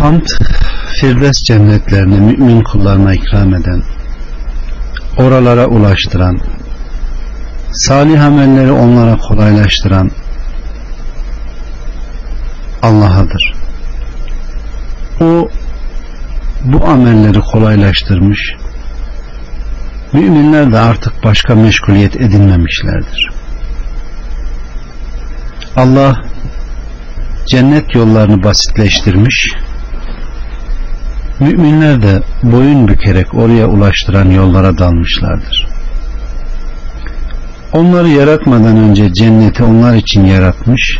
Hamd, 0.00 0.26
Firdevs 1.00 1.42
cennetlerini 1.44 2.20
mümin 2.20 2.62
kullarına 2.62 3.14
ikram 3.14 3.54
eden, 3.54 3.82
oralara 5.18 5.66
ulaştıran, 5.66 6.40
salih 7.72 8.24
amelleri 8.24 8.72
onlara 8.72 9.16
kolaylaştıran 9.16 10.10
Allah'adır. 12.82 13.54
O 15.20 15.48
bu 16.64 16.84
amelleri 16.86 17.40
kolaylaştırmış, 17.40 18.54
müminler 20.12 20.72
de 20.72 20.78
artık 20.78 21.24
başka 21.24 21.54
meşguliyet 21.54 22.16
edinmemişlerdir. 22.16 23.30
Allah 25.76 26.22
cennet 27.46 27.94
yollarını 27.94 28.44
basitleştirmiş, 28.44 29.54
müminler 31.40 32.02
de 32.02 32.22
boyun 32.42 32.88
bükerek 32.88 33.34
oraya 33.34 33.66
ulaştıran 33.66 34.30
yollara 34.30 34.78
dalmışlardır. 34.78 35.66
Onları 37.72 38.08
yaratmadan 38.08 38.76
önce 38.76 39.12
cenneti 39.12 39.62
onlar 39.62 39.94
için 39.94 40.24
yaratmış, 40.24 40.98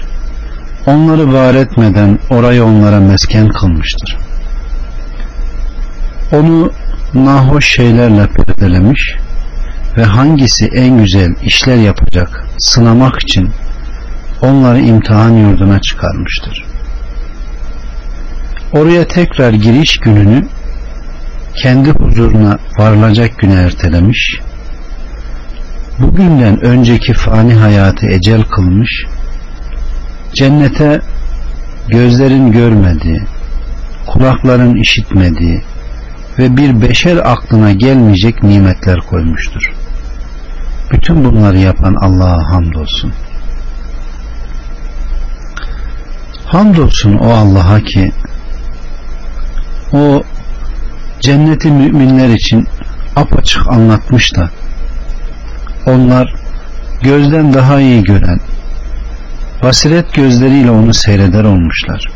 onları 0.86 1.32
var 1.32 1.54
etmeden 1.54 2.18
orayı 2.30 2.64
onlara 2.64 3.00
mesken 3.00 3.48
kılmıştır. 3.48 4.16
Onu 6.32 6.72
nahoş 7.14 7.74
şeylerle 7.74 8.26
perdelemiş 8.26 9.16
ve 9.96 10.04
hangisi 10.04 10.66
en 10.66 10.98
güzel 10.98 11.34
işler 11.42 11.76
yapacak 11.76 12.46
sınamak 12.58 13.22
için 13.22 13.50
onları 14.42 14.80
imtihan 14.80 15.30
yurduna 15.30 15.80
çıkarmıştır. 15.80 16.69
Oraya 18.72 19.08
tekrar 19.08 19.52
giriş 19.52 19.98
gününü 19.98 20.46
kendi 21.54 21.90
huzuruna 21.90 22.58
varılacak 22.78 23.38
güne 23.38 23.54
ertelemiş, 23.54 24.40
bugünden 25.98 26.64
önceki 26.64 27.12
fani 27.12 27.54
hayatı 27.54 28.06
ecel 28.06 28.42
kılmış, 28.42 29.06
cennete 30.34 31.00
gözlerin 31.88 32.52
görmediği, 32.52 33.22
kulakların 34.06 34.76
işitmediği 34.76 35.62
ve 36.38 36.56
bir 36.56 36.82
beşer 36.82 37.16
aklına 37.16 37.72
gelmeyecek 37.72 38.42
nimetler 38.42 39.00
koymuştur. 39.00 39.72
Bütün 40.92 41.24
bunları 41.24 41.58
yapan 41.58 41.94
Allah'a 41.94 42.50
hamdolsun. 42.52 43.12
Hamdolsun 46.44 47.16
o 47.16 47.32
Allah'a 47.32 47.80
ki 47.80 48.12
o 49.92 50.22
cenneti 51.20 51.70
müminler 51.70 52.28
için 52.28 52.66
apaçık 53.16 53.68
anlatmış 53.68 54.36
da 54.36 54.50
onlar 55.86 56.34
gözden 57.02 57.54
daha 57.54 57.80
iyi 57.80 58.02
gören 58.02 58.40
basiret 59.62 60.14
gözleriyle 60.14 60.70
onu 60.70 60.94
seyreder 60.94 61.44
olmuşlar. 61.44 62.06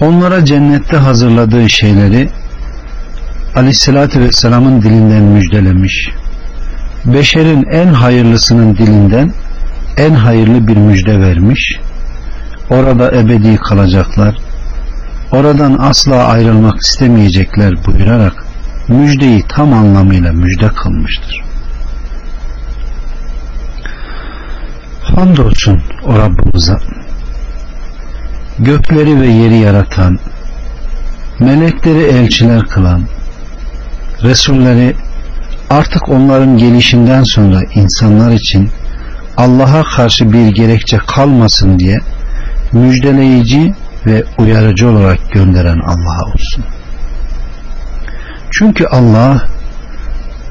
Onlara 0.00 0.44
cennette 0.44 0.96
hazırladığı 0.96 1.70
şeyleri 1.70 2.28
Aleyhisselatü 3.56 4.20
Vesselam'ın 4.20 4.82
dilinden 4.82 5.22
müjdelemiş. 5.22 6.08
Beşerin 7.04 7.64
en 7.64 7.86
hayırlısının 7.86 8.76
dilinden 8.76 9.32
en 9.96 10.14
hayırlı 10.14 10.68
bir 10.68 10.76
müjde 10.76 11.20
vermiş. 11.20 11.76
Orada 12.70 13.12
ebedi 13.12 13.56
kalacaklar. 13.56 14.36
Oradan 15.32 15.78
asla 15.80 16.24
ayrılmak 16.24 16.80
istemeyecekler 16.80 17.84
buyurarak 17.84 18.44
müjdeyi 18.88 19.44
tam 19.48 19.72
anlamıyla 19.72 20.32
müjde 20.32 20.68
kılmıştır. 20.68 21.42
Hamdolsun 25.02 25.82
o 26.06 26.18
Rabbimize 26.18 26.76
gökleri 28.58 29.20
ve 29.20 29.26
yeri 29.26 29.56
yaratan 29.56 30.18
melekleri 31.38 32.02
elçiler 32.02 32.66
kılan 32.66 33.02
Resulleri 34.22 34.96
artık 35.70 36.08
onların 36.08 36.58
gelişinden 36.58 37.22
sonra 37.22 37.60
insanlar 37.74 38.32
için 38.32 38.70
Allah'a 39.36 39.82
karşı 39.84 40.32
bir 40.32 40.48
gerekçe 40.48 40.98
kalmasın 40.98 41.78
diye 41.78 41.98
müjdeleyici 42.72 43.74
ve 44.06 44.24
uyarıcı 44.38 44.88
olarak 44.88 45.32
gönderen 45.32 45.78
Allah'a 45.78 46.32
olsun. 46.32 46.64
Çünkü 48.50 48.86
Allah 48.86 49.42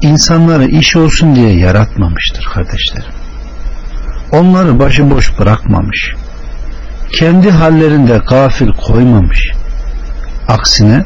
insanları 0.00 0.66
iş 0.66 0.96
olsun 0.96 1.36
diye 1.36 1.58
yaratmamıştır 1.58 2.44
kardeşlerim. 2.54 3.12
Onları 4.32 4.78
başıboş 4.78 5.38
bırakmamış. 5.38 6.14
Kendi 7.12 7.50
hallerinde 7.50 8.18
gafil 8.28 8.72
koymamış. 8.72 9.50
Aksine 10.48 11.04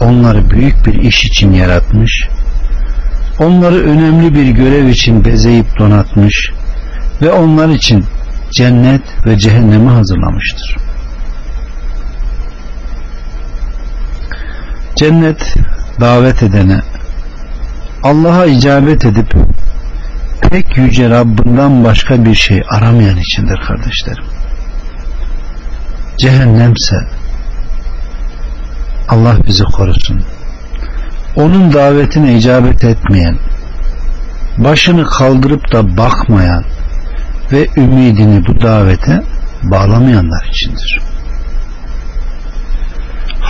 onları 0.00 0.50
büyük 0.50 0.86
bir 0.86 0.94
iş 0.94 1.24
için 1.24 1.52
yaratmış. 1.52 2.28
Onları 3.38 3.76
önemli 3.76 4.34
bir 4.34 4.48
görev 4.48 4.86
için 4.86 5.24
bezeyip 5.24 5.78
donatmış 5.78 6.50
ve 7.22 7.30
onlar 7.30 7.68
için 7.68 8.04
cennet 8.50 9.26
ve 9.26 9.38
cehennemi 9.38 9.90
hazırlamıştır. 9.90 10.89
Cennet 15.00 15.54
davet 16.00 16.42
edene 16.42 16.80
Allah'a 18.02 18.46
icabet 18.46 19.04
edip 19.04 19.34
pek 20.50 20.76
yüce 20.76 21.10
Rabbinden 21.10 21.84
başka 21.84 22.24
bir 22.24 22.34
şey 22.34 22.62
aramayan 22.70 23.16
içindir 23.16 23.60
kardeşlerim. 23.66 24.24
Cehennemse 26.18 26.96
Allah 29.08 29.36
bizi 29.46 29.64
korusun. 29.64 30.22
Onun 31.36 31.72
davetine 31.72 32.36
icabet 32.36 32.84
etmeyen, 32.84 33.38
başını 34.58 35.06
kaldırıp 35.06 35.72
da 35.72 35.96
bakmayan 35.96 36.64
ve 37.52 37.68
ümidini 37.76 38.46
bu 38.46 38.60
davete 38.60 39.22
bağlamayanlar 39.62 40.48
içindir. 40.50 41.09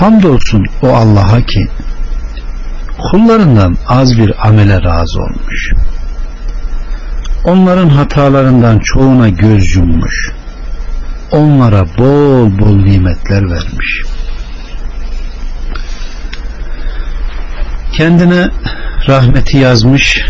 Hamdolsun 0.00 0.66
o 0.82 0.88
Allah'a 0.88 1.42
ki 1.42 1.68
kullarından 2.98 3.76
az 3.88 4.18
bir 4.18 4.48
amele 4.48 4.82
razı 4.82 5.20
olmuş. 5.20 5.72
Onların 7.44 7.88
hatalarından 7.88 8.78
çoğuna 8.78 9.28
göz 9.28 9.74
yummuş. 9.74 10.32
Onlara 11.32 11.86
bol 11.98 12.58
bol 12.58 12.76
nimetler 12.76 13.50
vermiş. 13.50 14.02
Kendine 17.92 18.48
rahmeti 19.08 19.56
yazmış 19.56 20.20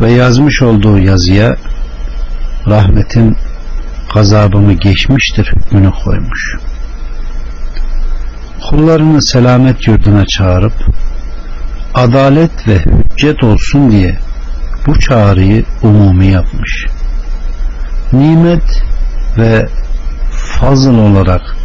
ve 0.00 0.10
yazmış 0.10 0.62
olduğu 0.62 0.98
yazıya 0.98 1.56
rahmetin 2.66 3.36
gazabımı 4.14 4.72
geçmiştir 4.72 5.52
hükmünü 5.56 5.92
koymuş. 6.04 6.56
Kullarını 8.70 9.22
selamet 9.22 9.86
yurduna 9.86 10.26
çağırıp 10.26 10.72
adalet 11.94 12.68
ve 12.68 12.78
hüccet 12.78 13.44
olsun 13.44 13.90
diye 13.90 14.18
bu 14.86 15.00
çağrıyı 15.00 15.64
umumi 15.82 16.26
yapmış. 16.26 16.86
Nimet 18.12 18.82
ve 19.38 19.68
fazıl 20.30 20.98
olarak 20.98 21.56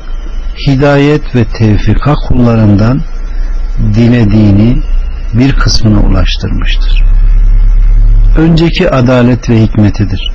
hidayet 0.67 1.35
ve 1.35 1.45
tevfika 1.45 2.13
kullarından 2.13 3.01
dilediğini 3.93 4.81
bir 5.33 5.53
kısmına 5.53 5.99
ulaştırmıştır. 5.99 7.03
Önceki 8.37 8.89
adalet 8.91 9.49
ve 9.49 9.61
hikmetidir 9.61 10.31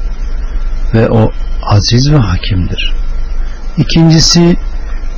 ve 0.94 1.10
o 1.10 1.32
aziz 1.62 2.12
ve 2.12 2.16
hakimdir. 2.16 2.92
İkincisi 3.78 4.56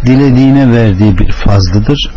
dilediğine 0.07 0.73
verdiği 0.73 1.19
bir 1.19 1.33
fazlıdır 1.33 2.11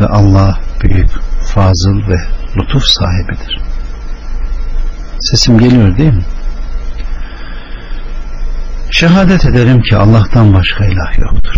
ve 0.00 0.06
Allah 0.06 0.58
büyük 0.82 1.10
fazıl 1.54 2.08
ve 2.08 2.16
lütuf 2.56 2.82
sahibidir. 2.84 3.60
Sesim 5.20 5.58
geliyor 5.58 5.96
değil 5.96 6.12
mi? 6.12 6.24
Şehadet 8.90 9.44
ederim 9.44 9.82
ki 9.82 9.96
Allah'tan 9.96 10.54
başka 10.54 10.84
ilah 10.84 11.18
yoktur. 11.18 11.54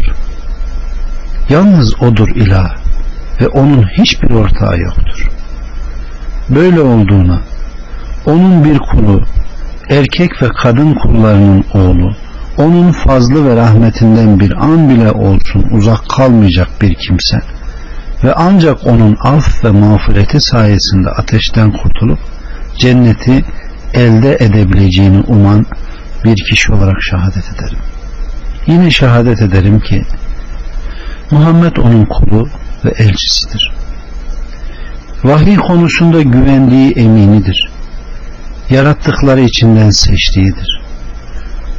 Yalnız 1.49 2.03
odur 2.03 2.29
ilah 2.29 2.75
ve 3.41 3.49
onun 3.49 3.83
hiçbir 3.83 4.31
ortağı 4.31 4.79
yoktur. 4.79 5.29
Böyle 6.49 6.81
olduğuna 6.81 7.41
onun 8.27 8.65
bir 8.65 8.79
kulu 8.79 9.23
erkek 9.91 10.43
ve 10.43 10.49
kadın 10.49 10.95
kullarının 10.95 11.65
oğlu 11.75 12.15
onun 12.61 12.93
fazlı 12.93 13.45
ve 13.45 13.57
rahmetinden 13.57 14.41
bir 14.41 14.51
an 14.51 14.89
bile 14.89 15.13
olsun 15.13 15.67
uzak 15.71 16.09
kalmayacak 16.09 16.69
bir 16.83 16.95
kimse 16.95 17.41
ve 18.25 18.35
ancak 18.35 18.87
onun 18.87 19.17
af 19.21 19.65
ve 19.65 19.71
mağfireti 19.71 20.41
sayesinde 20.41 21.11
ateşten 21.11 21.73
kurtulup 21.73 22.19
cenneti 22.79 23.45
elde 23.95 24.37
edebileceğini 24.41 25.21
uman 25.21 25.67
bir 26.25 26.37
kişi 26.51 26.73
olarak 26.73 27.03
şehadet 27.03 27.45
ederim. 27.55 27.79
Yine 28.67 28.91
şehadet 28.91 29.43
ederim 29.43 29.81
ki 29.81 30.05
Muhammed 31.31 31.77
onun 31.77 32.05
kulu 32.05 32.49
ve 32.85 32.91
elçisidir. 32.91 33.73
Vahiy 35.25 35.57
konusunda 35.57 36.23
güvendiği 36.23 36.93
eminidir. 36.93 37.69
Yarattıkları 38.71 39.41
içinden 39.41 39.91
seçtiğidir. 39.91 40.80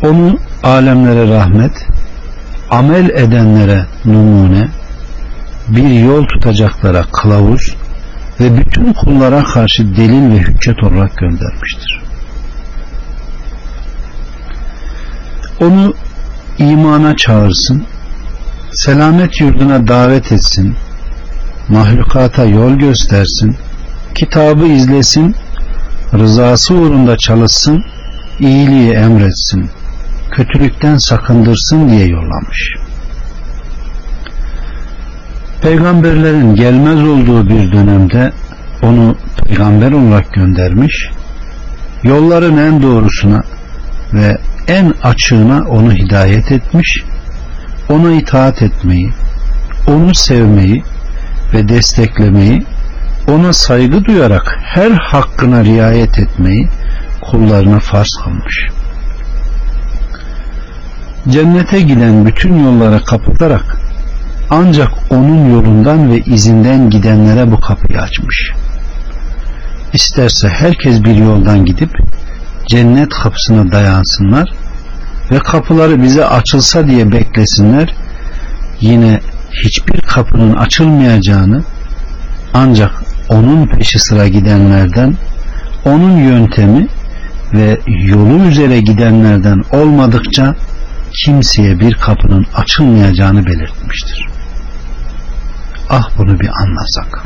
Onu 0.04 0.40
alemlere 0.64 1.30
rahmet, 1.30 1.88
amel 2.70 3.10
edenlere 3.10 3.86
numune, 4.06 4.68
bir 5.68 5.90
yol 5.90 6.26
tutacaklara 6.26 7.04
kılavuz 7.04 7.76
ve 8.40 8.58
bütün 8.58 8.94
kullara 8.94 9.44
karşı 9.44 9.96
delil 9.96 10.32
ve 10.32 10.38
hüccet 10.38 10.84
olarak 10.84 11.18
göndermiştir. 11.18 12.02
Onu 15.62 15.94
imana 16.58 17.16
çağırsın, 17.16 17.84
selamet 18.72 19.42
yurduna 19.42 19.88
davet 19.88 20.32
etsin, 20.32 20.76
mahlukata 21.70 22.46
yol 22.46 22.72
göstersin, 22.74 23.58
kitabı 24.16 24.66
izlesin, 24.66 25.36
rızası 26.14 26.74
uğrunda 26.74 27.18
çalışsın, 27.18 27.84
iyiliği 28.40 28.92
emretsin, 28.92 29.70
kötülükten 30.32 30.98
sakındırsın 30.98 31.90
diye 31.90 32.08
yollamış. 32.08 32.74
Peygamberlerin 35.62 36.56
gelmez 36.56 37.04
olduğu 37.04 37.50
bir 37.50 37.72
dönemde 37.72 38.32
onu 38.84 39.16
peygamber 39.46 39.92
olarak 39.92 40.34
göndermiş, 40.34 41.10
yolların 42.04 42.58
en 42.58 42.84
doğrusuna 42.84 43.44
ve 44.14 44.38
en 44.68 44.94
açığına 45.04 45.64
onu 45.70 45.94
hidayet 45.94 46.52
etmiş, 46.52 47.04
ona 47.90 48.12
itaat 48.12 48.62
etmeyi, 48.62 49.12
onu 49.88 50.16
sevmeyi 50.16 50.84
ve 51.54 51.70
desteklemeyi, 51.70 52.66
ona 53.28 53.54
saygı 53.54 54.06
duyarak 54.06 54.60
her 54.64 54.92
hakkına 54.92 55.64
riayet 55.64 56.20
etmeyi 56.20 56.68
kullarına 57.22 57.80
farz 57.80 58.10
kılmış. 58.24 58.68
Cennete 61.30 61.82
giden 61.82 62.26
bütün 62.26 62.64
yollara 62.64 63.00
kapatarak 63.00 63.78
ancak 64.50 64.92
onun 65.10 65.50
yolundan 65.50 66.12
ve 66.12 66.20
izinden 66.20 66.90
gidenlere 66.90 67.52
bu 67.52 67.60
kapıyı 67.60 68.02
açmış. 68.02 68.52
İsterse 69.94 70.50
herkes 70.50 71.04
bir 71.04 71.16
yoldan 71.16 71.66
gidip 71.66 71.90
cennet 72.68 73.10
kapısına 73.10 73.72
dayansınlar 73.72 74.50
ve 75.32 75.40
kapıları 75.40 76.04
bize 76.04 76.26
açılsa 76.26 76.88
diye 76.88 77.12
beklesinler 77.12 77.94
yine 78.80 79.20
hiçbir 79.66 80.02
kapının 80.02 80.56
açılmayacağını 80.56 81.64
ancak 82.54 82.92
onun 83.30 83.68
peşi 83.68 84.00
sıra 84.00 84.28
gidenlerden 84.28 85.18
onun 85.86 86.18
yöntemi 86.18 86.88
ve 87.54 87.80
yolu 87.88 88.44
üzere 88.44 88.82
gidenlerden 88.82 89.64
olmadıkça 89.74 90.56
kimseye 91.14 91.80
bir 91.80 91.94
kapının 91.94 92.46
açılmayacağını 92.56 93.46
belirtmiştir. 93.46 94.28
Ah 95.90 96.10
bunu 96.18 96.40
bir 96.40 96.50
anlasak. 96.50 97.24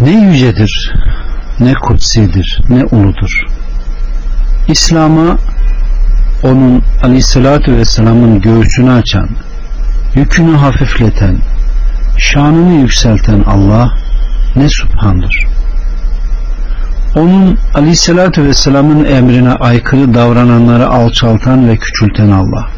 Ne 0.00 0.10
yücedir, 0.10 0.94
ne 1.60 1.74
kutsidir, 1.74 2.60
ne 2.68 2.84
uludur. 2.84 3.46
İslam'a 4.68 5.38
onun 6.42 6.82
aleyhissalatü 7.02 7.76
vesselamın 7.76 8.40
göğsünü 8.40 8.90
açan, 8.90 9.28
yükünü 10.14 10.56
hafifleten, 10.56 11.38
şanını 12.18 12.72
yükselten 12.72 13.42
Allah 13.46 13.96
ne 14.56 14.68
subhandır. 14.68 15.46
Onun 17.16 17.58
aleyhissalatü 17.74 18.44
vesselamın 18.44 19.04
emrine 19.04 19.52
aykırı 19.52 20.14
davrananları 20.14 20.88
alçaltan 20.88 21.68
ve 21.68 21.76
küçülten 21.76 22.30
Allah. 22.30 22.68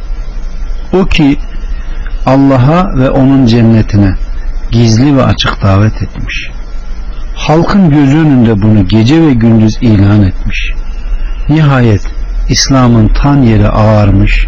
O 0.92 1.04
ki 1.06 1.38
Allah'a 2.26 2.98
ve 2.98 3.10
onun 3.10 3.46
cennetine 3.46 4.14
gizli 4.70 5.16
ve 5.16 5.24
açık 5.24 5.62
davet 5.62 6.02
etmiş. 6.02 6.50
Halkın 7.34 7.90
gözü 7.90 8.18
önünde 8.18 8.62
bunu 8.62 8.88
gece 8.88 9.22
ve 9.22 9.34
gündüz 9.34 9.78
ilan 9.80 10.22
etmiş. 10.22 10.72
Nihayet 11.48 12.02
İslam'ın 12.48 13.08
tan 13.08 13.42
yeri 13.42 13.68
ağarmış, 13.68 14.46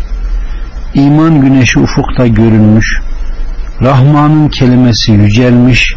iman 0.95 1.41
güneşi 1.41 1.79
ufukta 1.79 2.27
görünmüş, 2.27 3.01
Rahman'ın 3.83 4.49
kelimesi 4.49 5.13
yücelmiş, 5.13 5.95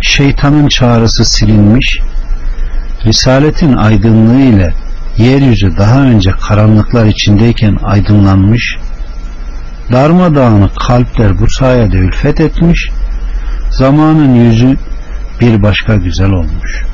şeytanın 0.00 0.68
çağrısı 0.68 1.24
silinmiş, 1.24 1.98
Risaletin 3.06 3.76
aydınlığı 3.76 4.40
ile 4.40 4.74
yeryüzü 5.16 5.76
daha 5.76 6.02
önce 6.02 6.30
karanlıklar 6.30 7.06
içindeyken 7.06 7.76
aydınlanmış, 7.82 8.76
darmadağınık 9.92 10.76
kalpler 10.76 11.38
bu 11.38 11.50
sayede 11.50 11.96
ülfet 11.96 12.40
etmiş, 12.40 12.88
zamanın 13.70 14.34
yüzü 14.34 14.76
bir 15.40 15.62
başka 15.62 15.96
güzel 15.96 16.30
olmuş. 16.30 16.84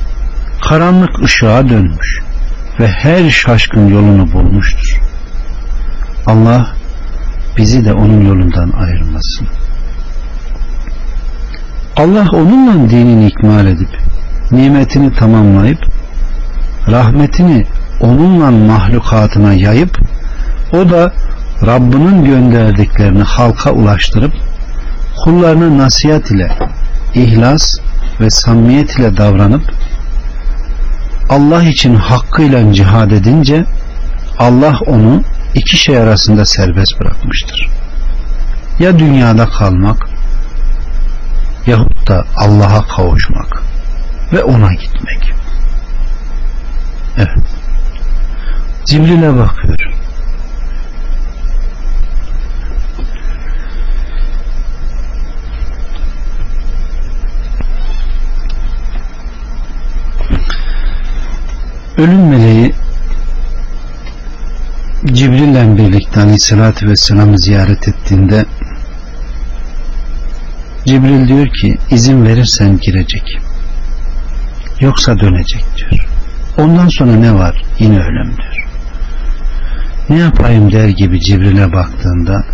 Karanlık 0.69 1.23
ışığa 1.23 1.69
dönmüş 1.69 2.19
ve 2.79 2.87
her 2.87 3.29
şaşkın 3.29 3.87
yolunu 3.87 4.33
bulmuştur. 4.33 5.01
Allah 6.25 6.67
bizi 7.57 7.85
de 7.85 7.93
onun 7.93 8.25
yolundan 8.25 8.71
ayırmasın. 8.71 9.47
Allah 11.95 12.27
onunla 12.31 12.89
dinini 12.89 13.27
ikmal 13.27 13.67
edip 13.67 13.99
nimetini 14.51 15.13
tamamlayıp 15.13 15.85
rahmetini 16.87 17.65
onunla 18.01 18.51
mahlukatına 18.51 19.53
yayıp 19.53 19.99
o 20.73 20.89
da 20.89 21.13
Rabbinin 21.65 22.25
gönderdiklerini 22.25 23.23
halka 23.23 23.71
ulaştırıp 23.71 24.33
kullarına 25.23 25.77
nasihat 25.77 26.31
ile 26.31 26.57
ihlas 27.13 27.79
ve 28.19 28.29
samimiyet 28.29 28.99
ile 28.99 29.17
davranıp 29.17 29.71
Allah 31.29 31.63
için 31.63 31.95
hakkıyla 31.95 32.73
cihad 32.73 33.11
edince 33.11 33.65
Allah 34.39 34.79
onu 34.85 35.23
iki 35.53 35.77
şey 35.77 35.97
arasında 35.97 36.45
serbest 36.45 36.99
bırakmıştır. 36.99 37.69
Ya 38.79 38.99
dünyada 38.99 39.45
kalmak 39.45 40.09
yahut 41.67 42.07
da 42.07 42.25
Allah'a 42.37 42.87
kavuşmak 42.87 43.63
ve 44.33 44.43
ona 44.43 44.73
gitmek. 44.73 45.33
Evet. 47.17 47.29
Cibril'e 48.85 49.35
bakıyor. 49.37 49.79
Ölüm 61.97 62.27
meleği 62.27 62.73
Cibril'le 65.05 65.77
birlikte 65.77 66.19
Aleyhisselatü 66.21 66.89
Vesselam'ı 66.89 67.39
ziyaret 67.39 67.87
ettiğinde 67.87 68.45
Cibril 70.85 71.27
diyor 71.27 71.47
ki 71.47 71.77
izin 71.91 72.25
verirsen 72.25 72.77
girecek 72.77 73.39
yoksa 74.79 75.19
dönecek 75.19 75.65
diyor. 75.77 76.07
Ondan 76.57 76.87
sonra 76.87 77.11
ne 77.11 77.33
var? 77.33 77.63
Yine 77.79 77.99
ölüm 77.99 78.37
diyor. 78.37 78.67
Ne 80.09 80.19
yapayım 80.19 80.71
der 80.71 80.89
gibi 80.89 81.21
Cibril'e 81.21 81.73
baktığında 81.73 82.45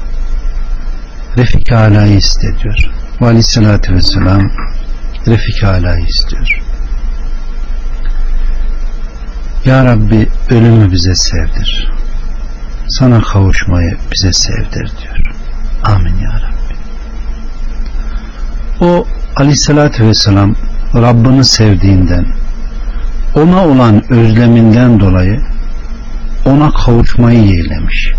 Refik 1.38 1.72
Ala'yı 1.72 2.18
iste 2.18 2.60
diyor 2.64 2.92
ve 3.22 3.26
Aleyhisselatü 3.26 3.96
Vesselam 3.96 4.52
Refik 5.28 5.64
Ala'yı 5.64 6.06
istiyor. 6.06 6.62
Ya 9.66 9.86
Rabbi 9.86 10.30
ölümü 10.50 10.92
bize 10.92 11.16
sevdir. 11.16 11.92
Sana 12.88 13.22
kavuşmayı 13.22 13.98
bize 14.14 14.34
sevdir 14.34 14.92
diyor. 15.02 15.36
Amin 15.84 16.18
ya 16.18 16.32
Rabbi. 16.32 16.76
O 18.86 19.08
aleyhissalatü 19.36 20.08
vesselam 20.08 20.56
Rabbini 20.94 21.46
sevdiğinden 21.46 22.26
ona 23.36 23.66
olan 23.66 24.14
özleminden 24.14 25.00
dolayı 25.00 25.42
ona 26.46 26.72
kavuşmayı 26.72 27.46
yeğlemiş. 27.46 28.14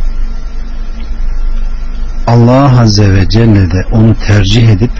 Allah 2.26 2.80
Azze 2.80 3.14
ve 3.14 3.28
Celle 3.28 3.70
de 3.70 3.85
onu 3.92 4.14
tercih 4.26 4.68
edip 4.68 4.90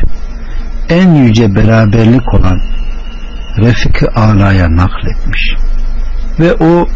en 0.89 1.15
yüce 1.15 1.55
beraberlik 1.55 2.35
olan 2.35 2.61
Refik-i 3.59 4.07
Ala'ya 4.09 4.77
nakletmiş. 4.77 5.55
Ve 6.41 6.55
o 6.55 6.89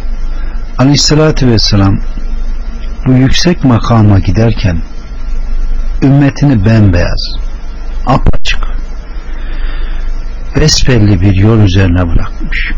aleyhissalatü 0.78 1.46
vesselam 1.46 2.00
bu 3.06 3.12
yüksek 3.12 3.64
makama 3.64 4.18
giderken 4.18 4.78
ümmetini 6.02 6.64
bembeyaz, 6.64 7.36
apaçık, 8.06 8.69
besbelli 10.56 11.20
bir 11.20 11.34
yol 11.34 11.58
üzerine 11.58 12.08
bırakmış. 12.08 12.72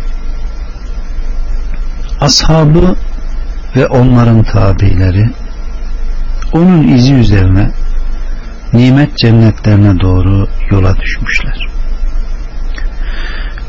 Ashabı 2.21 2.97
ve 3.77 3.87
onların 3.87 4.43
tabileri 4.43 5.31
onun 6.53 6.89
izi 6.89 7.15
üzerine 7.15 7.71
nimet 8.73 9.17
cennetlerine 9.17 10.01
doğru 10.01 10.49
yola 10.71 10.97
düşmüşler. 10.97 11.67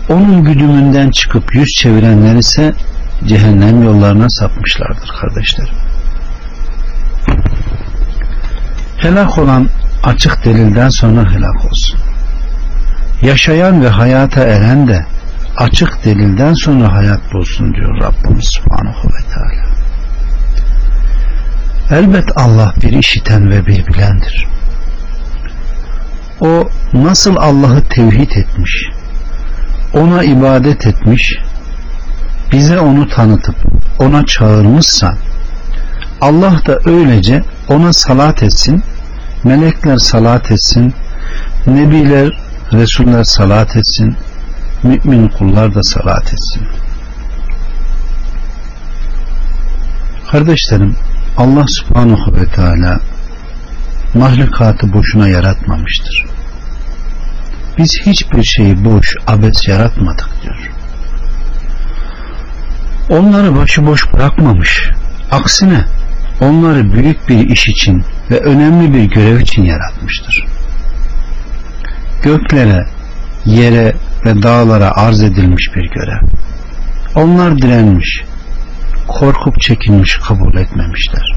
Onun 0.10 0.44
güdümünden 0.44 1.12
çıkıp 1.12 1.56
yüz 1.56 1.70
çevirenler 1.78 2.36
ise 2.36 2.74
cehennem 3.26 3.84
yollarına 3.84 4.30
sapmışlardır 4.30 5.10
kardeşlerim. 5.22 5.76
Helak 8.98 9.38
olan 9.38 9.70
açık 10.04 10.46
delilden 10.46 10.90
sonra 10.90 11.32
helak 11.32 11.66
olsun. 11.66 12.00
Yaşayan 13.24 13.84
ve 13.84 13.89
hayata 13.89 14.42
eren 14.44 14.88
de 14.88 15.06
açık 15.58 16.06
delilden 16.06 16.53
sonra 16.53 16.94
hayat 16.94 17.34
bulsun 17.34 17.74
diyor 17.74 18.01
Rabbimiz 18.01 18.46
Subhanahu 18.46 19.08
ve 19.08 19.34
Teala. 19.34 19.74
Elbet 21.92 22.38
Allah 22.38 22.74
bir 22.82 22.94
işiten 22.94 23.51
ve 23.51 23.65
bir 23.65 23.88
bilendir. 23.88 24.48
O 26.39 26.70
nasıl 26.94 27.36
Allah'ı 27.36 27.82
tevhid 27.82 28.32
etmiş, 28.32 28.89
ona 29.94 30.24
ibadet 30.24 30.88
etmiş, 30.88 31.36
bize 32.51 32.80
onu 32.80 33.10
tanıtıp 33.10 33.56
ona 34.00 34.25
çağırmışsa 34.25 35.18
Allah 36.22 36.62
da 36.68 36.80
öylece 36.86 37.44
ona 37.70 37.94
salat 37.94 38.44
etsin, 38.44 38.84
melekler 39.44 39.98
salat 39.98 40.51
etsin, 40.51 40.94
nebiler, 41.68 42.43
resuller 42.74 43.24
salat 43.24 43.75
etsin, 43.75 44.18
mümin 44.84 45.27
kullar 45.27 45.75
da 45.75 45.84
salat 45.84 46.34
etsin. 46.34 46.68
Kardeşlerim, 50.32 50.96
Allah 51.38 51.65
subhanahu 51.68 52.36
ve 52.36 52.46
teala 52.46 53.00
mahlukatı 54.13 54.94
boşuna 54.94 55.27
yaratmamıştır. 55.27 56.25
Biz 57.77 58.01
hiçbir 58.06 58.44
şeyi 58.44 58.86
boş, 58.86 59.15
abes 59.27 59.68
yaratmadık 59.68 60.30
diyor. 60.44 60.72
Onları 63.10 63.56
başıboş 63.56 64.13
bırakmamış. 64.13 64.89
Aksine 65.32 65.86
onları 66.42 66.94
büyük 66.94 67.30
bir 67.30 67.50
iş 67.50 67.68
için 67.68 68.03
ve 68.32 68.39
önemli 68.39 68.94
bir 68.94 69.03
görev 69.03 69.39
için 69.39 69.63
yaratmıştır. 69.63 70.46
Göklere, 72.24 72.88
yere 73.46 73.96
ve 74.25 74.44
dağlara 74.44 74.92
arz 74.92 75.24
edilmiş 75.24 75.70
bir 75.75 75.89
görev. 75.89 76.27
Onlar 77.15 77.58
direnmiş, 77.58 78.24
korkup 79.08 79.62
çekinmiş 79.62 80.18
kabul 80.18 80.58
etmemişler. 80.58 81.36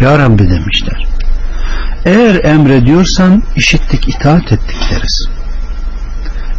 Ya 0.00 0.18
Rabbi 0.18 0.50
demişler. 0.50 1.06
Eğer 2.04 2.44
emrediyorsan 2.44 3.42
işittik 3.56 4.08
itaat 4.08 4.52
ettik 4.52 4.76
deriz. 4.90 5.28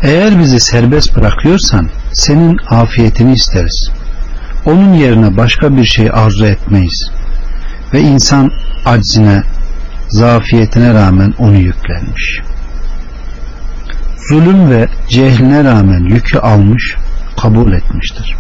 Eğer 0.04 0.40
bizi 0.40 0.60
serbest 0.60 1.16
bırakıyorsan 1.16 1.90
senin 2.14 2.58
afiyetini 2.70 3.34
isteriz. 3.34 3.92
Onun 4.66 4.94
yerine 4.94 5.38
başka 5.38 5.78
bir 5.78 5.86
şey 5.86 6.10
arzu 6.14 6.46
etmeyiz. 6.46 7.12
Ve 7.94 8.02
insan 8.02 8.52
aczine, 8.86 9.44
zafiyetine 10.10 10.94
rağmen 10.94 11.34
onu 11.40 11.58
yüklenmiş. 11.58 12.42
Zulüm 14.32 14.70
ve 14.70 14.88
cehline 15.08 15.64
rağmen 15.64 16.00
yükü 16.00 16.38
almış, 16.38 16.96
kabul 17.42 17.74
etmiştir. 17.74 18.36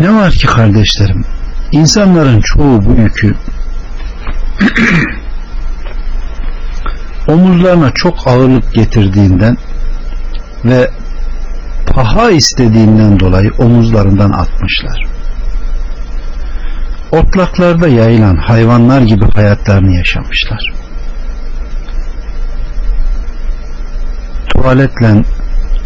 Ne 0.00 0.14
var 0.14 0.30
ki 0.30 0.46
kardeşlerim, 0.46 1.24
insanların 1.72 2.40
çoğu 2.40 2.84
bu 2.84 3.00
yükü 3.00 3.34
omuzlarına 7.28 7.90
çok 7.90 8.28
ağırlık 8.28 8.72
getirdiğinden 8.72 9.56
ve 10.64 10.90
paha 11.86 12.30
istediğinden 12.30 13.20
dolayı 13.20 13.50
omuzlarından 13.58 14.30
atmışlar. 14.30 15.06
Otlaklarda 17.12 17.88
yayılan 17.88 18.36
hayvanlar 18.36 19.00
gibi 19.00 19.24
hayatlarını 19.30 19.96
yaşamışlar. 19.96 20.81
Tuvaletle 24.62 25.24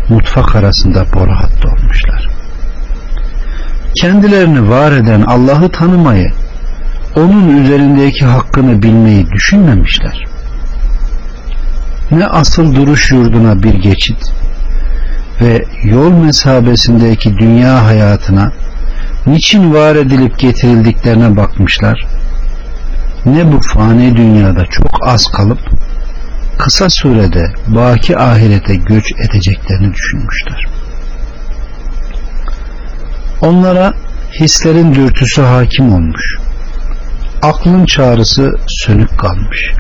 mutfak 0.09 0.57
arasında 0.57 1.05
boru 1.15 1.33
hattı 1.33 1.69
olmuşlar. 1.69 2.29
Kendilerini 4.01 4.71
var 4.71 4.93
eden 4.93 5.23
Allah'ı 5.23 5.69
tanımayı, 5.69 6.33
onun 7.17 7.57
üzerindeki 7.57 8.25
hakkını 8.25 8.83
bilmeyi 8.83 9.31
düşünmemişler. 9.31 10.25
Ne 12.11 12.27
asıl 12.27 12.75
duruş 12.75 13.11
yurduna 13.11 13.63
bir 13.63 13.75
geçit, 13.75 14.33
ve 15.41 15.65
yol 15.85 16.13
mesabesindeki 16.13 17.39
dünya 17.39 17.85
hayatına 17.85 18.53
niçin 19.27 19.75
var 19.75 19.97
edilip 19.97 20.39
getirildiklerine 20.39 21.37
bakmışlar 21.37 22.07
ne 23.27 23.53
bu 23.53 23.61
fani 23.61 24.17
dünyada 24.17 24.65
çok 24.67 25.07
az 25.07 25.27
kalıp 25.27 25.59
kısa 26.59 26.91
sürede 26.91 27.53
baki 27.67 28.19
ahirete 28.19 28.77
göç 28.77 29.13
edeceklerini 29.13 29.95
düşünmüşler. 29.95 30.67
Onlara 33.41 33.95
hislerin 34.41 34.95
dürtüsü 34.95 35.43
hakim 35.43 35.95
olmuş. 35.95 36.37
Aklın 37.43 37.87
çağrısı 37.87 38.59
sönük 38.67 39.19
kalmış. 39.19 39.73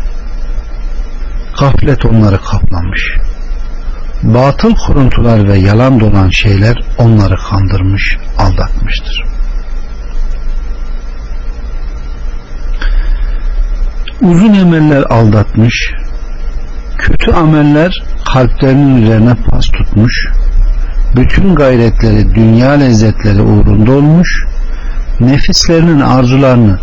Gaflet 1.60 2.04
onları 2.04 2.40
kaplamış 2.40 3.16
batıl 4.22 4.74
kuruntular 4.86 5.48
ve 5.48 5.58
yalan 5.58 6.00
dolan 6.00 6.30
şeyler 6.30 6.82
onları 6.98 7.36
kandırmış, 7.36 8.16
aldatmıştır. 8.38 9.24
Uzun 14.20 14.54
emeller 14.54 15.02
aldatmış, 15.02 15.92
kötü 16.98 17.32
ameller 17.32 18.02
kalplerinin 18.32 19.02
üzerine 19.02 19.34
pas 19.34 19.66
tutmuş, 19.66 20.28
bütün 21.16 21.54
gayretleri 21.54 22.34
dünya 22.34 22.70
lezzetleri 22.70 23.42
uğrunda 23.42 23.92
olmuş, 23.92 24.44
nefislerinin 25.20 26.00
arzularını 26.00 26.78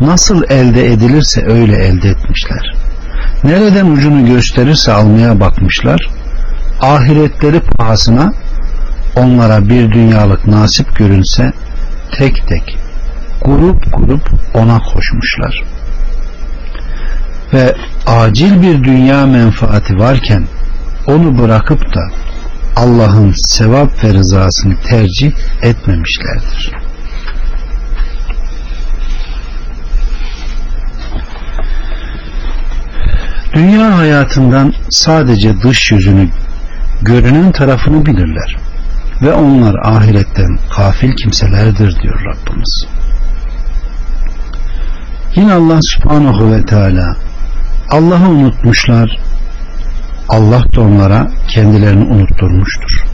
nasıl 0.00 0.42
elde 0.48 0.92
edilirse 0.92 1.46
öyle 1.46 1.76
elde 1.76 2.08
etmişler. 2.08 2.74
Nereden 3.44 3.86
ucunu 3.86 4.26
gösterirse 4.26 4.92
almaya 4.92 5.40
bakmışlar, 5.40 6.08
ahiretleri 6.80 7.60
pahasına 7.60 8.32
onlara 9.16 9.68
bir 9.68 9.92
dünyalık 9.92 10.46
nasip 10.46 10.96
görünse 10.96 11.52
tek 12.18 12.48
tek 12.48 12.78
grup 13.44 13.92
grup 13.92 14.30
ona 14.54 14.78
koşmuşlar. 14.78 15.64
Ve 17.52 17.74
acil 18.06 18.62
bir 18.62 18.84
dünya 18.84 19.26
menfaati 19.26 19.98
varken 19.98 20.44
onu 21.06 21.38
bırakıp 21.38 21.94
da 21.94 22.10
Allah'ın 22.76 23.34
sevap 23.36 24.04
ve 24.04 24.14
rızasını 24.14 24.74
tercih 24.76 25.32
etmemişlerdir. 25.62 26.72
Dünya 33.54 33.98
hayatından 33.98 34.74
sadece 34.90 35.62
dış 35.62 35.92
yüzünü 35.92 36.28
görünen 37.02 37.52
tarafını 37.52 38.06
bilirler 38.06 38.56
ve 39.22 39.32
onlar 39.32 39.74
ahiretten 39.82 40.58
kafil 40.76 41.12
kimselerdir 41.12 42.00
diyor 42.02 42.24
Rabbimiz. 42.24 42.86
Yine 45.34 45.52
Allah 45.52 45.80
subhanahu 45.82 46.52
ve 46.52 46.66
teala 46.66 47.16
Allah'ı 47.90 48.28
unutmuşlar 48.28 49.18
Allah 50.28 50.64
da 50.76 50.80
onlara 50.80 51.30
kendilerini 51.48 52.04
unutturmuştur. 52.04 53.04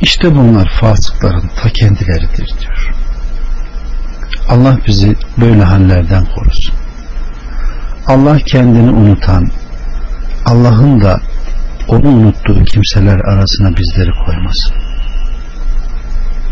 İşte 0.00 0.36
bunlar 0.36 0.68
fasıkların 0.80 1.50
ta 1.56 1.68
kendileridir 1.68 2.54
diyor. 2.60 2.92
Allah 4.48 4.78
bizi 4.86 5.16
böyle 5.40 5.62
hallerden 5.62 6.24
korusun. 6.34 6.74
Allah 8.06 8.38
kendini 8.38 8.90
unutan, 8.90 9.50
Allah'ın 10.46 11.00
da 11.00 11.20
onu 11.88 12.08
unuttuğu 12.08 12.64
kimseler 12.64 13.18
arasına 13.18 13.76
bizleri 13.76 14.10
koymasın. 14.26 14.72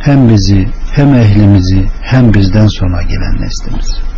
Hem 0.01 0.29
bizi, 0.29 0.69
hem 0.93 1.15
ehlimizi, 1.15 1.87
hem 2.03 2.35
bizden 2.35 2.67
sonra 2.67 3.03
gelen 3.03 3.41
neslimizi. 3.41 4.14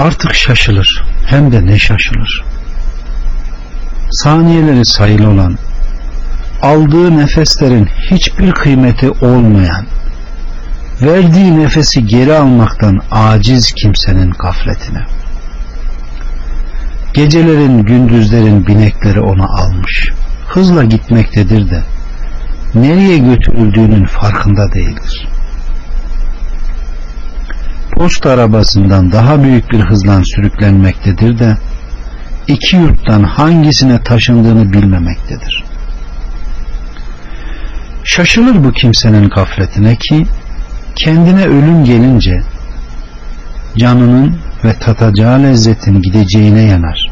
Artık 0.00 0.34
şaşılır, 0.34 1.04
hem 1.26 1.52
de 1.52 1.66
ne 1.66 1.78
şaşılır. 1.78 2.44
Saniyeleri 4.10 4.84
sayılı 4.84 5.30
olan, 5.30 5.58
aldığı 6.62 7.18
nefeslerin 7.18 7.88
hiçbir 8.10 8.52
kıymeti 8.52 9.10
olmayan, 9.10 9.86
verdiği 11.02 11.58
nefesi 11.58 12.06
geri 12.06 12.34
almaktan 12.34 13.00
aciz 13.10 13.72
kimsenin 13.72 14.30
gafletine. 14.30 15.04
Gecelerin 17.14 17.84
gündüzlerin 17.84 18.66
binekleri 18.66 19.20
onu 19.20 19.44
almış. 19.60 20.08
Hızla 20.48 20.84
gitmektedir 20.84 21.70
de 21.70 21.82
nereye 22.74 23.18
götürüldüğünün 23.18 24.04
farkında 24.04 24.72
değildir. 24.72 25.29
Posta 28.00 28.30
arabasından 28.30 29.12
daha 29.12 29.42
büyük 29.42 29.70
bir 29.70 29.80
hızla 29.80 30.24
sürüklenmektedir 30.24 31.38
de 31.38 31.56
iki 32.48 32.76
yurttan 32.76 33.22
hangisine 33.22 34.02
taşındığını 34.02 34.72
bilmemektedir. 34.72 35.64
Şaşılır 38.04 38.64
bu 38.64 38.72
kimsenin 38.72 39.28
gafletine 39.28 39.96
ki 39.96 40.26
kendine 40.96 41.44
ölüm 41.44 41.84
gelince 41.84 42.42
canının 43.76 44.38
ve 44.64 44.74
tatacağı 44.74 45.42
lezzetin 45.42 46.02
gideceğine 46.02 46.62
yanar. 46.62 47.10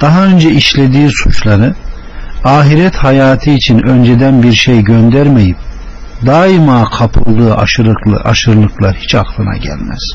Daha 0.00 0.24
önce 0.24 0.50
işlediği 0.50 1.10
suçları 1.10 1.74
ahiret 2.44 2.96
hayatı 2.96 3.50
için 3.50 3.78
önceden 3.78 4.42
bir 4.42 4.52
şey 4.52 4.82
göndermeyip 4.82 5.56
daima 6.26 6.90
kapıldığı 6.90 7.56
aşırılıklı, 7.56 8.16
aşırılıklar 8.16 8.96
hiç 8.96 9.14
aklına 9.14 9.56
gelmez. 9.56 10.12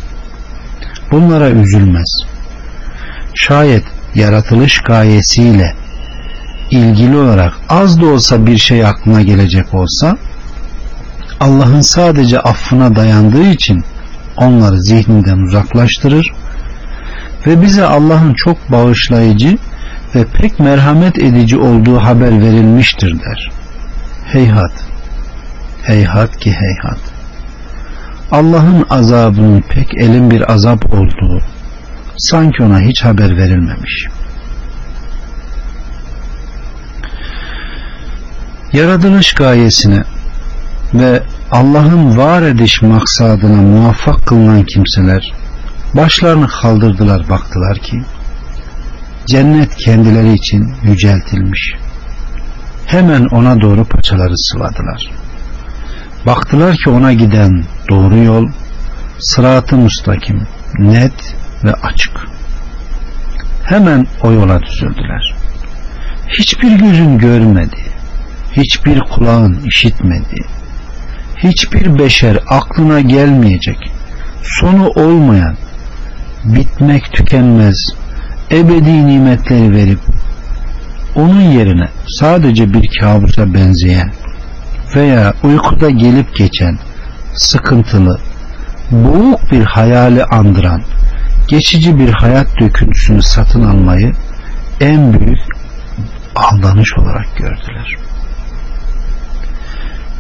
Bunlara 1.12 1.50
üzülmez. 1.50 2.24
Şayet 3.36 3.84
yaratılış 4.16 4.80
gayesiyle 4.80 5.76
ilgili 6.72 7.18
olarak 7.18 7.54
az 7.70 8.02
da 8.02 8.06
olsa 8.06 8.46
bir 8.46 8.58
şey 8.58 8.86
aklına 8.86 9.22
gelecek 9.22 9.74
olsa 9.74 10.18
Allah'ın 11.40 11.82
sadece 11.82 12.40
affına 12.40 12.96
dayandığı 12.96 13.50
için 13.50 13.84
onları 14.38 14.82
zihninden 14.82 15.38
uzaklaştırır 15.38 16.34
ve 17.48 17.62
bize 17.62 17.86
Allah'ın 17.86 18.34
çok 18.34 18.72
bağışlayıcı 18.72 19.58
ve 20.16 20.26
pek 20.26 20.60
merhamet 20.60 21.20
edici 21.20 21.58
olduğu 21.58 21.98
haber 21.98 22.42
verilmiştir 22.42 23.20
der. 23.20 23.52
Heyhat, 24.26 24.72
heyhat 25.84 26.40
ki 26.40 26.52
heyhat. 26.52 27.00
Allah'ın 28.32 28.86
azabının 28.90 29.62
pek 29.62 29.94
elin 29.98 30.32
bir 30.32 30.52
azap 30.54 30.94
olduğu 30.94 31.42
sanki 32.18 32.64
ona 32.64 32.80
hiç 32.80 33.04
haber 33.04 33.38
verilmemiş. 33.38 34.08
Yaratılış 38.74 39.34
gayesine 39.34 40.04
ve 40.94 41.24
Allah'ın 41.52 42.18
var 42.18 42.42
ediş 42.42 42.82
maksadına 42.82 43.62
muvaffak 43.62 44.26
kılınan 44.26 44.64
kimseler 44.64 45.34
başlarını 45.94 46.48
kaldırdılar 46.48 47.30
baktılar 47.30 47.78
ki 47.78 48.02
cennet 49.26 49.76
kendileri 49.76 50.34
için 50.34 50.74
yüceltilmiş. 50.84 51.74
Hemen 52.86 53.26
ona 53.26 53.62
doğru 53.62 53.86
paçaları 53.86 54.38
sıvadılar. 54.38 55.12
Baktılar 56.26 56.76
ki 56.76 56.90
ona 56.90 57.14
giden 57.14 57.64
doğru 57.90 58.18
yol 58.18 58.48
sıratı 59.20 59.78
müstakim, 59.78 60.48
net 60.80 61.36
ve 61.64 61.74
açık. 61.74 62.28
Hemen 63.64 64.08
o 64.24 64.32
yola 64.32 64.62
düzüldüler. 64.64 65.36
Hiçbir 66.28 66.72
gözün 66.72 67.18
görmedi, 67.18 67.78
hiçbir 68.52 69.00
kulağın 69.00 69.60
işitmedi, 69.66 70.46
hiçbir 71.38 72.00
beşer 72.00 72.40
aklına 72.48 73.00
gelmeyecek, 73.02 73.92
sonu 74.44 74.88
olmayan, 74.88 75.56
bitmek 76.44 77.14
tükenmez, 77.14 77.78
ebedi 78.52 79.08
nimetleri 79.08 79.72
verip 79.76 80.00
onun 81.16 81.42
yerine 81.42 81.88
sadece 82.08 82.74
bir 82.74 82.90
kabusa 83.00 83.54
benzeyen 83.54 84.12
veya 84.96 85.34
uykuda 85.44 85.90
gelip 85.90 86.36
geçen 86.36 86.80
sıkıntılı, 87.36 88.20
boğuk 88.92 89.52
bir 89.52 89.64
hayali 89.64 90.26
andıran 90.26 90.82
geçici 91.48 92.00
bir 92.00 92.10
hayat 92.10 92.60
döküntüsünü 92.60 93.22
satın 93.22 93.64
almayı 93.64 94.14
en 94.82 95.14
büyük 95.14 95.40
aldanış 96.36 96.98
olarak 96.98 97.36
gördüler. 97.38 97.98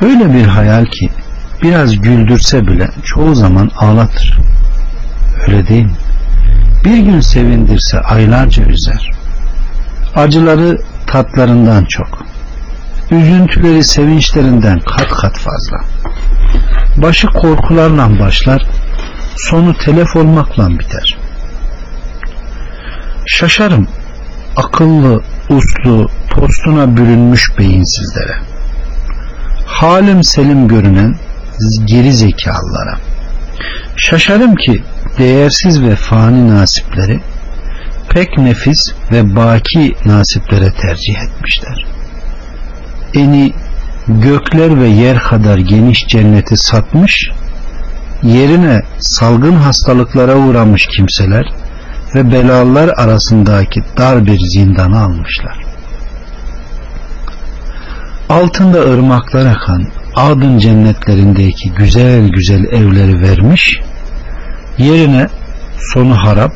Öyle 0.02 0.34
bir 0.34 0.46
hayal 0.46 0.86
ki 0.86 1.10
biraz 1.64 2.02
güldürse 2.02 2.68
bile 2.68 2.90
çoğu 3.04 3.36
zaman 3.36 3.72
ağlatır. 3.78 4.40
Öyle 5.48 5.68
değil 5.68 5.86
mi? 5.86 5.96
Bir 6.86 6.98
gün 6.98 7.22
sevindirse 7.22 8.00
aylarca 8.00 8.64
üzer. 8.64 9.12
Acıları 10.16 10.82
tatlarından 11.08 11.86
çok. 11.86 12.29
Üzüntüleri 13.12 13.84
sevinçlerinden 13.84 14.80
kat 14.80 15.08
kat 15.08 15.38
fazla. 15.38 15.78
Başı 16.98 17.28
korkularla 17.28 18.20
başlar, 18.20 18.66
sonu 19.38 19.78
telef 19.78 20.16
olmakla 20.16 20.70
biter. 20.80 21.18
Şaşarım 23.26 23.88
akıllı, 24.56 25.22
uslu, 25.50 26.10
postuna 26.30 26.98
bürünmüş 26.98 27.58
beyinsizlere. 27.58 28.40
Halim 29.66 30.24
selim 30.24 30.68
görünen 30.68 31.16
geri 31.86 32.14
zekalılara. 32.14 32.98
Şaşarım 33.96 34.56
ki 34.56 34.84
değersiz 35.18 35.82
ve 35.82 35.96
fani 35.96 36.50
nasipleri 36.50 37.20
pek 38.10 38.38
nefis 38.38 38.94
ve 39.12 39.36
baki 39.36 39.96
nasiplere 40.06 40.72
tercih 40.72 41.16
etmişler. 41.24 41.99
Eni 43.14 43.54
gökler 44.08 44.82
ve 44.82 44.88
yer 44.88 45.20
kadar 45.20 45.58
geniş 45.58 46.08
cenneti 46.08 46.58
satmış, 46.58 47.30
yerine 48.24 48.82
salgın 49.00 49.56
hastalıklara 49.56 50.36
uğramış 50.36 50.88
kimseler 50.96 51.46
ve 52.16 52.32
belalar 52.32 52.90
arasındaki 52.98 53.84
dar 53.98 54.26
bir 54.26 54.40
zindanı 54.40 55.02
almışlar. 55.02 55.58
Altında 58.30 58.80
ırmaklar 58.82 59.46
akan 59.46 59.88
adın 60.16 60.58
cennetlerindeki 60.58 61.72
güzel 61.72 62.30
güzel 62.30 62.64
evleri 62.64 63.22
vermiş, 63.22 63.80
yerine 64.78 65.28
sonu 65.80 66.16
harap 66.16 66.54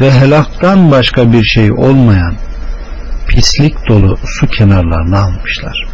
ve 0.00 0.12
helaktan 0.12 0.90
başka 0.90 1.32
bir 1.32 1.44
şey 1.44 1.72
olmayan 1.72 2.34
pislik 3.30 3.88
dolu 3.88 4.18
su 4.26 4.46
kenarlarını 4.46 5.18
almışlar. 5.18 5.86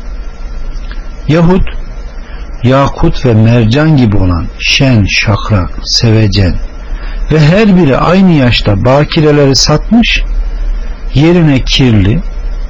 Yahut 1.28 1.68
yakut 2.62 3.26
ve 3.26 3.34
mercan 3.34 3.96
gibi 3.96 4.16
olan 4.16 4.46
şen, 4.58 5.04
şakra, 5.04 5.68
sevecen 5.84 6.54
ve 7.32 7.40
her 7.40 7.76
biri 7.76 7.96
aynı 7.96 8.32
yaşta 8.32 8.84
bakireleri 8.84 9.56
satmış 9.56 10.22
yerine 11.14 11.60
kirli, 11.60 12.22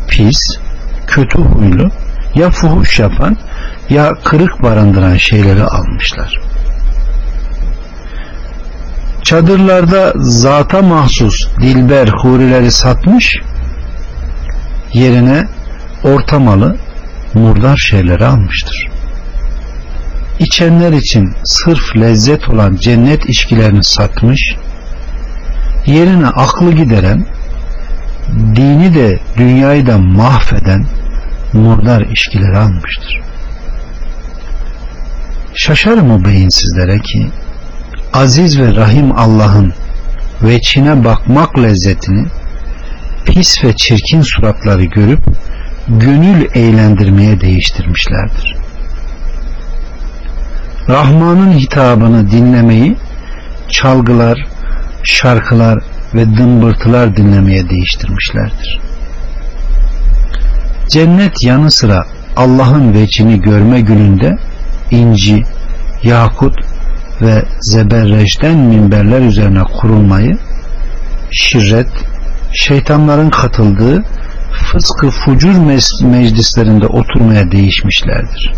pis, 0.08 0.58
kötü 1.06 1.38
huylu 1.38 1.90
ya 2.34 2.50
fuhuş 2.50 2.98
yapan 2.98 3.36
ya 3.90 4.12
kırık 4.24 4.62
barındıran 4.62 5.16
şeyleri 5.16 5.64
almışlar. 5.64 6.40
Çadırlarda 9.22 10.12
zata 10.16 10.82
mahsus 10.82 11.48
dilber 11.60 12.08
hurileri 12.08 12.70
satmış 12.70 13.40
yerine 14.92 15.48
ortamalı 16.04 16.76
murdar 17.34 17.76
şeyleri 17.76 18.26
almıştır. 18.26 18.88
İçenler 20.38 20.92
için 20.92 21.34
sırf 21.44 21.96
lezzet 21.96 22.48
olan 22.48 22.76
cennet 22.76 23.28
içkilerini 23.28 23.84
satmış 23.84 24.56
yerine 25.86 26.26
aklı 26.26 26.72
gideren 26.72 27.26
dini 28.56 28.94
de 28.94 29.18
dünyayı 29.36 29.86
da 29.86 29.98
mahveden 29.98 30.86
murdar 31.52 32.00
içkileri 32.00 32.58
almıştır. 32.58 33.20
Şaşarım 35.54 36.10
o 36.10 36.24
beyinsizlere 36.24 36.98
ki 36.98 37.30
aziz 38.12 38.58
ve 38.60 38.76
rahim 38.76 39.18
Allah'ın 39.18 39.72
veçine 40.42 41.04
bakmak 41.04 41.58
lezzetini 41.58 42.26
pis 43.36 43.64
ve 43.64 43.76
çirkin 43.76 44.22
suratları 44.22 44.84
görüp 44.84 45.20
gönül 45.88 46.48
eğlendirmeye 46.54 47.40
değiştirmişlerdir. 47.40 48.56
Rahman'ın 50.88 51.52
hitabını 51.52 52.30
dinlemeyi 52.30 52.96
çalgılar, 53.68 54.46
şarkılar 55.02 55.78
ve 56.14 56.36
dımbırtılar 56.36 57.16
dinlemeye 57.16 57.68
değiştirmişlerdir. 57.68 58.80
Cennet 60.88 61.44
yanı 61.44 61.70
sıra 61.70 62.04
Allah'ın 62.36 62.94
vecini 62.94 63.40
görme 63.40 63.80
gününde 63.80 64.38
inci, 64.90 65.42
yakut 66.02 66.54
ve 67.22 67.44
zeberreçten 67.60 68.58
minberler 68.58 69.20
üzerine 69.20 69.62
kurulmayı 69.62 70.38
şirret, 71.30 71.88
şeytanların 72.56 73.30
katıldığı 73.30 74.04
fıskı 74.72 75.10
fucur 75.10 75.54
meclislerinde 76.02 76.86
oturmaya 76.86 77.52
değişmişlerdir. 77.52 78.52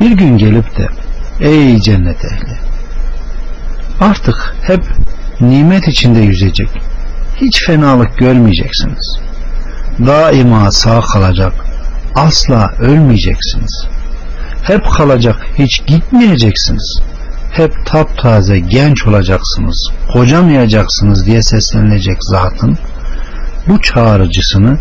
Bir 0.00 0.10
gün 0.10 0.38
gelip 0.38 0.76
de 0.76 0.88
ey 1.40 1.80
cennet 1.80 2.24
ehli 2.24 2.58
artık 4.00 4.54
hep 4.62 4.84
nimet 5.40 5.88
içinde 5.88 6.18
yüzecek 6.20 6.68
hiç 7.36 7.66
fenalık 7.66 8.18
görmeyeceksiniz. 8.18 9.18
Daima 10.06 10.70
sağ 10.70 11.00
kalacak 11.00 11.52
asla 12.14 12.72
ölmeyeceksiniz. 12.78 13.86
Hep 14.62 14.84
kalacak 14.96 15.36
hiç 15.58 15.86
gitmeyeceksiniz. 15.86 17.00
Hep 17.56 17.86
taptaze 17.86 18.58
genç 18.58 19.06
olacaksınız, 19.06 19.90
kocamayacaksınız 20.12 21.26
diye 21.26 21.42
seslenilecek 21.42 22.16
zatın 22.20 22.78
bu 23.68 23.80
çağrıcısını 23.82 24.78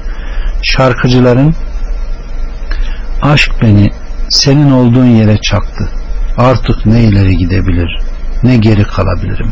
şarkıcıların 0.62 1.56
aşk 3.22 3.52
beni 3.62 3.92
senin 4.30 4.72
olduğun 4.72 5.06
yere 5.06 5.38
çaktı. 5.38 5.90
Artık 6.38 6.86
ne 6.86 7.04
ileri 7.04 7.38
gidebilir 7.38 8.00
ne 8.44 8.58
geri 8.58 8.84
kalabilirim. 8.84 9.52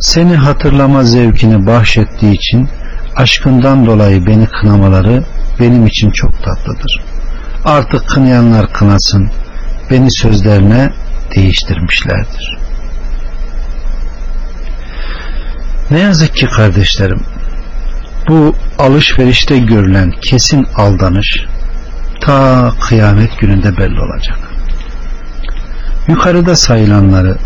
Seni 0.00 0.36
hatırlama 0.36 1.04
zevkini 1.04 1.66
bahşettiği 1.66 2.32
için 2.32 2.68
aşkından 3.16 3.86
dolayı 3.86 4.26
beni 4.26 4.46
kınamaları 4.46 5.24
benim 5.60 5.86
için 5.86 6.10
çok 6.10 6.42
tatlıdır. 6.42 7.00
Artık 7.64 8.08
kınayanlar 8.08 8.72
kınasın. 8.72 9.30
Beni 9.90 10.12
sözlerine 10.12 10.92
değiştirmişlerdir. 11.36 12.58
Ne 15.90 15.98
yazık 15.98 16.36
ki 16.36 16.46
kardeşlerim 16.46 17.20
bu 18.28 18.54
alışverişte 18.78 19.58
görülen 19.58 20.10
kesin 20.10 20.66
aldanış 20.76 21.44
ta 22.20 22.72
kıyamet 22.80 23.38
gününde 23.38 23.76
belli 23.76 24.00
olacak. 24.00 24.38
Yukarıda 26.08 26.56
sayılanları 26.56 27.36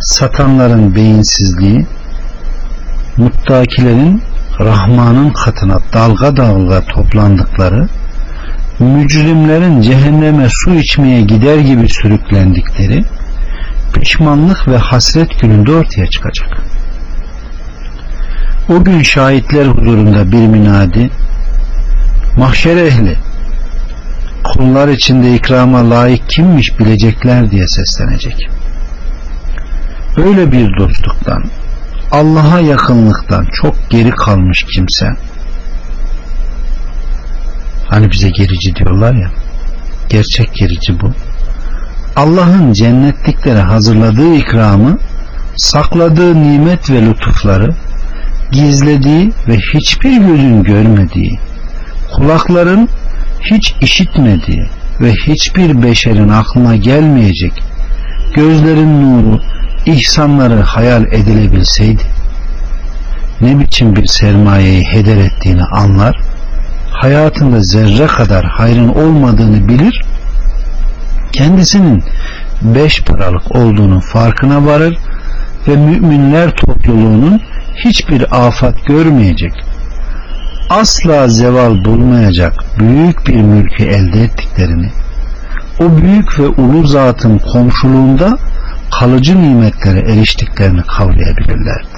satanların 0.00 0.94
beyinsizliği 0.94 1.86
muttakilerin 3.16 4.22
Rahman'ın 4.60 5.30
katına 5.30 5.80
dalga 5.92 6.36
dalga 6.36 6.84
toplandıkları 6.84 7.88
mücrimlerin 8.82 9.80
cehenneme 9.80 10.48
su 10.50 10.74
içmeye 10.74 11.20
gider 11.20 11.58
gibi 11.58 11.88
sürüklendikleri 11.88 13.04
pişmanlık 13.92 14.68
ve 14.68 14.76
hasret 14.76 15.40
gününde 15.40 15.72
ortaya 15.72 16.06
çıkacak. 16.06 16.48
O 18.68 18.84
gün 18.84 19.02
şahitler 19.02 19.66
huzurunda 19.66 20.32
bir 20.32 20.46
minadi 20.46 21.10
mahşer 22.36 22.76
ehli 22.76 23.16
kullar 24.44 24.88
içinde 24.88 25.34
ikrama 25.34 25.90
layık 25.90 26.28
kimmiş 26.28 26.78
bilecekler 26.78 27.50
diye 27.50 27.68
seslenecek. 27.68 28.48
Öyle 30.16 30.52
bir 30.52 30.78
dostluktan 30.78 31.44
Allah'a 32.10 32.60
yakınlıktan 32.60 33.46
çok 33.62 33.90
geri 33.90 34.10
kalmış 34.10 34.64
kimse 34.74 35.06
hani 37.92 38.10
bize 38.10 38.30
gerici 38.30 38.76
diyorlar 38.76 39.14
ya. 39.14 39.30
Gerçek 40.08 40.54
gerici 40.54 41.00
bu. 41.00 41.12
Allah'ın 42.16 42.72
cennetliklere 42.72 43.60
hazırladığı 43.60 44.34
ikramı 44.34 44.98
sakladığı 45.56 46.42
nimet 46.42 46.90
ve 46.90 47.02
lütufları 47.02 47.74
gizlediği 48.52 49.32
ve 49.48 49.58
hiçbir 49.74 50.16
gözün 50.16 50.62
görmediği, 50.62 51.38
kulakların 52.12 52.88
hiç 53.40 53.74
işitmediği 53.80 54.66
ve 55.00 55.12
hiçbir 55.12 55.82
beşerin 55.82 56.28
aklına 56.28 56.76
gelmeyecek 56.76 57.52
gözlerin 58.34 59.02
nuru, 59.02 59.40
ihsanları 59.86 60.60
hayal 60.60 61.04
edilebilseydi 61.04 62.02
ne 63.40 63.60
biçim 63.60 63.96
bir 63.96 64.06
sermayeyi 64.06 64.84
heder 64.84 65.16
ettiğini 65.16 65.64
anlar, 65.64 66.20
hayatında 66.92 67.60
zerre 67.60 68.06
kadar 68.06 68.44
hayrın 68.44 68.88
olmadığını 68.88 69.68
bilir, 69.68 70.02
kendisinin 71.32 72.04
beş 72.62 73.02
paralık 73.02 73.56
olduğunun 73.56 74.00
farkına 74.00 74.66
varır 74.66 74.98
ve 75.68 75.76
müminler 75.76 76.50
topluluğunun 76.56 77.40
hiçbir 77.84 78.46
afat 78.46 78.86
görmeyecek, 78.86 79.52
asla 80.70 81.28
zeval 81.28 81.84
bulmayacak 81.84 82.52
büyük 82.78 83.26
bir 83.26 83.42
mülkü 83.42 83.84
elde 83.84 84.22
ettiklerini, 84.22 84.90
o 85.80 85.96
büyük 86.02 86.38
ve 86.38 86.46
ulu 86.46 86.86
zatın 86.86 87.38
komşuluğunda 87.38 88.38
kalıcı 89.00 89.42
nimetlere 89.42 90.12
eriştiklerini 90.12 90.82
kavrayabilirlerdi. 90.82 91.91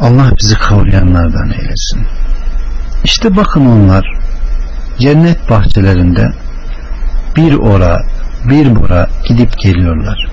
Allah 0.00 0.30
bizi 0.42 0.54
kavrayanlardan 0.54 1.50
eylesin. 1.50 2.06
İşte 3.04 3.36
bakın 3.36 3.66
onlar 3.66 4.04
cennet 4.98 5.50
bahçelerinde 5.50 6.32
bir 7.36 7.54
ora 7.54 8.02
bir 8.44 8.76
bura 8.76 9.08
gidip 9.28 9.58
geliyorlar. 9.58 10.28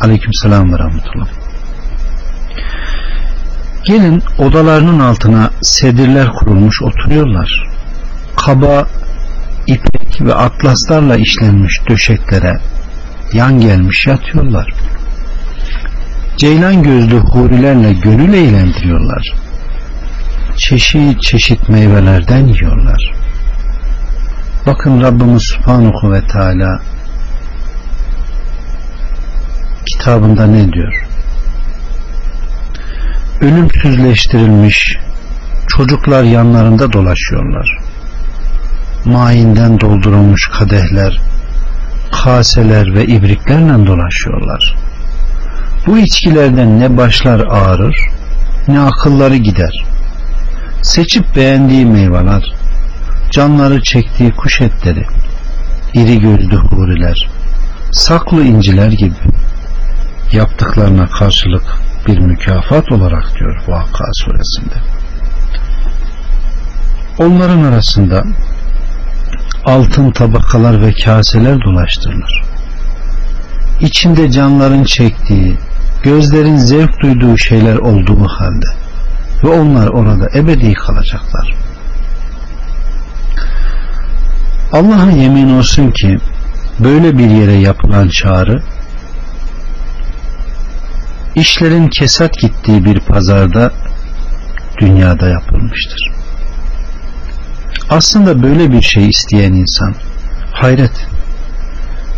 Aleyküm 0.00 0.34
selam 0.34 0.72
ve 0.72 0.78
rahmetullah. 0.78 1.28
Gelin 3.84 4.22
odalarının 4.38 5.00
altına 5.00 5.50
sedirler 5.62 6.28
kurulmuş 6.32 6.82
oturuyorlar. 6.82 7.68
Kaba, 8.36 8.86
ipek 9.66 10.20
ve 10.20 10.34
atlaslarla 10.34 11.16
işlenmiş 11.16 11.80
döşeklere 11.88 12.60
yan 13.32 13.60
gelmiş 13.60 14.06
yatıyorlar. 14.06 14.74
Ceylan 16.40 16.82
gözlü 16.82 17.18
hurilerle 17.18 17.92
gönül 17.92 18.34
eğlendiriyorlar. 18.34 19.32
Çeşit 20.56 21.22
çeşit 21.22 21.68
meyvelerden 21.68 22.46
yiyorlar. 22.46 23.12
Bakın 24.66 25.02
Rabbimiz 25.02 25.42
Subhanahu 25.42 26.12
ve 26.12 26.26
Teala 26.26 26.80
kitabında 29.86 30.46
ne 30.46 30.72
diyor? 30.72 31.06
Ölümsüzleştirilmiş 33.40 34.96
çocuklar 35.68 36.22
yanlarında 36.22 36.92
dolaşıyorlar. 36.92 37.78
Mainden 39.04 39.80
doldurulmuş 39.80 40.48
kadehler, 40.48 41.20
kaseler 42.12 42.94
ve 42.94 43.06
ibriklerle 43.06 43.86
dolaşıyorlar. 43.86 44.89
Bu 45.86 45.98
içkilerden 45.98 46.80
ne 46.80 46.96
başlar 46.96 47.40
ağrır, 47.40 47.96
ne 48.68 48.80
akılları 48.80 49.36
gider. 49.36 49.84
Seçip 50.82 51.36
beğendiği 51.36 51.86
meyveler, 51.86 52.42
canları 53.30 53.82
çektiği 53.82 54.30
kuş 54.30 54.60
etleri, 54.60 55.06
iri 55.94 56.20
gözlü 56.20 56.56
huriler, 56.56 57.28
saklı 57.92 58.44
inciler 58.44 58.92
gibi 58.92 59.14
yaptıklarına 60.32 61.06
karşılık 61.06 61.62
bir 62.06 62.18
mükafat 62.18 62.92
olarak 62.92 63.34
diyor 63.38 63.62
Vakka 63.68 64.04
suresinde. 64.12 64.74
Onların 67.18 67.62
arasında 67.62 68.24
altın 69.64 70.10
tabakalar 70.10 70.82
ve 70.82 70.92
kaseler 70.92 71.64
dolaştırılır. 71.64 72.42
İçinde 73.80 74.30
canların 74.30 74.84
çektiği, 74.84 75.58
gözlerin 76.02 76.56
zevk 76.56 77.00
duyduğu 77.00 77.38
şeyler 77.38 77.76
olduğu 77.76 78.26
halde 78.28 78.66
ve 79.44 79.48
onlar 79.48 79.88
orada 79.88 80.28
ebedi 80.34 80.74
kalacaklar. 80.74 81.54
Allah'a 84.72 85.10
yemin 85.10 85.58
olsun 85.58 85.90
ki 85.90 86.18
böyle 86.78 87.18
bir 87.18 87.30
yere 87.30 87.52
yapılan 87.52 88.08
çağrı 88.08 88.62
işlerin 91.34 91.88
kesat 91.88 92.38
gittiği 92.38 92.84
bir 92.84 93.00
pazarda 93.00 93.72
dünyada 94.80 95.28
yapılmıştır. 95.28 96.10
Aslında 97.90 98.42
böyle 98.42 98.72
bir 98.72 98.82
şey 98.82 99.08
isteyen 99.08 99.52
insan 99.52 99.94
hayret 100.52 101.06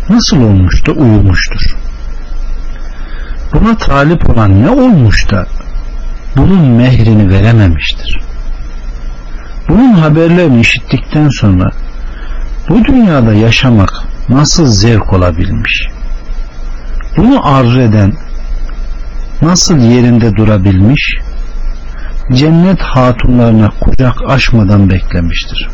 nasıl 0.09 0.37
olmuş 0.37 0.85
da 0.85 0.91
uyumuştur. 0.91 1.82
Buna 3.53 3.77
talip 3.77 4.29
olan 4.29 4.63
ne 4.63 4.69
olmuş 4.69 5.31
da 5.31 5.45
bunun 6.37 6.65
mehrini 6.65 7.29
verememiştir. 7.29 8.19
Bunun 9.69 9.93
haberlerini 9.93 10.61
işittikten 10.61 11.29
sonra 11.29 11.71
bu 12.69 12.85
dünyada 12.85 13.33
yaşamak 13.33 13.89
nasıl 14.29 14.67
zevk 14.67 15.13
olabilmiş? 15.13 15.87
Bunu 17.17 17.47
arzu 17.55 17.79
eden 17.79 18.13
nasıl 19.41 19.77
yerinde 19.77 20.35
durabilmiş? 20.35 21.15
Cennet 22.31 22.81
hatunlarına 22.81 23.69
kucak 23.79 24.15
açmadan 24.27 24.89
beklemiştir. 24.89 25.69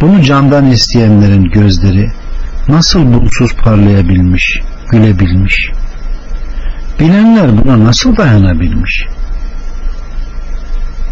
Bunu 0.00 0.22
candan 0.22 0.66
isteyenlerin 0.66 1.44
gözleri 1.44 2.12
nasıl 2.68 3.12
bulsuz 3.12 3.54
parlayabilmiş, 3.54 4.60
gülebilmiş? 4.90 5.70
Bilenler 7.00 7.64
buna 7.64 7.84
nasıl 7.84 8.16
dayanabilmiş? 8.16 9.06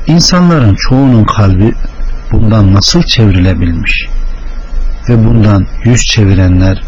İnsanların 0.06 0.76
çoğunun 0.88 1.24
kalbi 1.24 1.74
bundan 2.32 2.74
nasıl 2.74 3.02
çevrilebilmiş? 3.02 4.06
Ve 5.08 5.24
bundan 5.24 5.66
yüz 5.84 6.00
çevirenler 6.00 6.82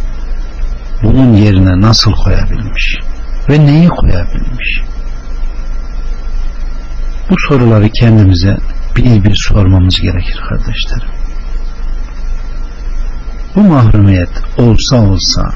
bunun 1.03 1.33
yerine 1.33 1.81
nasıl 1.81 2.13
koyabilmiş? 2.13 2.99
Ve 3.49 3.67
neyi 3.67 3.89
koyabilmiş? 3.89 4.81
Bu 7.31 7.35
soruları 7.49 7.91
kendimize 7.91 8.57
bir 8.97 9.25
bir 9.25 9.37
sormamız 9.49 10.01
gerekir 10.01 10.41
kardeşlerim. 10.49 11.24
Bu 13.57 13.61
mahrumiyet 13.61 14.31
olsa 14.59 14.97
olsa 14.97 15.53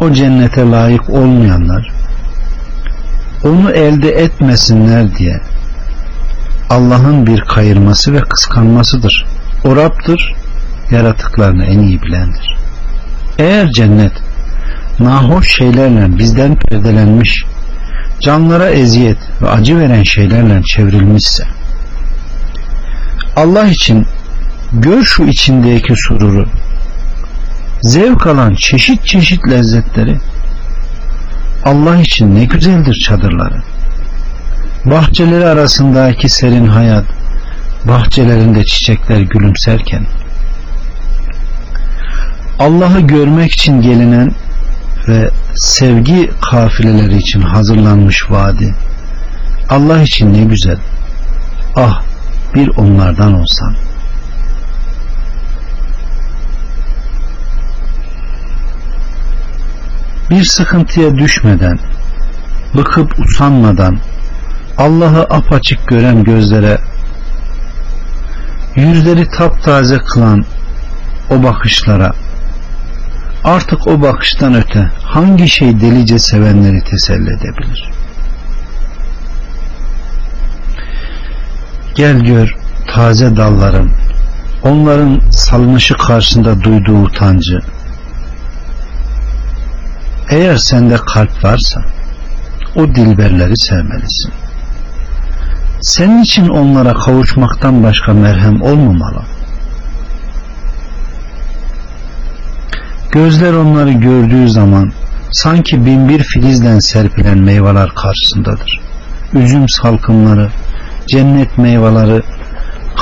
o 0.00 0.12
cennete 0.12 0.70
layık 0.70 1.10
olmayanlar 1.10 1.92
onu 3.44 3.70
elde 3.70 4.10
etmesinler 4.10 5.16
diye 5.16 5.40
Allah'ın 6.70 7.26
bir 7.26 7.40
kayırması 7.40 8.12
ve 8.12 8.20
kıskanmasıdır. 8.20 9.26
O 9.64 9.76
Rab'dır, 9.76 10.34
yaratıklarını 10.90 11.64
en 11.64 11.78
iyi 11.78 12.02
bilendir. 12.02 12.56
Eğer 13.38 13.70
cennet 13.70 14.12
nahoş 14.98 15.56
şeylerle 15.56 16.18
bizden 16.18 16.56
perdelenmiş, 16.56 17.44
canlara 18.20 18.70
eziyet 18.70 19.18
ve 19.42 19.48
acı 19.48 19.78
veren 19.78 20.02
şeylerle 20.02 20.62
çevrilmişse, 20.62 21.44
Allah 23.36 23.66
için 23.66 24.06
gör 24.72 25.02
şu 25.02 25.24
içindeki 25.24 25.96
sururu, 25.96 26.48
zevk 27.86 28.26
alan 28.26 28.54
çeşit 28.54 29.06
çeşit 29.06 29.48
lezzetleri, 29.48 30.18
Allah 31.64 31.96
için 31.96 32.34
ne 32.34 32.44
güzeldir 32.44 32.94
çadırları. 33.04 33.62
Bahçeleri 34.84 35.46
arasındaki 35.46 36.28
serin 36.28 36.66
hayat, 36.66 37.04
bahçelerinde 37.84 38.64
çiçekler 38.64 39.20
gülümserken, 39.20 40.06
Allah'ı 42.58 43.00
görmek 43.00 43.52
için 43.52 43.80
gelinen 43.80 44.32
ve 45.08 45.30
sevgi 45.54 46.30
kafileleri 46.50 47.16
için 47.16 47.40
hazırlanmış 47.40 48.30
vadi, 48.30 48.74
Allah 49.68 50.02
için 50.02 50.34
ne 50.34 50.44
güzel. 50.44 50.78
Ah 51.76 52.02
bir 52.54 52.68
onlardan 52.68 53.40
olsam. 53.40 53.74
Bir 60.30 60.44
sıkıntıya 60.44 61.16
düşmeden, 61.18 61.78
bıkıp 62.74 63.18
usanmadan, 63.18 63.98
Allah'ı 64.78 65.22
apaçık 65.22 65.86
gören 65.86 66.24
gözlere 66.24 66.78
yüzleri 68.76 69.30
taptaze 69.30 69.98
kılan 69.98 70.44
o 71.30 71.42
bakışlara 71.42 72.12
artık 73.44 73.86
o 73.86 74.02
bakıştan 74.02 74.54
öte 74.54 74.90
hangi 75.02 75.48
şey 75.48 75.80
delice 75.80 76.18
sevenleri 76.18 76.84
teselli 76.84 77.30
edebilir? 77.30 77.90
Gel 81.94 82.18
gör 82.18 82.54
taze 82.86 83.36
dalların 83.36 83.90
onların 84.62 85.20
salınışı 85.30 85.94
karşısında 85.94 86.62
duyduğu 86.62 87.02
utancı 87.02 87.60
eğer 90.30 90.56
sende 90.56 90.96
kalp 90.96 91.44
varsa 91.44 91.80
o 92.76 92.88
dilberleri 92.88 93.56
sevmelisin 93.56 94.32
senin 95.80 96.22
için 96.22 96.48
onlara 96.48 96.94
kavuşmaktan 96.94 97.82
başka 97.82 98.12
merhem 98.12 98.62
olmamalı. 98.62 99.22
Gözler 103.10 103.52
onları 103.52 103.92
gördüğü 103.92 104.50
zaman 104.50 104.92
sanki 105.30 105.86
binbir 105.86 106.22
filizden 106.22 106.78
serpilen 106.78 107.38
meyveler 107.38 107.88
karşısındadır. 107.88 108.80
Üzüm 109.32 109.68
salkımları, 109.68 110.50
cennet 111.06 111.58
meyveleri, 111.58 112.22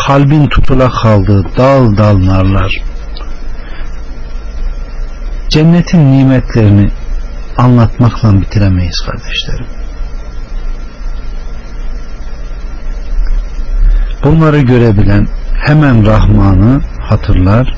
kalbin 0.07 0.47
tutula 0.47 0.91
kaldığı 0.91 1.45
dal 1.57 1.97
dal 1.97 2.27
narlar. 2.27 2.73
Cennetin 5.49 6.13
nimetlerini 6.13 6.91
anlatmakla 7.57 8.41
bitiremeyiz 8.41 9.01
kardeşlerim. 9.07 9.67
Bunları 14.25 14.61
görebilen 14.61 15.29
hemen 15.55 16.07
Rahman'ı 16.07 16.81
hatırlar 17.01 17.75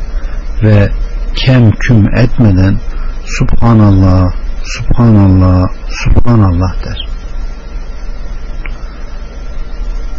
ve 0.63 0.89
kem 1.35 1.71
küm 1.71 2.15
etmeden 2.15 2.77
Subhanallah, 3.27 4.33
Subhanallah, 4.63 5.69
Subhanallah 5.91 6.85
der. 6.85 7.09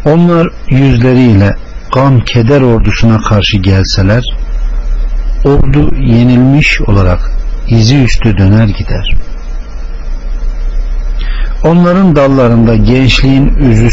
Onlar 0.06 0.50
yüzleriyle 0.70 1.56
gam 1.94 2.20
keder 2.20 2.62
ordusuna 2.62 3.22
karşı 3.22 3.58
gelseler 3.58 4.24
ordu 5.46 5.96
yenilmiş 5.96 6.82
olarak 6.82 7.32
izi 7.68 8.04
üstü 8.04 8.38
döner 8.38 8.68
gider. 8.68 9.16
Onların 11.68 12.16
dallarında 12.16 12.76
gençliğin 12.76 13.48
üzü 13.48 13.90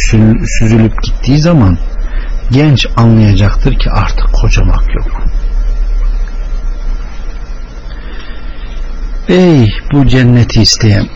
süzülüp 0.58 1.02
gittiği 1.02 1.40
zaman 1.40 1.78
genç 2.50 2.86
anlayacaktır 2.96 3.78
ki 3.78 3.90
artık 3.90 4.32
kocamak 4.32 4.94
yok. 4.94 5.22
Ey 9.28 9.68
bu 9.92 10.06
cenneti 10.06 10.62
isteyen 10.62 11.06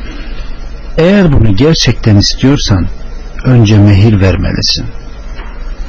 eğer 0.98 1.32
bunu 1.32 1.56
gerçekten 1.56 2.16
istiyorsan 2.16 2.86
önce 3.44 3.78
mehir 3.78 4.20
vermelisin. 4.20 4.86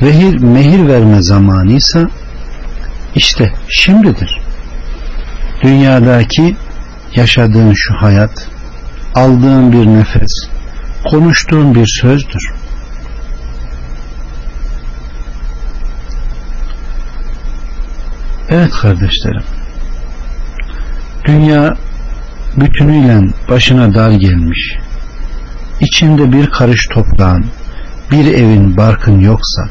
Vehir, 0.01 0.37
mehir 0.37 0.87
verme 0.87 1.21
zamanıysa 1.21 2.09
işte 3.15 3.53
şimdidir. 3.69 4.41
Dünyadaki 5.63 6.55
yaşadığın 7.15 7.73
şu 7.73 7.93
hayat, 7.93 8.47
aldığın 9.15 9.71
bir 9.71 9.85
nefes, 9.85 10.49
konuştuğun 11.03 11.75
bir 11.75 11.87
sözdür. 12.01 12.53
Evet 18.49 18.71
kardeşlerim. 18.71 19.43
Dünya 21.25 21.77
bütünüyle 22.57 23.21
başına 23.49 23.93
dar 23.93 24.11
gelmiş. 24.11 24.77
İçinde 25.79 26.31
bir 26.31 26.49
karış 26.49 26.87
toprağın, 26.87 27.45
bir 28.11 28.33
evin, 28.33 28.77
barkın 28.77 29.19
yoksa 29.19 29.69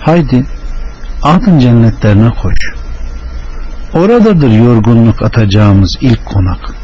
haydi 0.00 0.46
adın 1.22 1.58
cennetlerine 1.58 2.30
koş. 2.42 2.58
Oradadır 3.94 4.50
yorgunluk 4.50 5.22
atacağımız 5.22 5.96
ilk 6.00 6.26
konak 6.26 6.83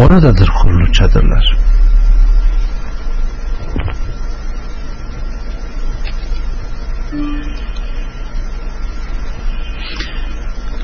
oradadır 0.00 0.48
kurulu 0.62 0.92
çadırlar. 0.92 1.56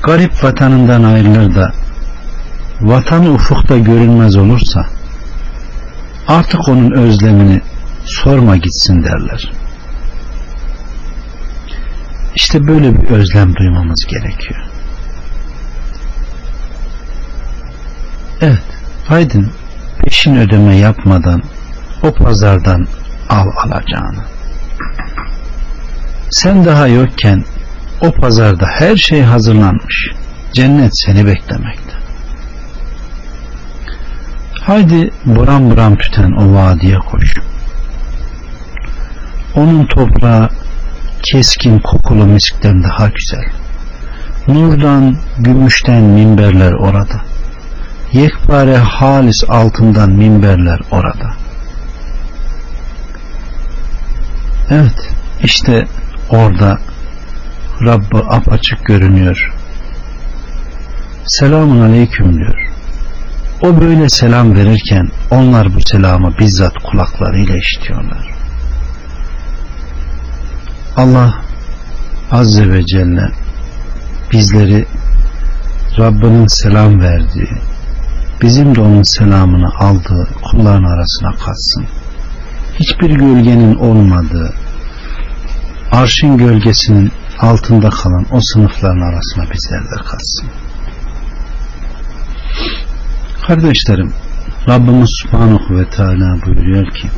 Garip 0.03 0.43
vatanından 0.43 1.03
ayrılır 1.03 1.55
da 1.55 1.71
vatan 2.81 3.33
ufukta 3.33 3.77
görünmez 3.77 4.35
olursa 4.35 4.85
artık 6.27 6.67
onun 6.67 6.91
özlemini 6.91 7.61
sorma 8.05 8.57
gitsin 8.57 9.03
derler. 9.03 9.51
İşte 12.35 12.67
böyle 12.67 13.01
bir 13.01 13.07
özlem 13.07 13.55
duymamız 13.55 14.05
gerekiyor. 14.05 14.59
Evet 18.41 18.76
haydin 19.07 19.51
peşin 19.99 20.35
ödeme 20.35 20.75
yapmadan 20.75 21.43
o 22.03 22.11
pazardan 22.13 22.87
al 23.29 23.47
alacağını. 23.57 24.23
Sen 26.29 26.65
daha 26.65 26.87
yokken 26.87 27.43
o 28.01 28.11
pazarda 28.11 28.65
her 28.65 28.97
şey 28.97 29.21
hazırlanmış. 29.21 30.11
Cennet 30.53 30.99
seni 30.99 31.25
beklemekte. 31.25 31.93
Haydi 34.61 35.11
buram 35.25 35.69
buram 35.69 35.95
tüten 35.95 36.31
o 36.31 36.53
vadiye 36.53 36.99
koş. 36.99 37.33
Onun 39.55 39.85
toprağı 39.85 40.49
keskin 41.23 41.79
kokulu 41.79 42.25
miskten 42.25 42.83
daha 42.83 43.07
güzel. 43.07 43.45
Nurdan, 44.47 45.17
gümüşten 45.39 46.03
minberler 46.03 46.71
orada. 46.71 47.26
Yekpare 48.13 48.77
halis 48.77 49.43
altından 49.49 50.09
minberler 50.09 50.79
orada. 50.91 51.33
Evet, 54.69 55.09
işte 55.43 55.87
orada 56.29 56.79
Rabbı 57.81 58.17
apaçık 58.17 58.85
görünüyor. 58.85 59.53
Selamun 61.27 61.81
aleyküm 61.81 62.35
diyor. 62.35 62.67
O 63.61 63.81
böyle 63.81 64.09
selam 64.09 64.55
verirken 64.55 65.09
onlar 65.31 65.75
bu 65.75 65.81
selamı 65.81 66.37
bizzat 66.39 66.73
kulaklarıyla 66.83 67.55
işitiyorlar. 67.57 68.33
Allah 70.97 71.33
Azze 72.31 72.69
ve 72.69 72.85
Celle 72.85 73.31
bizleri 74.31 74.85
Rabbinin 75.99 76.47
selam 76.47 77.01
verdiği, 77.01 77.49
bizim 78.41 78.75
de 78.75 78.81
onun 78.81 79.03
selamını 79.03 79.69
aldığı 79.79 80.27
kulların 80.43 80.83
arasına 80.83 81.31
katsın. 81.31 81.85
Hiçbir 82.79 83.09
gölgenin 83.09 83.75
olmadığı, 83.75 84.53
arşın 85.91 86.37
gölgesinin 86.37 87.11
altında 87.39 87.89
kalan 87.89 88.25
o 88.31 88.41
sınıfların 88.41 89.01
arasına 89.01 89.51
bizler 89.53 89.83
de 89.83 90.03
katsın. 90.05 90.47
Kardeşlerim, 93.47 94.13
Rabbimiz 94.67 95.09
Subhanahu 95.21 95.77
ve 95.77 95.89
Teala 95.89 96.45
buyuruyor 96.45 96.93
ki 96.93 97.09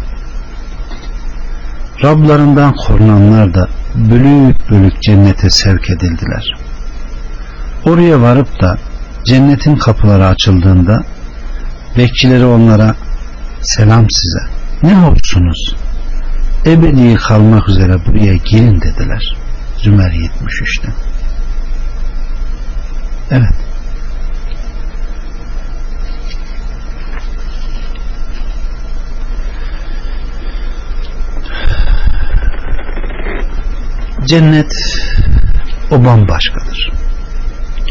Rablarından 2.04 2.74
korunanlar 2.76 3.54
da 3.54 3.68
bölük 3.96 4.70
bölük 4.70 5.02
cennete 5.02 5.50
sevk 5.50 5.90
edildiler. 5.90 6.54
Oraya 7.86 8.22
varıp 8.22 8.62
da 8.62 8.78
cennetin 9.30 9.76
kapıları 9.76 10.28
açıldığında 10.28 11.04
bekçileri 11.98 12.46
onlara 12.46 12.96
selam 13.62 14.06
size 14.10 14.40
ne 14.84 14.96
hoşsunuz 14.96 15.76
ebedi 16.66 17.16
kalmak 17.16 17.70
üzere 17.70 18.06
buraya 18.06 18.36
girin 18.36 18.82
dediler. 18.82 19.36
Zümer 19.78 20.12
73'te. 20.12 20.90
Evet. 23.32 23.54
Cennet 34.26 34.74
o 35.92 36.06
bambaşkadır. 36.06 36.92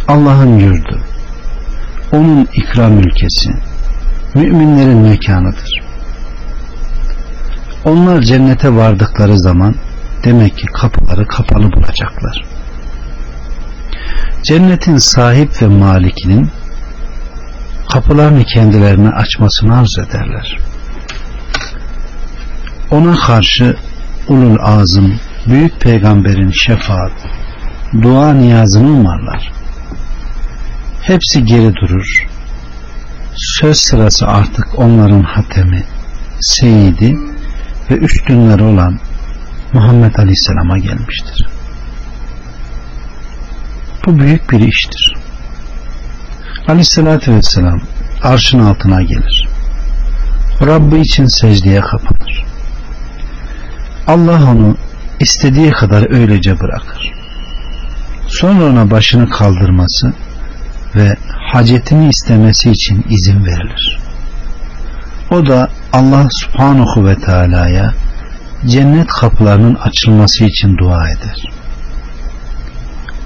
Allah'ın 0.09 0.59
yurdu, 0.59 1.01
onun 2.13 2.49
ikram 2.55 2.99
ülkesi, 2.99 3.51
müminlerin 4.35 4.99
mekanıdır. 4.99 5.83
Onlar 7.85 8.23
cennete 8.23 8.75
vardıkları 8.75 9.39
zaman 9.39 9.75
demek 10.25 10.59
ki 10.59 10.67
kapıları 10.67 11.27
kapalı 11.27 11.73
bulacaklar. 11.73 12.45
Cennetin 14.43 14.97
sahip 14.97 15.63
ve 15.63 15.67
malikinin 15.67 16.51
kapılarını 17.93 18.45
kendilerine 18.45 19.09
açmasını 19.09 19.79
arz 19.79 19.99
ederler. 19.99 20.59
Ona 22.91 23.17
karşı 23.17 23.77
ulul 24.29 24.57
azım, 24.61 25.21
büyük 25.47 25.81
peygamberin 25.81 26.51
şefaat, 26.51 27.13
dua 28.03 28.35
niyazını 28.35 28.91
umarlar. 28.91 29.58
Hepsi 31.01 31.45
geri 31.45 31.75
durur. 31.75 32.27
Söz 33.37 33.79
sırası 33.79 34.27
artık 34.27 34.79
onların 34.79 35.23
hatemi, 35.23 35.85
seyidi 36.41 37.17
ve 37.91 37.95
üstünleri 37.95 38.63
olan 38.63 38.99
Muhammed 39.73 40.15
Aleyhisselam'a 40.15 40.79
gelmiştir. 40.79 41.47
Bu 44.07 44.19
büyük 44.19 44.51
bir 44.51 44.61
iştir. 44.61 45.15
Aleyhisselatü 46.69 47.35
Vesselam 47.35 47.81
arşın 48.23 48.59
altına 48.59 49.03
gelir. 49.03 49.49
Rabbi 50.67 51.01
için 51.01 51.27
secdeye 51.27 51.81
kapanır. 51.81 52.45
Allah 54.07 54.51
onu 54.51 54.77
istediği 55.21 55.71
kadar 55.71 56.11
öylece 56.11 56.61
bırakır. 56.61 57.13
Sonra 58.29 58.65
ona 58.65 58.91
başını 58.91 59.31
kaldırması 59.31 60.13
ve 60.97 61.17
hacetini 61.53 62.09
istemesi 62.09 62.71
için 62.71 63.07
izin 63.09 63.45
verilir. 63.47 63.99
O 65.31 65.47
da 65.47 65.69
Allah 65.93 66.29
subhanahu 66.31 67.07
ve 67.07 67.15
teala'ya 67.15 67.95
cennet 68.67 69.07
kapılarının 69.07 69.75
açılması 69.75 70.45
için 70.45 70.77
dua 70.77 71.09
eder. 71.09 71.45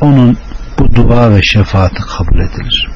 Onun 0.01 0.39
bu 0.79 0.95
dua 0.95 1.35
ve 1.35 1.43
şefaati 1.43 2.03
kabul 2.03 2.39
edilir. 2.39 2.89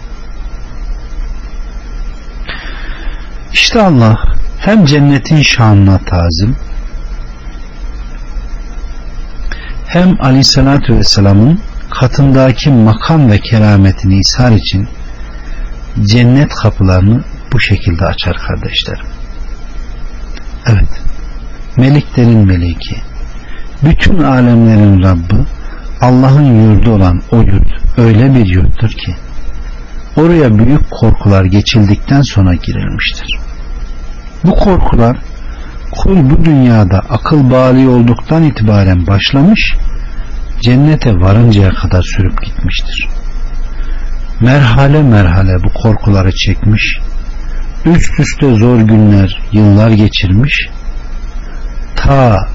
İşte 3.53 3.83
Allah 3.83 4.17
hem 4.59 4.85
cennetin 4.85 5.43
şanına 5.43 5.99
tazim 5.99 6.57
hem 9.87 10.17
aleyhissalatü 10.21 10.97
vesselamın 10.97 11.61
katındaki 12.01 12.71
makam 12.71 13.31
ve 13.31 13.39
kerametini 13.39 14.21
ishar 14.21 14.53
için 14.53 14.89
cennet 16.03 16.55
kapılarını 16.55 17.25
bu 17.53 17.61
şekilde 17.61 18.07
açar 18.07 18.37
kardeşlerim. 18.37 19.07
Evet. 20.67 20.89
Meleklerin 21.77 22.47
meleki. 22.47 22.97
Bütün 23.85 24.23
alemlerin 24.23 25.03
Rabbi 25.03 25.37
Allah'ın 26.01 26.63
yurdu 26.63 26.91
olan 26.91 27.23
o 27.33 27.37
yurt 27.37 27.99
öyle 27.99 28.35
bir 28.35 28.47
yurttur 28.47 28.91
ki 28.91 29.15
oraya 30.17 30.59
büyük 30.59 30.91
korkular 30.91 31.45
geçildikten 31.45 32.23
sonra 32.23 32.55
girilmiştir. 32.55 33.39
Bu 34.45 34.55
korkular 34.55 35.17
kul 35.93 36.31
bu 36.31 36.45
dünyada 36.45 36.99
akıl 36.99 37.51
bali 37.51 37.89
olduktan 37.89 38.43
itibaren 38.43 39.07
başlamış 39.07 39.77
cennete 40.61 41.21
varıncaya 41.21 41.71
kadar 41.71 42.03
sürüp 42.03 42.43
gitmiştir. 42.43 43.09
Merhale 44.41 45.03
merhale 45.03 45.63
bu 45.65 45.73
korkuları 45.73 46.33
çekmiş, 46.33 46.99
üst 47.85 48.21
üste 48.21 48.55
zor 48.55 48.81
günler, 48.81 49.43
yıllar 49.53 49.91
geçirmiş, 49.91 50.69
ta 51.97 52.49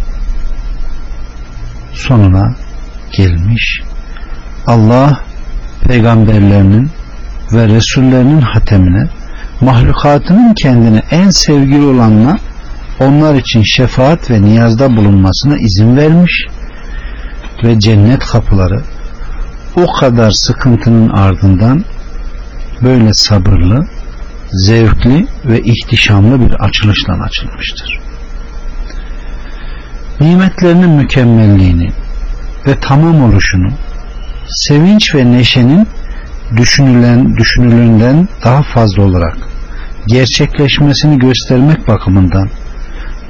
sonuna 1.93 2.55
gelmiş. 3.11 3.81
Allah 4.67 5.19
peygamberlerinin 5.87 6.89
ve 7.51 7.67
resullerinin 7.67 8.41
hatemine 8.41 9.09
mahlukatının 9.61 10.53
kendine 10.53 11.01
en 11.11 11.29
sevgili 11.29 11.85
olanla 11.85 12.37
onlar 12.99 13.35
için 13.35 13.63
şefaat 13.63 14.31
ve 14.31 14.41
niyazda 14.41 14.97
bulunmasına 14.97 15.57
izin 15.57 15.97
vermiş 15.97 16.47
ve 17.63 17.79
cennet 17.79 18.19
kapıları 18.19 18.81
o 19.75 19.99
kadar 19.99 20.31
sıkıntının 20.31 21.09
ardından 21.09 21.85
böyle 22.83 23.13
sabırlı, 23.13 23.87
zevkli 24.51 25.27
ve 25.45 25.61
ihtişamlı 25.61 26.41
bir 26.41 26.53
açılışla 26.53 27.13
açılmıştır. 27.13 27.99
Nimetlerinin 30.19 30.89
mükemmelliğini 30.89 31.91
ve 32.67 32.75
tamam 32.81 33.23
oluşunu, 33.23 33.71
sevinç 34.47 35.15
ve 35.15 35.31
neşenin 35.31 35.87
düşünülen 36.57 37.35
düşünülünden 37.37 38.27
daha 38.43 38.61
fazla 38.61 39.03
olarak 39.03 39.37
gerçekleşmesini 40.07 41.19
göstermek 41.19 41.87
bakımından 41.87 42.49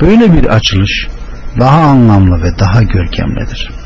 böyle 0.01 0.33
bir 0.33 0.45
açılış 0.45 1.07
daha 1.59 1.79
anlamlı 1.79 2.43
ve 2.43 2.59
daha 2.59 2.83
görkemlidir. 2.83 3.80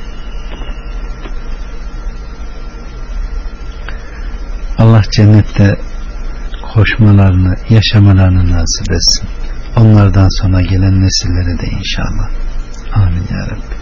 Allah 4.77 5.01
cennette 5.11 5.75
koşmalarını, 6.73 7.55
yaşamalarını 7.69 8.51
nasip 8.51 8.91
etsin. 8.91 9.27
Onlardan 9.77 10.41
sonra 10.41 10.61
gelen 10.61 11.03
nesillere 11.03 11.59
de 11.59 11.67
inşallah. 11.67 12.29
Amin 12.93 13.27
ya 13.31 13.45
Rabbi. 13.45 13.75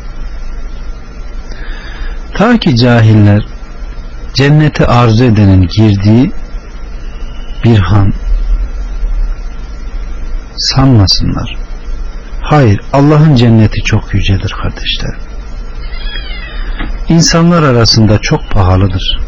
Ta 2.33 2.57
ki 2.57 2.75
cahiller 2.75 3.45
cenneti 4.33 4.85
arzu 4.85 5.23
edenin 5.23 5.67
girdiği 5.67 6.31
bir 7.63 7.77
han 7.77 8.13
sanmasınlar. 10.57 11.57
Hayır, 12.41 12.81
Allah'ın 12.93 13.35
cenneti 13.35 13.81
çok 13.83 14.13
yücedir 14.13 14.55
kardeşler. 14.63 15.15
İnsanlar 17.09 17.63
arasında 17.63 18.19
çok 18.19 18.51
pahalıdır. 18.51 19.19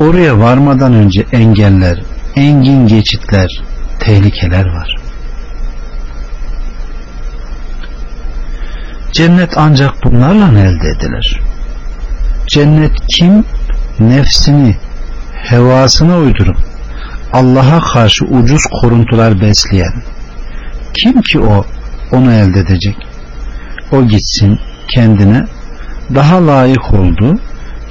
Oraya 0.00 0.38
varmadan 0.38 0.92
önce 0.92 1.26
engeller, 1.32 2.02
engin 2.36 2.86
geçitler, 2.86 3.48
tehlikeler 3.98 4.66
var. 4.66 4.96
Cennet 9.12 9.58
ancak 9.58 10.04
bunlarla 10.04 10.60
elde 10.60 10.88
edilir. 10.88 11.40
Cennet 12.46 12.92
kim 13.08 13.44
nefsini 14.00 14.76
hevasına 15.34 16.18
uydurup 16.18 16.56
Allah'a 17.32 17.80
karşı 17.80 18.24
ucuz 18.24 18.62
koruntular 18.80 19.40
besleyen 19.40 20.02
kim 20.94 21.22
ki 21.22 21.40
o 21.40 21.66
onu 22.12 22.32
elde 22.32 22.60
edecek 22.60 22.96
o 23.92 24.06
gitsin 24.06 24.58
kendine 24.88 25.44
daha 26.14 26.46
layık 26.46 26.94
olduğu 26.94 27.40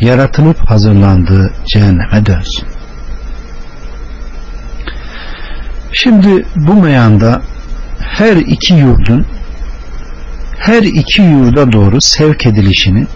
yaratılıp 0.01 0.69
hazırlandığı 0.69 1.53
cehenneme 1.65 2.25
dönsün 2.25 2.67
şimdi 5.91 6.45
bu 6.55 6.73
meyanda 6.73 7.41
her 7.99 8.35
iki 8.35 8.73
yurdun 8.73 9.25
her 10.57 10.83
iki 10.83 11.21
yurda 11.21 11.71
doğru 11.71 12.01
sevk 12.01 12.45
edilişini 12.45 13.07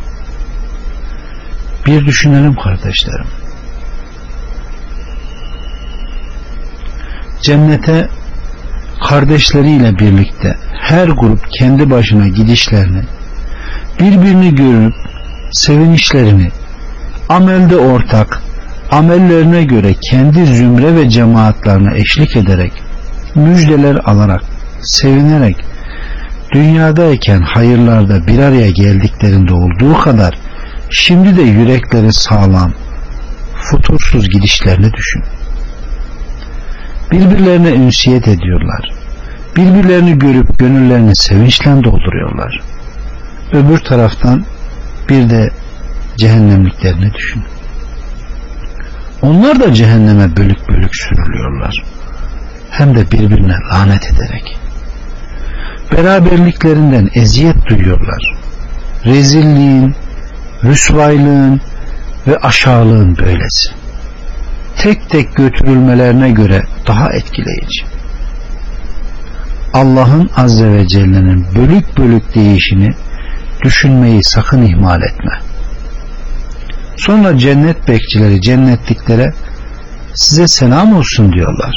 bir 1.86 2.05
düşünelim 2.05 2.55
kardeşlerim. 2.55 3.27
Cennete 7.41 8.09
kardeşleriyle 9.03 9.99
birlikte 9.99 10.57
her 10.73 11.07
grup 11.07 11.51
kendi 11.51 11.89
başına 11.89 12.27
gidişlerini 12.27 13.03
birbirini 13.99 14.55
görüp 14.55 14.93
sevinişlerini 15.51 16.51
amelde 17.32 17.77
ortak 17.77 18.41
amellerine 18.91 19.63
göre 19.63 19.95
kendi 20.09 20.45
zümre 20.45 20.95
ve 20.95 21.09
cemaatlerine 21.09 21.99
eşlik 21.99 22.36
ederek 22.36 22.73
müjdeler 23.36 23.95
alarak 24.05 24.41
sevinerek 24.82 25.55
dünyadayken 26.53 27.41
hayırlarda 27.41 28.27
bir 28.27 28.39
araya 28.39 28.69
geldiklerinde 28.69 29.53
olduğu 29.53 29.97
kadar 29.97 30.34
Şimdi 30.93 31.38
de 31.38 31.41
yürekleri 31.41 32.13
sağlam, 32.13 32.73
futursuz 33.55 34.29
gidişlerini 34.29 34.93
düşün. 34.93 35.23
Birbirlerine 37.11 37.69
ünsiyet 37.69 38.27
ediyorlar. 38.27 38.91
Birbirlerini 39.55 40.19
görüp 40.19 40.59
gönüllerini 40.59 41.15
sevinçle 41.15 41.84
dolduruyorlar. 41.84 42.59
Öbür 43.51 43.79
taraftan 43.79 44.45
bir 45.09 45.29
de 45.29 45.49
cehennemliklerini 46.18 47.14
düşün. 47.14 47.43
Onlar 49.22 49.59
da 49.59 49.74
cehenneme 49.74 50.38
bölük 50.38 50.70
bölük 50.70 50.95
sürülüyorlar. 50.95 51.84
Hem 52.70 52.95
de 52.95 53.12
birbirine 53.12 53.55
lanet 53.72 54.12
ederek. 54.12 54.57
Beraberliklerinden 55.91 57.09
eziyet 57.14 57.66
duyuyorlar. 57.70 58.36
Rezilliğin, 59.05 59.95
rüsvaylığın 60.64 61.62
ve 62.28 62.38
aşağılığın 62.38 63.18
böylesi. 63.18 63.70
Tek 64.78 65.09
tek 65.09 65.36
götürülmelerine 65.36 66.32
göre 66.32 66.64
daha 66.88 67.14
etkileyici. 67.14 67.86
Allah'ın 69.74 70.30
Azze 70.36 70.72
ve 70.72 70.88
Celle'nin 70.88 71.45
bölük 71.55 71.97
bölük 71.97 72.36
değişini 72.36 72.89
düşünmeyi 73.64 74.24
sakın 74.24 74.62
ihmal 74.62 75.01
etme. 75.01 75.50
Sonra 76.97 77.37
cennet 77.37 77.87
bekçileri 77.87 78.41
cennetliklere 78.41 79.33
size 80.13 80.47
selam 80.47 80.95
olsun 80.95 81.33
diyorlar. 81.33 81.73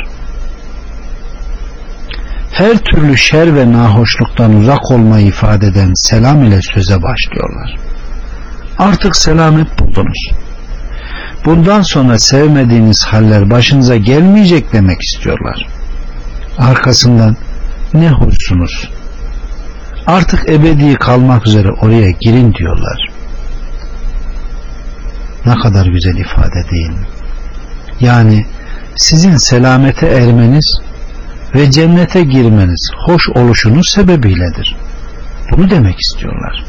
Her 2.52 2.78
türlü 2.78 3.18
şer 3.18 3.56
ve 3.56 3.72
nahoşluktan 3.72 4.56
uzak 4.56 4.90
olmayı 4.90 5.26
ifade 5.26 5.66
eden 5.66 5.92
selam 5.94 6.44
ile 6.44 6.62
söze 6.62 7.02
başlıyorlar 7.02 7.76
artık 8.78 9.16
selamet 9.16 9.78
buldunuz. 9.80 10.30
Bundan 11.44 11.82
sonra 11.82 12.18
sevmediğiniz 12.18 13.04
haller 13.04 13.50
başınıza 13.50 13.96
gelmeyecek 13.96 14.72
demek 14.72 15.02
istiyorlar. 15.02 15.66
Arkasından 16.58 17.36
ne 17.94 18.10
hoşsunuz. 18.10 18.90
Artık 20.06 20.48
ebedi 20.48 20.94
kalmak 20.94 21.46
üzere 21.46 21.72
oraya 21.72 22.10
girin 22.10 22.54
diyorlar. 22.54 23.08
Ne 25.46 25.54
kadar 25.54 25.86
güzel 25.86 26.16
ifade 26.16 26.70
değil 26.70 26.90
mi? 26.90 27.06
Yani 28.00 28.46
sizin 28.96 29.36
selamete 29.36 30.06
ermeniz 30.06 30.80
ve 31.54 31.70
cennete 31.70 32.24
girmeniz 32.24 32.90
hoş 33.06 33.28
oluşunuz 33.28 33.90
sebebiyledir. 33.90 34.76
Bunu 35.50 35.70
demek 35.70 36.00
istiyorlar. 36.00 36.64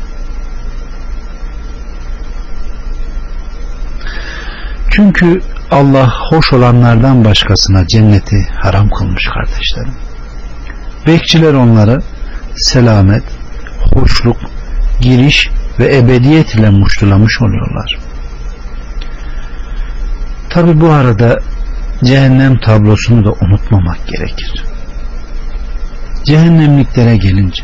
Çünkü 4.91 5.41
Allah 5.71 6.13
hoş 6.29 6.53
olanlardan 6.53 7.25
başkasına 7.25 7.87
cenneti 7.87 8.47
haram 8.61 8.89
kılmış 8.89 9.23
kardeşlerim. 9.33 9.93
Bekçiler 11.07 11.53
onları 11.53 12.01
selamet, 12.55 13.23
hoşluk, 13.93 14.37
giriş 15.01 15.49
ve 15.79 15.97
ebediyet 15.97 16.55
ile 16.55 16.69
muştulamış 16.69 17.41
oluyorlar. 17.41 18.04
Tabi 20.55 20.81
bu 20.81 20.91
arada 20.91 21.39
cehennem 22.03 22.57
tablosunu 22.57 23.25
da 23.25 23.31
unutmamak 23.31 24.07
gerekir. 24.07 24.63
Cehennemliklere 26.25 27.17
gelince 27.17 27.63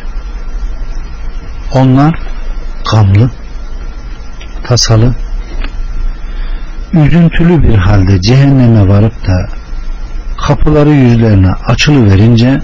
onlar 1.74 2.20
gamlı, 2.92 3.32
tasalı 4.64 5.16
üzüntülü 6.94 7.64
bir 7.64 7.78
halde 7.78 8.22
cehenneme 8.22 8.88
varıp 8.88 9.28
da 9.28 9.50
kapıları 10.38 10.90
yüzlerine 10.90 11.52
açılı 11.52 12.12
verince 12.12 12.62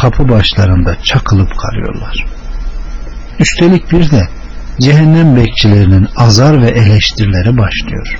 kapı 0.00 0.28
başlarında 0.28 0.96
çakılıp 1.02 1.56
kalıyorlar. 1.58 2.26
Üstelik 3.38 3.92
bir 3.92 4.10
de 4.10 4.28
cehennem 4.80 5.36
bekçilerinin 5.36 6.08
azar 6.16 6.62
ve 6.62 6.68
eleştirileri 6.70 7.58
başlıyor. 7.58 8.18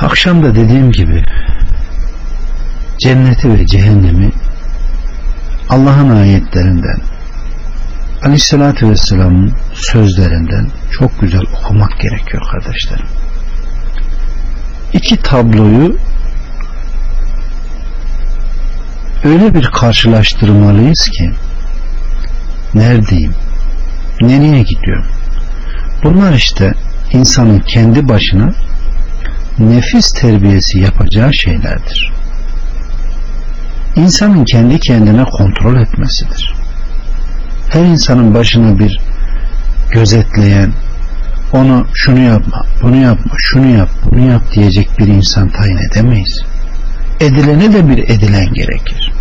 Akşam 0.00 0.42
da 0.42 0.54
dediğim 0.54 0.92
gibi 0.92 1.22
cenneti 2.98 3.52
ve 3.52 3.66
cehennemi 3.66 4.30
Allah'ın 5.68 6.10
ayetlerinden 6.10 6.98
Aleyhisselatü 8.22 8.90
Vesselam'ın 8.90 9.54
sözlerinden 9.74 10.68
çok 10.98 11.20
güzel 11.20 11.42
okumak 11.42 12.00
gerekiyor 12.00 12.42
kardeşlerim. 12.52 13.06
İki 14.92 15.16
tabloyu 15.16 15.96
öyle 19.24 19.54
bir 19.54 19.64
karşılaştırmalıyız 19.64 21.08
ki 21.18 21.32
neredeyim? 22.74 23.34
Nereye 24.20 24.62
gidiyorum? 24.62 25.06
Bunlar 26.04 26.32
işte 26.32 26.74
insanın 27.12 27.58
kendi 27.58 28.08
başına 28.08 28.65
nefis 29.58 30.12
terbiyesi 30.12 30.78
yapacağı 30.78 31.34
şeylerdir. 31.34 32.12
İnsanın 33.96 34.44
kendi 34.44 34.80
kendine 34.80 35.24
kontrol 35.24 35.80
etmesidir 35.80 36.56
her 37.68 37.84
insanın 37.84 38.34
başına 38.34 38.78
bir 38.78 39.00
gözetleyen, 39.90 40.72
onu 41.52 41.86
şunu 41.94 42.20
yapma, 42.20 42.64
bunu 42.82 42.96
yapma, 42.96 43.32
şunu 43.38 43.66
yap, 43.66 43.88
bunu 44.04 44.30
yap 44.30 44.42
diyecek 44.54 44.98
bir 44.98 45.06
insan 45.06 45.48
tayin 45.48 45.90
edemeyiz. 45.90 46.42
Edilene 47.20 47.72
de 47.72 47.88
bir 47.88 47.98
edilen 47.98 48.52
gerekir. 48.52 49.12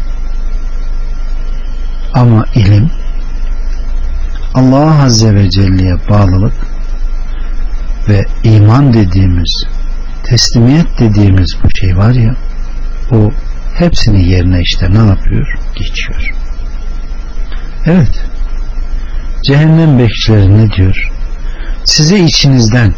Ama 2.13 2.45
ilim 2.55 2.89
Allah 4.53 5.03
Azze 5.03 5.35
ve 5.35 5.49
Celle'ye 5.49 5.95
bağlılık 6.09 6.53
ve 8.09 8.25
iman 8.43 8.93
dediğimiz 8.93 9.65
teslimiyet 10.25 10.99
dediğimiz 10.99 11.57
bu 11.63 11.69
şey 11.69 11.97
var 11.97 12.13
ya 12.13 12.35
o 13.11 13.31
hepsini 13.77 14.29
yerine 14.29 14.61
işte 14.61 14.93
ne 14.93 15.07
yapıyor? 15.07 15.57
Geçiyor. 15.75 16.31
Evet. 17.85 18.21
Cehennem 19.47 19.99
bekçileri 19.99 20.57
ne 20.57 20.71
diyor? 20.71 21.11
Size 21.83 22.19
içinizden 22.19 22.93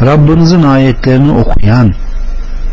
Rabbinizin 0.00 0.62
ayetlerini 0.62 1.32
okuyan 1.32 1.94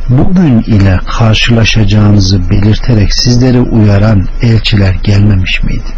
bugün 0.10 0.62
ile 0.62 1.00
karşılaşacağınızı 1.18 2.50
belirterek 2.50 3.14
sizleri 3.14 3.60
uyaran 3.60 4.28
elçiler 4.42 4.94
gelmemiş 4.94 5.64
miydi? 5.64 5.92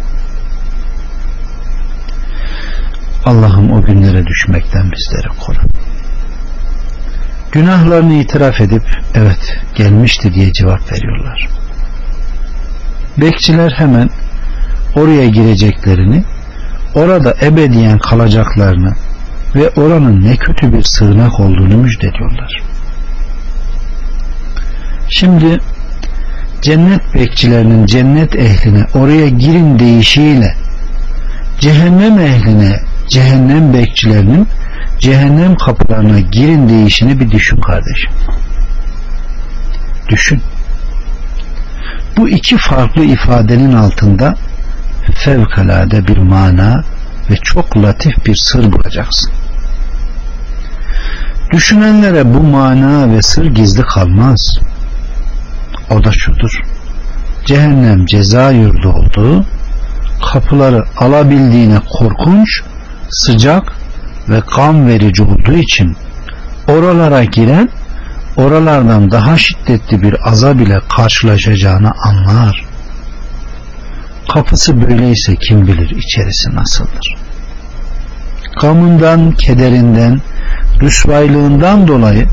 Allah'ım 3.24 3.72
o 3.72 3.82
günlere 3.82 4.26
düşmekten 4.26 4.92
bizleri 4.92 5.28
koru. 5.28 5.58
Günahlarını 7.54 8.14
itiraf 8.14 8.60
edip 8.60 8.82
evet 9.14 9.56
gelmişti 9.74 10.34
diye 10.34 10.52
cevap 10.52 10.92
veriyorlar. 10.92 11.48
Bekçiler 13.20 13.70
hemen 13.70 14.10
oraya 14.94 15.28
gireceklerini, 15.28 16.24
orada 16.94 17.34
ebediyen 17.42 17.98
kalacaklarını 17.98 18.94
ve 19.54 19.68
oranın 19.68 20.24
ne 20.24 20.36
kötü 20.36 20.72
bir 20.72 20.82
sığınak 20.82 21.40
olduğunu 21.40 21.76
müjdeliyorlar. 21.76 22.62
Şimdi 25.08 25.60
cennet 26.62 27.14
bekçilerinin 27.14 27.86
cennet 27.86 28.36
ehline 28.36 28.86
oraya 28.94 29.28
girin 29.28 29.78
deyişiyle 29.78 30.54
cehennem 31.60 32.18
ehline 32.18 32.80
cehennem 33.08 33.72
bekçilerinin 33.72 34.48
cehennem 35.04 35.56
kapılarına 35.56 36.20
girin 36.20 36.68
deyişini 36.68 37.20
bir 37.20 37.30
düşün 37.30 37.56
kardeşim. 37.56 38.10
Düşün. 40.08 40.42
Bu 42.16 42.28
iki 42.28 42.58
farklı 42.58 43.04
ifadenin 43.04 43.72
altında 43.72 44.34
fevkalade 45.14 46.06
bir 46.06 46.18
mana 46.18 46.84
ve 47.30 47.36
çok 47.36 47.76
latif 47.76 48.26
bir 48.26 48.36
sır 48.36 48.72
bulacaksın. 48.72 49.32
Düşünenlere 51.50 52.34
bu 52.34 52.42
mana 52.42 53.12
ve 53.12 53.22
sır 53.22 53.46
gizli 53.46 53.82
kalmaz. 53.82 54.58
O 55.90 56.04
da 56.04 56.12
şudur. 56.12 56.60
Cehennem 57.46 58.06
ceza 58.06 58.50
yurdu 58.50 58.92
olduğu, 58.92 59.44
kapıları 60.32 60.84
alabildiğine 60.98 61.80
korkunç, 61.90 62.48
sıcak 63.10 63.83
ve 64.28 64.40
kan 64.40 64.88
verici 64.88 65.22
olduğu 65.22 65.52
için 65.52 65.96
oralara 66.68 67.24
giren 67.24 67.68
oralardan 68.36 69.10
daha 69.10 69.38
şiddetli 69.38 70.02
bir 70.02 70.28
azab 70.28 70.60
ile 70.60 70.80
karşılaşacağını 70.96 71.92
anlar. 72.04 72.64
Kapısı 74.32 74.82
böyleyse 74.82 75.36
kim 75.36 75.66
bilir 75.66 75.90
içerisi 75.90 76.54
nasıldır. 76.54 77.16
Gamından, 78.60 79.32
kederinden, 79.32 80.20
rüsvaylığından 80.80 81.88
dolayı 81.88 82.28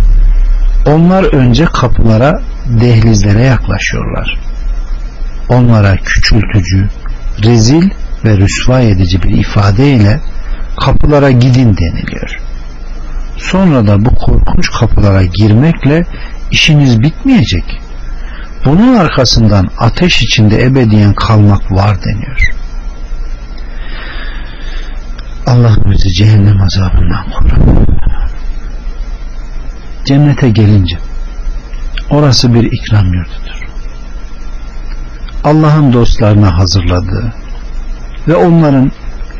onlar 0.86 1.24
önce 1.24 1.66
kapılara, 1.66 2.42
dehlizlere 2.66 3.42
yaklaşıyorlar. 3.42 4.38
Onlara 5.50 5.96
küçültücü, 5.96 6.90
rezil 7.44 7.90
ve 8.26 8.38
rüsva 8.38 8.80
edici 8.80 9.24
bir 9.24 9.30
ifadeyle 9.30 10.20
kapılara 10.86 11.32
gidin 11.32 11.78
deniliyor. 11.78 12.40
Sonra 13.38 13.88
da 13.88 14.06
bu 14.06 14.16
korkunç 14.16 14.72
kapılara 14.80 15.24
girmekle 15.24 16.06
işiniz 16.52 17.02
bitmeyecek. 17.02 17.82
Bunun 18.66 18.96
arkasından 18.96 19.70
ateş 19.80 20.22
içinde 20.22 20.64
ebediyen 20.64 21.14
kalmak 21.14 21.72
var 21.72 21.98
deniyor. 22.04 22.52
Allah 25.48 25.76
bizi 25.86 26.14
cehennem 26.14 26.62
azabından 26.62 27.26
koru. 27.32 27.86
Cennete 30.06 30.50
gelince 30.50 30.98
orası 32.10 32.54
bir 32.54 32.64
ikram 32.64 33.14
yurdudur. 33.14 33.62
Allah'ın 35.44 35.94
dostlarına 35.94 36.58
hazırladığı 36.58 37.34
ve 38.28 38.36
onların 38.36 38.92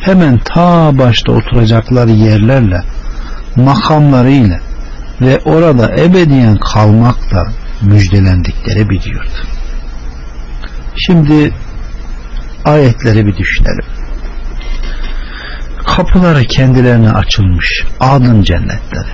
hemen 0.02 0.38
ta 0.38 0.98
başta 0.98 1.32
oturacakları 1.32 2.12
yerlerle 2.12 2.84
makamlarıyla 3.56 4.60
ve 5.22 5.40
orada 5.40 5.96
ebediyen 5.98 6.58
kalmakla 6.58 7.48
müjdelendikleri 7.82 8.90
biliyordu. 8.90 9.30
Şimdi 10.96 11.54
ayetleri 12.66 13.26
bir 13.26 13.38
düşünelim. 13.38 13.86
Kapıları 15.86 16.44
kendilerine 16.44 17.12
açılmış 17.12 17.84
adın 18.00 18.44
cennetleri. 18.44 19.12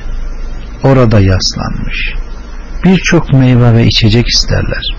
Orada 0.83 1.19
yaslanmış. 1.19 2.13
Birçok 2.83 3.33
meyve 3.33 3.73
ve 3.73 3.85
içecek 3.85 4.27
isterler. 4.27 4.96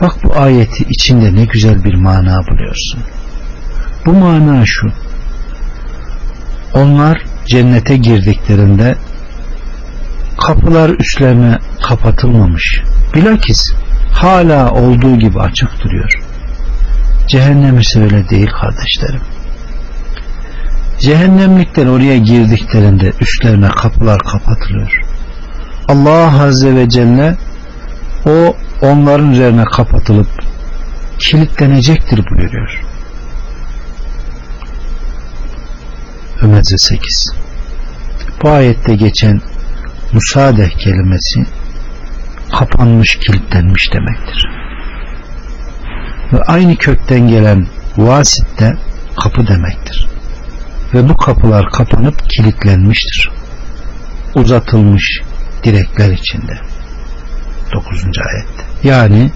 Bak 0.00 0.24
bu 0.24 0.36
ayeti 0.36 0.84
içinde 0.88 1.34
ne 1.34 1.44
güzel 1.44 1.84
bir 1.84 1.94
mana 1.94 2.46
buluyorsun. 2.46 3.00
Bu 4.06 4.12
mana 4.12 4.66
şu. 4.66 4.92
Onlar 6.74 7.22
cennete 7.46 7.96
girdiklerinde 7.96 8.96
kapılar 10.38 10.90
üstlerine 10.90 11.58
kapatılmamış. 11.82 12.80
Bilakis 13.14 13.72
hala 14.12 14.70
olduğu 14.70 15.18
gibi 15.18 15.40
açık 15.40 15.84
duruyor. 15.84 16.20
Cehennem 17.28 17.78
ise 17.78 18.02
öyle 18.02 18.28
değil 18.28 18.50
kardeşlerim. 18.60 19.20
Cehennemlikler 20.98 21.86
oraya 21.86 22.18
girdiklerinde 22.18 23.12
üstlerine 23.20 23.68
kapılar 23.68 24.18
kapatılıyor. 24.18 25.02
Allah 25.88 26.42
Azze 26.42 26.74
ve 26.74 26.88
Celle 26.88 27.36
o 28.26 28.56
onların 28.82 29.30
üzerine 29.30 29.64
kapatılıp 29.64 30.28
kilitlenecektir 31.18 32.30
buyuruyor. 32.30 32.82
Ömeze 36.42 36.78
8 36.78 37.32
Bu 38.42 38.50
ayette 38.50 38.94
geçen 38.94 39.40
müsaade 40.12 40.68
kelimesi 40.68 41.46
kapanmış 42.52 43.16
kilitlenmiş 43.16 43.92
demektir. 43.92 44.48
Ve 46.32 46.42
aynı 46.42 46.76
kökten 46.76 47.28
gelen 47.28 47.66
vasit 47.96 48.60
de 48.60 48.76
kapı 49.22 49.46
demektir. 49.46 50.08
Ve 50.94 51.08
bu 51.08 51.16
kapılar 51.16 51.70
kapanıp 51.70 52.30
kilitlenmiştir. 52.30 53.30
Uzatılmış 54.34 55.20
direkler 55.64 56.10
içinde. 56.10 56.60
9. 57.72 58.04
ayette. 58.04 58.88
Yani 58.88 59.30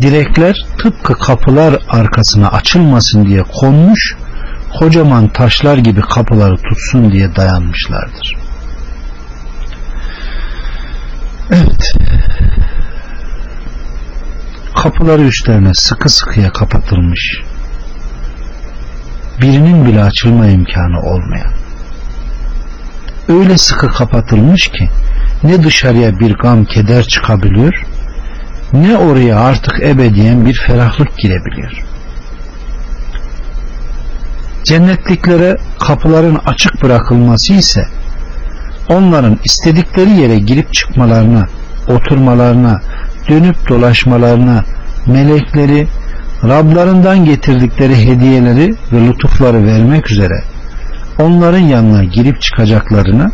direkler 0.00 0.66
tıpkı 0.78 1.14
kapılar 1.18 1.82
arkasına 1.88 2.48
açılmasın 2.48 3.26
diye 3.26 3.42
konmuş 3.42 4.16
kocaman 4.78 5.28
taşlar 5.28 5.78
gibi 5.78 6.00
kapıları 6.00 6.56
tutsun 6.56 7.12
diye 7.12 7.36
dayanmışlardır. 7.36 8.36
Evet. 11.50 11.94
Kapıları 14.82 15.22
üstlerine 15.22 15.74
sıkı 15.74 16.08
sıkıya 16.08 16.52
kapatılmış. 16.52 17.40
Birinin 19.40 19.86
bile 19.86 20.02
açılma 20.02 20.46
imkanı 20.46 21.00
olmayan. 21.00 21.52
Öyle 23.28 23.58
sıkı 23.58 23.88
kapatılmış 23.88 24.68
ki 24.68 24.90
ne 25.44 25.64
dışarıya 25.64 26.20
bir 26.20 26.34
gam 26.34 26.64
keder 26.64 27.04
çıkabiliyor 27.04 27.86
ne 28.72 28.96
oraya 28.96 29.40
artık 29.40 29.82
ebediyen 29.82 30.46
bir 30.46 30.54
ferahlık 30.54 31.18
girebiliyor. 31.18 31.84
Cennetliklere 34.64 35.56
kapıların 35.78 36.38
açık 36.46 36.82
bırakılması 36.82 37.52
ise 37.52 37.88
onların 38.88 39.38
istedikleri 39.44 40.10
yere 40.10 40.38
girip 40.38 40.74
çıkmalarına, 40.74 41.46
oturmalarına, 41.88 42.80
dönüp 43.28 43.68
dolaşmalarına, 43.68 44.64
melekleri 45.06 45.86
Rablarından 46.44 47.24
getirdikleri 47.24 48.06
hediyeleri 48.06 48.74
ve 48.92 49.06
lütufları 49.06 49.64
vermek 49.64 50.10
üzere 50.10 50.42
onların 51.18 51.58
yanına 51.58 52.04
girip 52.04 52.42
çıkacaklarına 52.42 53.30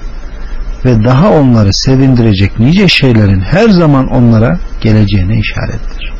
ve 0.87 1.05
daha 1.05 1.31
onları 1.31 1.71
sevindirecek 1.73 2.59
nice 2.59 2.89
şeylerin 2.89 3.41
her 3.41 3.69
zaman 3.69 4.07
onlara 4.09 4.59
geleceğine 4.81 5.39
işarettir. 5.39 6.13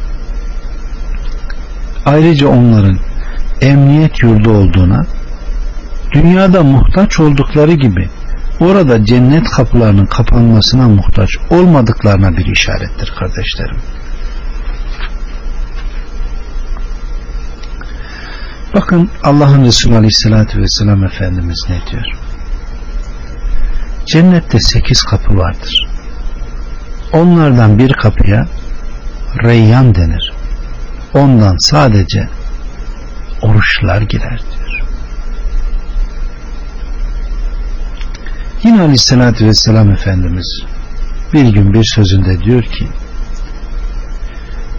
Ayrıca 2.07 2.49
onların 2.49 2.99
emniyet 3.61 4.23
yurdu 4.23 4.51
olduğuna, 4.51 5.07
dünyada 6.13 6.63
muhtaç 6.63 7.21
oldukları 7.21 7.73
gibi 7.73 8.09
orada 8.61 9.05
cennet 9.05 9.51
kapılarının 9.51 10.07
kapanmasına 10.07 10.89
muhtaç 10.89 11.31
olmadıklarına 11.51 12.37
bir 12.37 12.47
işarettir 12.47 13.13
kardeşlerim. 13.19 13.77
Bakın 18.75 19.11
Allah'ın 19.23 19.65
Resulü 19.65 19.97
Aleyhisselatü 19.97 20.61
Vesselam 20.61 21.05
Efendimiz 21.05 21.67
ne 21.69 21.91
diyor? 21.91 22.26
Cennette 24.07 24.61
sekiz 24.61 25.03
kapı 25.03 25.37
vardır. 25.37 25.87
Onlardan 27.13 27.79
bir 27.79 27.93
kapıya 27.93 28.47
Reyyan 29.43 29.95
denir. 29.95 30.33
Ondan 31.15 31.57
sadece 31.59 32.29
oruçlar 33.43 34.03
girer 34.03 34.41
diyor. 34.41 34.83
Yine 38.63 38.81
Aleyhisselatü 38.81 39.47
Vesselam 39.47 39.91
Efendimiz 39.91 40.63
bir 41.33 41.49
gün 41.49 41.75
bir 41.75 41.85
sözünde 41.85 42.41
diyor 42.41 42.63
ki 42.63 42.89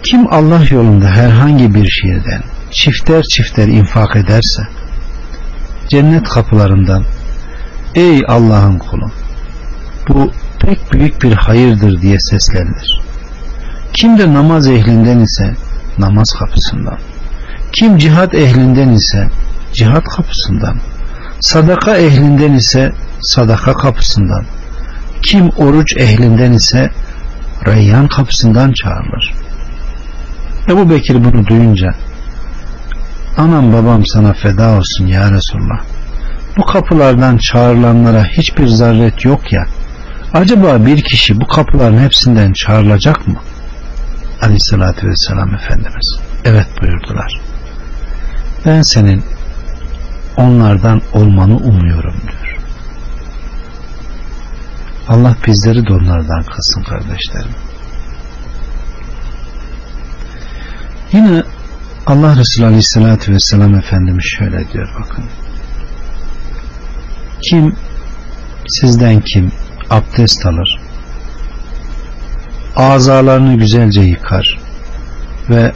kim 0.02 0.32
Allah 0.32 0.60
yolunda 0.70 1.06
herhangi 1.06 1.74
bir 1.74 1.90
şiirden 1.90 2.42
çifter 2.70 3.22
çifter 3.22 3.68
infak 3.68 4.16
ederse 4.16 4.62
cennet 5.88 6.28
kapılarından 6.28 7.04
ey 7.94 8.22
Allah'ın 8.28 8.78
kulu 8.78 9.10
bu 10.08 10.32
pek 10.60 10.92
büyük 10.92 11.22
bir 11.22 11.32
hayırdır 11.32 12.00
diye 12.00 12.16
seslenir. 12.18 13.00
Kim 13.92 14.18
de 14.18 14.34
namaz 14.34 14.68
ehlinden 14.68 15.18
ise 15.18 15.54
namaz 15.98 16.32
kapısından. 16.38 16.98
Kim 17.72 17.98
cihat 17.98 18.34
ehlinden 18.34 18.88
ise 18.88 19.28
cihat 19.72 20.04
kapısından. 20.04 20.76
Sadaka 21.40 21.96
ehlinden 21.96 22.52
ise 22.52 22.92
sadaka 23.20 23.74
kapısından. 23.74 24.44
Kim 25.22 25.50
oruç 25.50 25.96
ehlinden 25.96 26.52
ise 26.52 26.90
Reyyan 27.66 28.08
kapısından 28.08 28.72
çağrılır. 28.72 29.32
Ebu 30.68 30.90
Bekir 30.90 31.24
bunu 31.24 31.46
duyunca 31.46 31.94
anam 33.36 33.72
babam 33.72 34.06
sana 34.06 34.32
feda 34.32 34.70
olsun 34.70 35.06
ya 35.06 35.30
Resulullah 35.30 35.97
bu 36.58 36.66
kapılardan 36.66 37.36
çağrılanlara 37.36 38.24
hiçbir 38.24 38.66
zarret 38.66 39.24
yok 39.24 39.52
ya. 39.52 39.66
Acaba 40.34 40.86
bir 40.86 41.02
kişi 41.02 41.40
bu 41.40 41.46
kapıların 41.46 41.98
hepsinden 41.98 42.52
çağrılacak 42.52 43.28
mı? 43.28 43.36
Aleyhissalatü 44.42 45.08
vesselam 45.08 45.54
Efendimiz. 45.54 46.18
Evet 46.44 46.66
buyurdular. 46.82 47.40
Ben 48.66 48.82
senin 48.82 49.24
onlardan 50.36 51.02
olmanı 51.12 51.56
umuyorum 51.56 52.14
diyor. 52.22 52.58
Allah 55.08 55.36
bizleri 55.46 55.86
de 55.86 55.92
onlardan 55.92 56.42
kılsın 56.42 56.82
kardeşlerim. 56.82 57.54
Yine 61.12 61.42
Allah 62.06 62.36
Resulü 62.36 62.66
Aleyhisselatü 62.66 63.32
Vesselam 63.32 63.74
Efendimiz 63.74 64.24
şöyle 64.38 64.72
diyor 64.72 64.88
bakın. 65.00 65.24
Kim 67.42 67.76
sizden 68.66 69.20
kim 69.20 69.52
abdest 69.90 70.46
alır 70.46 70.88
azalarını 72.78 73.54
güzelce 73.54 74.00
yıkar 74.00 74.58
ve 75.50 75.72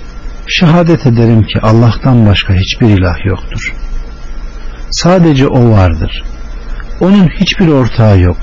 şehadet 0.47 1.07
ederim 1.07 1.43
ki 1.43 1.61
Allah'tan 1.61 2.27
başka 2.27 2.55
hiçbir 2.55 2.87
ilah 2.87 3.27
yoktur. 3.27 3.75
Sadece 4.91 5.47
O 5.47 5.71
vardır. 5.71 6.25
Onun 7.01 7.29
hiçbir 7.29 7.69
ortağı 7.69 8.21
yok. 8.21 8.37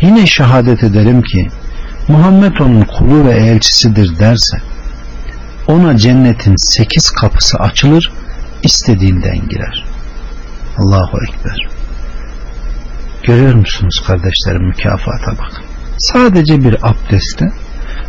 Yine 0.00 0.26
şehadet 0.26 0.82
ederim 0.82 1.22
ki 1.22 1.48
Muhammed 2.08 2.56
onun 2.60 2.82
kulu 2.82 3.24
ve 3.24 3.32
elçisidir 3.32 4.18
derse 4.18 4.60
ona 5.68 5.96
cennetin 5.96 6.54
sekiz 6.56 7.10
kapısı 7.10 7.58
açılır 7.58 8.12
istediğinden 8.62 9.48
girer 9.48 9.84
Allahu 10.78 11.18
Ekber 11.24 11.79
görüyor 13.30 13.54
musunuz 13.54 14.02
kardeşlerim 14.06 14.62
mükafata 14.62 15.32
bakın 15.32 15.64
sadece 15.98 16.64
bir 16.64 16.76
abdeste 16.82 17.52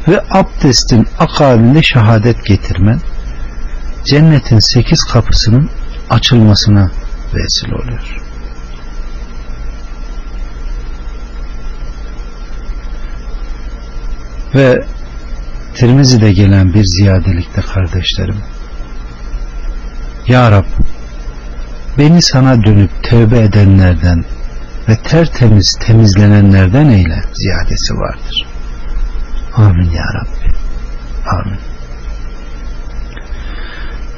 ve 0.08 0.24
abdestin 0.32 1.08
akabinde 1.20 1.84
şehadet 1.84 2.46
getirmen 2.46 3.00
cennetin 4.06 4.60
sekiz 4.60 5.04
kapısının 5.04 5.70
açılmasına 6.10 6.92
vesile 7.34 7.76
oluyor. 7.76 8.18
Ve 14.56 14.86
Tirmizi'de 15.76 16.32
gelen 16.34 16.74
bir 16.74 16.84
ziyadelikte 16.84 17.62
kardeşlerim 17.62 18.38
Ya 20.28 20.52
Rab 20.52 20.66
beni 21.98 22.22
sana 22.22 22.64
dönüp 22.64 23.04
tövbe 23.04 23.40
edenlerden 23.40 24.26
ve 24.92 24.96
tertemiz 24.96 25.78
temizlenenlerden 25.80 26.90
eyle 26.90 27.24
ziyadesi 27.34 27.94
vardır. 27.94 28.46
Amin 29.56 29.92
Ya 29.92 30.06
Rabbi. 30.14 30.56
Amin. 31.26 31.60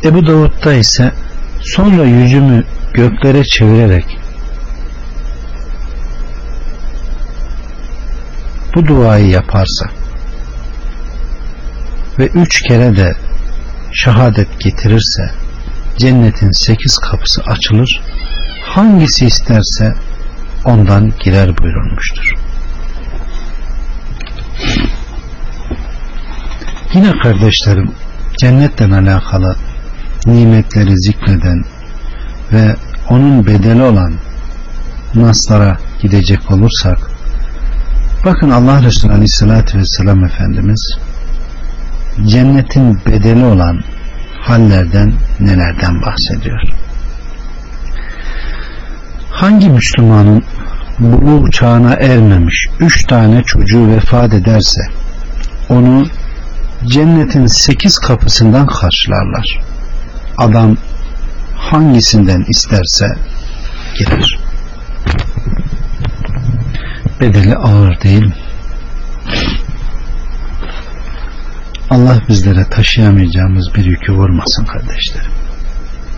Ebu 0.03 0.27
Davud'da 0.27 0.73
ise 0.73 1.11
sonra 1.61 2.03
yüzümü 2.03 2.63
göklere 2.93 3.43
çevirerek 3.43 4.17
bu 8.75 8.87
duayı 8.87 9.27
yaparsa 9.27 9.85
ve 12.19 12.27
üç 12.27 12.61
kere 12.61 12.97
de 12.97 13.15
şehadet 13.91 14.59
getirirse 14.59 15.31
cennetin 15.97 16.51
sekiz 16.51 16.97
kapısı 16.97 17.41
açılır 17.41 18.01
hangisi 18.65 19.25
isterse 19.25 19.93
ondan 20.65 21.13
girer 21.19 21.57
buyurulmuştur. 21.57 22.35
Yine 26.93 27.11
kardeşlerim 27.19 27.91
cennetten 28.37 28.91
alakalı 28.91 29.55
nimetleri 30.25 30.97
zikreden 30.97 31.63
ve 32.53 32.75
onun 33.09 33.45
bedeli 33.45 33.81
olan 33.81 34.13
naslara 35.15 35.77
gidecek 36.01 36.51
olursak 36.51 36.97
bakın 38.25 38.49
Allah 38.49 38.83
Resulü 38.83 39.11
Aleyhisselatü 39.11 39.77
Vesselam 39.77 40.23
Efendimiz 40.23 40.97
cennetin 42.25 42.99
bedeli 43.05 43.45
olan 43.45 43.81
hallerden 44.41 45.13
nelerden 45.39 46.01
bahsediyor. 46.01 46.61
Hangi 49.29 49.69
Müslümanın 49.69 50.43
buluğ 50.99 51.51
çağına 51.51 51.93
ermemiş 51.93 52.67
üç 52.79 53.07
tane 53.07 53.43
çocuğu 53.43 53.87
vefat 53.87 54.33
ederse 54.33 54.81
onu 55.69 56.07
cennetin 56.85 57.45
sekiz 57.45 57.97
kapısından 57.97 58.65
karşılarlar. 58.65 59.59
Adam 60.37 60.77
hangisinden 61.55 62.45
isterse 62.49 63.15
girer. 63.97 64.39
Bedeli 67.21 67.55
ağır 67.55 68.01
değil 68.01 68.25
mi? 68.25 68.33
Allah 71.89 72.21
bizlere 72.29 72.69
taşıyamayacağımız 72.69 73.75
bir 73.75 73.85
yükü 73.85 74.13
vurmasın 74.13 74.65
kardeşlerim. 74.65 75.31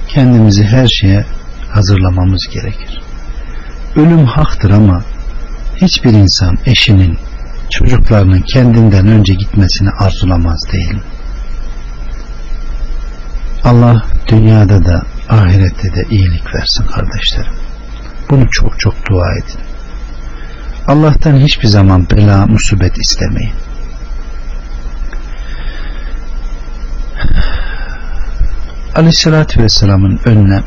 Kendimizi 0.07 0.63
her 0.63 0.87
şeye 0.87 1.25
hazırlamamız 1.69 2.47
gerekir. 2.53 3.04
Ölüm 3.95 4.25
haktır 4.25 4.69
ama 4.69 5.03
hiçbir 5.75 6.13
insan 6.13 6.57
eşinin, 6.65 7.17
çocuklarının 7.69 8.41
kendinden 8.41 9.07
önce 9.07 9.33
gitmesini 9.33 9.89
arzulamaz 9.89 10.59
değil. 10.71 10.99
Allah 13.63 14.05
dünyada 14.27 14.85
da 14.85 15.03
ahirette 15.29 15.95
de 15.95 16.05
iyilik 16.09 16.55
versin 16.55 16.85
kardeşlerim. 16.85 17.53
Bunu 18.29 18.49
çok 18.51 18.79
çok 18.79 19.09
dua 19.09 19.31
edin. 19.33 19.59
Allah'tan 20.87 21.37
hiçbir 21.37 21.67
zaman 21.67 22.09
bela 22.09 22.45
musibet 22.45 22.97
istemeyin. 22.97 23.53
Aleyhissalatü 28.95 29.63
Vesselam'ın 29.63 30.19
önüne 30.25 30.63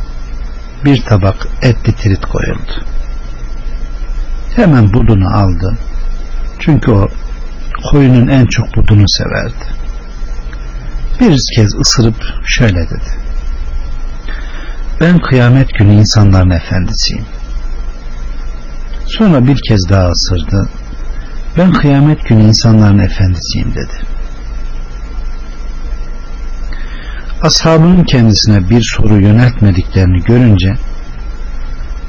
bir 0.84 1.02
tabak 1.02 1.48
etli 1.62 1.92
tirit 1.92 2.26
koyuldu. 2.26 2.84
Hemen 4.58 4.92
budunu 4.92 5.36
aldı. 5.36 5.76
Çünkü 6.58 6.90
o 6.90 7.08
koyunun 7.90 8.28
en 8.28 8.46
çok 8.46 8.76
budunu 8.76 9.04
severdi. 9.08 9.64
Bir 11.20 11.38
kez 11.56 11.74
ısırıp 11.74 12.24
şöyle 12.44 12.90
dedi. 12.90 13.10
Ben 15.00 15.18
kıyamet 15.18 15.74
günü 15.74 15.92
insanların 15.92 16.50
efendisiyim. 16.50 17.24
Sonra 19.06 19.46
bir 19.46 19.60
kez 19.68 19.88
daha 19.88 20.08
ısırdı. 20.08 20.68
Ben 21.58 21.72
kıyamet 21.72 22.28
günü 22.28 22.42
insanların 22.42 22.98
efendisiyim 22.98 23.74
dedi. 23.74 24.06
Ashabının 27.42 28.04
kendisine 28.04 28.70
bir 28.70 28.82
soru 28.96 29.20
yöneltmediklerini 29.20 30.24
görünce 30.24 30.74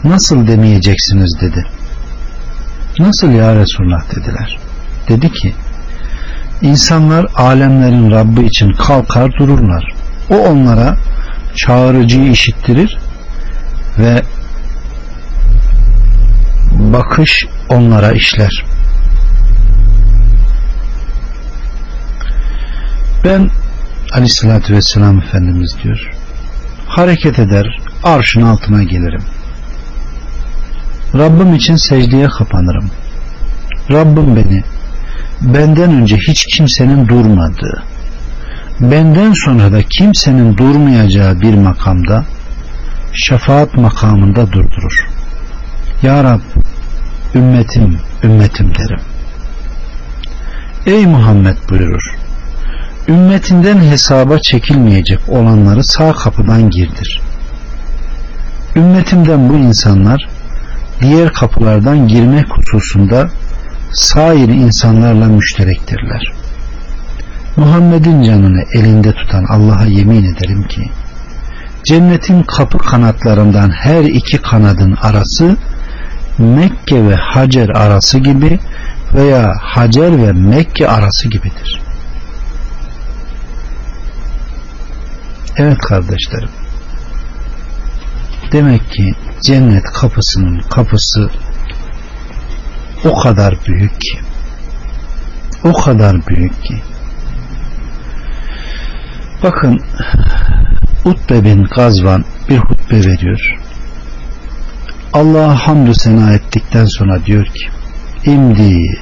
nasıl 0.04 0.47
demeyeceksiniz 0.47 1.38
dedi. 1.41 1.78
Nasıl 3.00 3.32
ya 3.32 3.56
Resulullah 3.56 4.16
dediler. 4.16 4.60
Dedi 5.10 5.32
ki 5.32 5.54
insanlar 6.62 7.26
alemlerin 7.36 8.12
Rabbi 8.12 8.45
için 8.45 8.72
kalkar 8.74 9.34
dururlar. 9.34 9.93
O 10.30 10.38
onlara 10.38 10.97
çağırıcıyı 11.56 12.32
işittirir 12.32 12.97
ve 13.97 14.24
bakış 16.72 17.45
onlara 17.70 18.12
işler. 18.12 18.66
Ben 23.24 23.50
aleyhissalatü 24.14 24.74
vesselam 24.74 25.20
Efendimiz 25.20 25.78
diyor 25.84 26.12
hareket 26.88 27.39
eder 27.39 27.80
arşın 28.04 28.41
altına 28.41 28.84
gelirim 28.84 29.24
Rabbim 31.18 31.55
için 31.55 31.76
secdeye 31.76 32.28
kapanırım. 32.28 32.91
Rabbim 33.91 34.36
beni 34.36 34.64
benden 35.41 35.91
önce 35.91 36.18
hiç 36.18 36.45
kimsenin 36.45 37.07
durmadığı 37.07 37.84
benden 38.80 39.34
sonra 39.34 39.72
da 39.72 39.84
kimsenin 39.84 40.57
durmayacağı 40.57 41.41
bir 41.41 41.53
makamda 41.53 42.26
şefaat 43.14 43.78
makamında 43.78 44.51
durdurur. 44.51 45.07
Ya 46.03 46.24
Rab 46.24 46.39
ümmetim 47.36 47.99
ümmetim 48.24 48.76
derim. 48.76 48.99
Ey 50.86 51.05
Muhammed 51.05 51.57
buyurur 51.70 52.20
ümmetinden 53.10 53.78
hesaba 53.82 54.39
çekilmeyecek 54.39 55.20
olanları 55.30 55.84
sağ 55.84 56.14
kapıdan 56.14 56.70
girdir. 56.70 57.22
Ümmetimden 58.76 59.49
bu 59.49 59.53
insanlar 59.53 60.28
diğer 61.02 61.34
kapılardan 61.34 62.08
girmek 62.08 62.45
hususunda 62.50 63.30
sair 63.91 64.50
insanlarla 64.50 65.26
müşterektirler. 65.26 66.22
Muhammed'in 67.56 68.24
canını 68.24 68.64
elinde 68.74 69.14
tutan 69.14 69.45
Allah'a 69.50 69.86
yemin 69.86 70.24
ederim 70.34 70.68
ki 70.68 70.91
cennetin 71.84 72.43
kapı 72.43 72.78
kanatlarından 72.78 73.72
her 73.72 74.04
iki 74.04 74.38
kanadın 74.38 74.97
arası 75.02 75.58
Mekke 76.38 77.08
ve 77.08 77.16
Hacer 77.16 77.70
arası 77.70 78.20
gibi 78.20 78.60
veya 79.14 79.56
Hacer 79.62 80.18
ve 80.18 80.32
Mekke 80.32 80.88
arası 80.88 81.30
gibidir. 81.30 81.82
Evet 85.58 85.78
kardeşlerim. 85.78 86.50
Demek 88.52 88.91
ki 88.91 89.14
cennet 89.43 89.83
kapısının 89.83 90.59
kapısı 90.59 91.29
o 93.05 93.19
kadar 93.19 93.55
büyük 93.67 94.01
ki 94.01 94.19
o 95.63 95.73
kadar 95.73 96.27
büyük 96.27 96.63
ki. 96.63 96.81
Bakın 99.43 99.79
Utbe 101.05 101.43
bin 101.43 101.63
Gazvan 101.63 102.25
bir 102.49 102.57
hutbe 102.57 103.03
veriyor. 103.05 103.39
Allah'a 105.13 105.67
hamdü 105.67 105.95
sena 105.95 106.33
ettikten 106.33 106.85
sonra 106.85 107.25
diyor 107.25 107.45
ki 107.45 107.69
imdi 108.25 108.99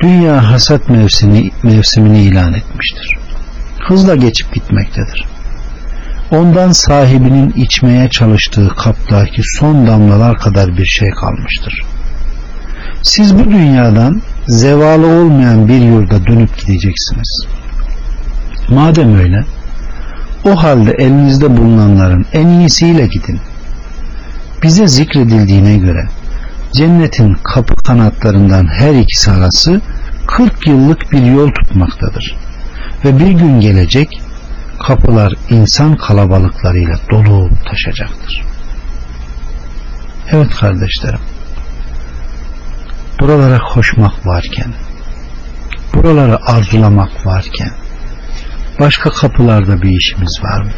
dünya 0.00 0.50
hasat 0.50 0.88
mevsimi, 0.88 1.50
mevsimini 1.62 2.22
ilan 2.22 2.54
etmiştir. 2.54 3.16
Hızla 3.88 4.14
geçip 4.14 4.52
gitmektedir. 4.52 5.31
Ondan 6.32 6.72
sahibinin 6.72 7.50
içmeye 7.50 8.08
çalıştığı 8.08 8.68
kaptaki 8.68 9.42
son 9.58 9.86
damlalar 9.86 10.38
kadar 10.38 10.76
bir 10.76 10.84
şey 10.84 11.10
kalmıştır. 11.10 11.84
Siz 13.02 13.38
bu 13.38 13.44
dünyadan 13.44 14.22
zevalı 14.48 15.06
olmayan 15.06 15.68
bir 15.68 15.80
yurda 15.80 16.26
dönüp 16.26 16.58
gideceksiniz. 16.58 17.46
Madem 18.68 19.18
öyle, 19.18 19.44
o 20.44 20.62
halde 20.62 20.90
elinizde 20.90 21.56
bulunanların 21.56 22.26
en 22.32 22.48
iyisiyle 22.48 23.06
gidin. 23.06 23.40
Bize 24.62 24.88
zikredildiğine 24.88 25.76
göre 25.76 26.08
cennetin 26.72 27.36
kapı 27.44 27.74
kanatlarından 27.76 28.66
her 28.66 28.94
ikisi 28.94 29.30
arası 29.30 29.80
40 30.26 30.66
yıllık 30.66 31.12
bir 31.12 31.22
yol 31.22 31.50
tutmaktadır. 31.50 32.36
Ve 33.04 33.18
bir 33.18 33.30
gün 33.30 33.60
gelecek 33.60 34.22
kapılar 34.82 35.32
insan 35.50 35.96
kalabalıklarıyla 35.96 36.98
dolu 37.10 37.50
taşacaktır. 37.70 38.42
Evet 40.30 40.50
kardeşlerim. 40.60 41.20
Buralara 43.20 43.58
koşmak 43.58 44.26
varken, 44.26 44.72
buraları 45.94 46.46
arzulamak 46.46 47.26
varken, 47.26 47.70
başka 48.80 49.10
kapılarda 49.10 49.82
bir 49.82 49.90
işimiz 49.90 50.40
var 50.42 50.62
mı? 50.62 50.70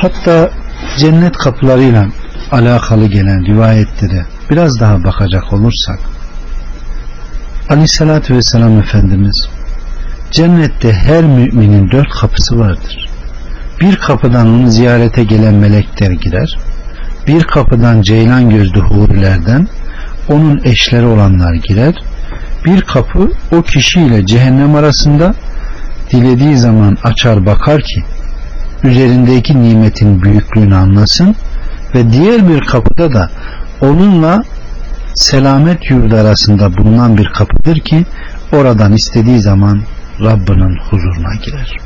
Hatta 0.00 0.50
cennet 0.98 1.36
kapılarıyla 1.36 2.06
alakalı 2.52 3.06
gelen 3.06 3.46
rivayetlere 3.46 4.26
biraz 4.50 4.80
daha 4.80 5.04
bakacak 5.04 5.52
olursak 5.52 5.98
Aleyhissalatü 7.70 8.36
vesselam 8.36 8.78
Efendimiz 8.78 9.48
cennette 10.30 10.92
her 10.92 11.24
müminin 11.24 11.90
dört 11.90 12.08
kapısı 12.08 12.58
vardır. 12.58 13.08
Bir 13.80 13.96
kapıdan 13.96 14.46
onu 14.46 14.70
ziyarete 14.70 15.24
gelen 15.24 15.54
melekler 15.54 16.10
girer. 16.10 16.58
Bir 17.26 17.42
kapıdan 17.42 18.02
ceylan 18.02 18.50
gözlü 18.50 18.80
hurilerden 18.80 19.68
onun 20.28 20.60
eşleri 20.64 21.06
olanlar 21.06 21.54
girer. 21.54 21.94
Bir 22.64 22.80
kapı 22.80 23.32
o 23.52 23.62
kişiyle 23.62 24.26
cehennem 24.26 24.74
arasında 24.74 25.34
dilediği 26.10 26.56
zaman 26.56 26.98
açar 27.04 27.46
bakar 27.46 27.82
ki 27.82 28.04
üzerindeki 28.84 29.62
nimetin 29.62 30.22
büyüklüğünü 30.22 30.76
anlasın 30.76 31.36
ve 31.94 32.12
diğer 32.12 32.48
bir 32.48 32.60
kapıda 32.60 33.12
da 33.12 33.30
onunla 33.80 34.42
selamet 35.18 35.90
yurdu 35.90 36.16
arasında 36.16 36.76
bulunan 36.76 37.18
bir 37.18 37.26
kapıdır 37.26 37.80
ki 37.80 38.06
oradan 38.52 38.92
istediği 38.92 39.40
zaman 39.40 39.82
Rabbinin 40.20 40.78
huzuruna 40.90 41.34
girer. 41.44 41.76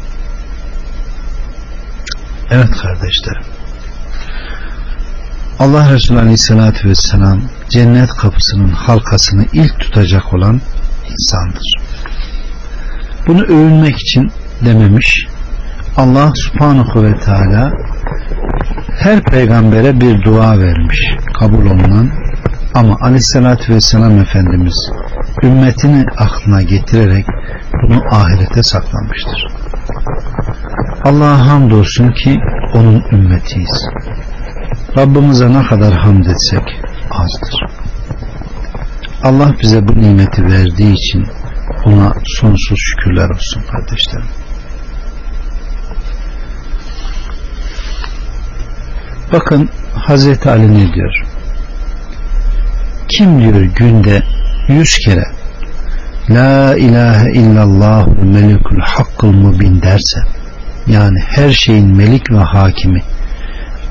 Evet 2.51 2.70
kardeşlerim. 2.70 3.43
Allah 5.59 5.93
Resulü 5.93 6.18
Aleyhisselatü 6.18 6.89
Vesselam 6.89 7.41
cennet 7.68 8.09
kapısının 8.09 8.70
halkasını 8.70 9.47
ilk 9.53 9.80
tutacak 9.80 10.35
olan 10.35 10.61
insandır. 11.11 11.74
Bunu 13.26 13.43
övünmek 13.43 13.97
için 13.97 14.33
dememiş. 14.64 15.26
Allah 15.97 16.33
Subhanahu 16.35 17.05
ve 17.05 17.18
Teala 17.18 17.72
her 18.99 19.22
peygambere 19.22 20.01
bir 20.01 20.24
dua 20.24 20.59
vermiş. 20.59 20.99
Kabul 21.39 21.66
olunan 21.66 22.11
ama 22.74 22.96
aleyhissalatü 23.00 23.74
vesselam 23.74 24.18
Efendimiz 24.18 24.90
ümmetini 25.42 26.04
aklına 26.16 26.62
getirerek 26.62 27.26
bunu 27.82 28.02
ahirete 28.10 28.62
saklamıştır. 28.62 29.46
Allah'a 31.04 31.46
hamdolsun 31.46 32.10
ki 32.12 32.40
onun 32.74 33.04
ümmetiyiz. 33.12 33.88
Rabbimize 34.96 35.52
ne 35.52 35.66
kadar 35.66 35.92
hamd 35.92 36.26
etsek 36.26 36.80
azdır. 37.10 37.66
Allah 39.22 39.54
bize 39.62 39.88
bu 39.88 40.00
nimeti 40.00 40.44
verdiği 40.44 40.92
için 40.92 41.26
ona 41.84 42.14
sonsuz 42.24 42.78
şükürler 42.78 43.30
olsun 43.30 43.62
kardeşlerim. 43.72 44.28
Bakın 49.32 49.70
Hazreti 49.94 50.50
Ali 50.50 50.74
ne 50.74 50.94
diyor? 50.94 51.24
Kim 53.16 53.40
diyor 53.40 53.60
günde 53.60 54.22
yüz 54.68 54.98
kere 54.98 55.24
La 56.30 56.76
ilahe 56.76 57.32
illallah 57.32 58.06
melikul 58.22 58.80
hakkul 58.80 59.32
mubin 59.32 59.82
derse 59.82 60.20
yani 60.86 61.18
her 61.28 61.52
şeyin 61.52 61.96
melik 61.96 62.30
ve 62.30 62.38
hakimi 62.38 63.02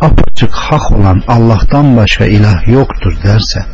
apaçık 0.01 0.53
hak 0.53 0.91
olan 0.91 1.23
Allah'tan 1.27 1.97
başka 1.97 2.25
ilah 2.25 2.67
yoktur 2.67 3.17
derse 3.23 3.65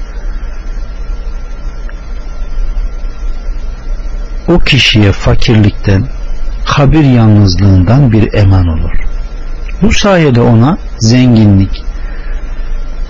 o 4.47 4.59
kişiye 4.59 5.11
fakirlikten 5.11 6.07
kabir 6.65 7.03
yalnızlığından 7.03 8.11
bir 8.11 8.33
eman 8.33 8.67
olur. 8.67 8.91
Bu 9.81 9.91
sayede 9.91 10.41
ona 10.41 10.77
zenginlik, 10.99 11.83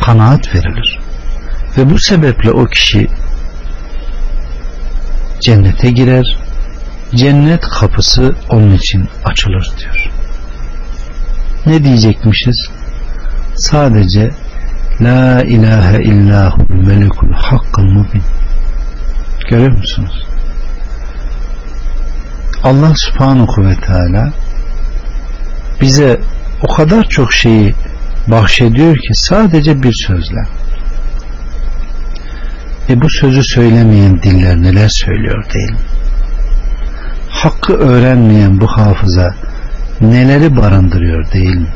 kanaat 0.02 0.56
verilir. 0.56 1.07
Ve 1.78 1.90
bu 1.90 2.00
sebeple 2.00 2.52
o 2.52 2.66
kişi 2.66 3.08
cennete 5.40 5.92
girer, 5.92 6.38
cennet 7.16 7.62
kapısı 7.62 8.36
onun 8.50 8.74
için 8.74 9.10
açılır 9.26 9.72
diyor. 9.80 10.10
Ne 11.66 11.84
diyecekmişiz? 11.84 12.70
Sadece 13.56 14.32
La 15.02 15.44
ilahe 15.44 16.04
illahul 16.04 16.76
melikul 16.86 17.34
hakkul 17.34 17.84
mubin. 17.84 18.24
Görüyor 19.50 19.72
musunuz? 19.72 20.26
Allah 22.64 22.94
subhanahu 22.96 23.66
ve 23.66 23.76
teala 23.76 24.32
bize 25.82 26.22
o 26.62 26.76
kadar 26.76 27.10
çok 27.10 27.34
şeyi 27.34 27.76
bahşediyor 28.28 28.96
ki 28.96 29.14
sadece 29.14 29.84
bir 29.84 29.94
sözle. 30.08 30.57
E 32.90 33.02
bu 33.02 33.10
sözü 33.10 33.44
söylemeyen 33.44 34.22
diller 34.24 34.58
neler 34.58 34.90
söylüyor 34.90 35.46
değil 35.54 35.72
mi? 35.72 35.78
Hakkı 37.30 37.74
öğrenmeyen 37.74 38.62
bu 38.62 38.68
hafıza 38.68 39.36
neleri 40.02 40.58
barındırıyor 40.58 41.32
değil 41.32 41.56
mi? 41.56 41.68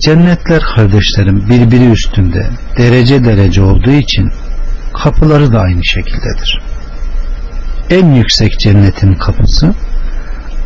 Cennetler 0.00 0.62
kardeşlerim 0.62 1.48
birbiri 1.48 1.90
üstünde 1.90 2.46
derece 2.78 3.24
derece 3.24 3.62
olduğu 3.62 3.90
için 3.90 4.32
kapıları 4.94 5.52
da 5.52 5.60
aynı 5.60 5.84
şekildedir. 5.84 6.60
En 7.90 8.14
yüksek 8.14 8.58
cennetin 8.58 9.14
kapısı 9.14 9.74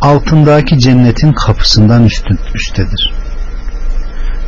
altındaki 0.01 0.79
cennetin 0.79 1.33
kapısından 1.33 2.05
üstün, 2.05 2.39
üstedir. 2.55 3.16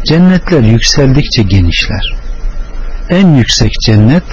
Cennetler 0.08 0.64
yükseldikçe 0.64 1.44
genişler. 1.44 2.16
En 3.10 3.36
yüksek 3.36 3.72
cennet 3.86 4.24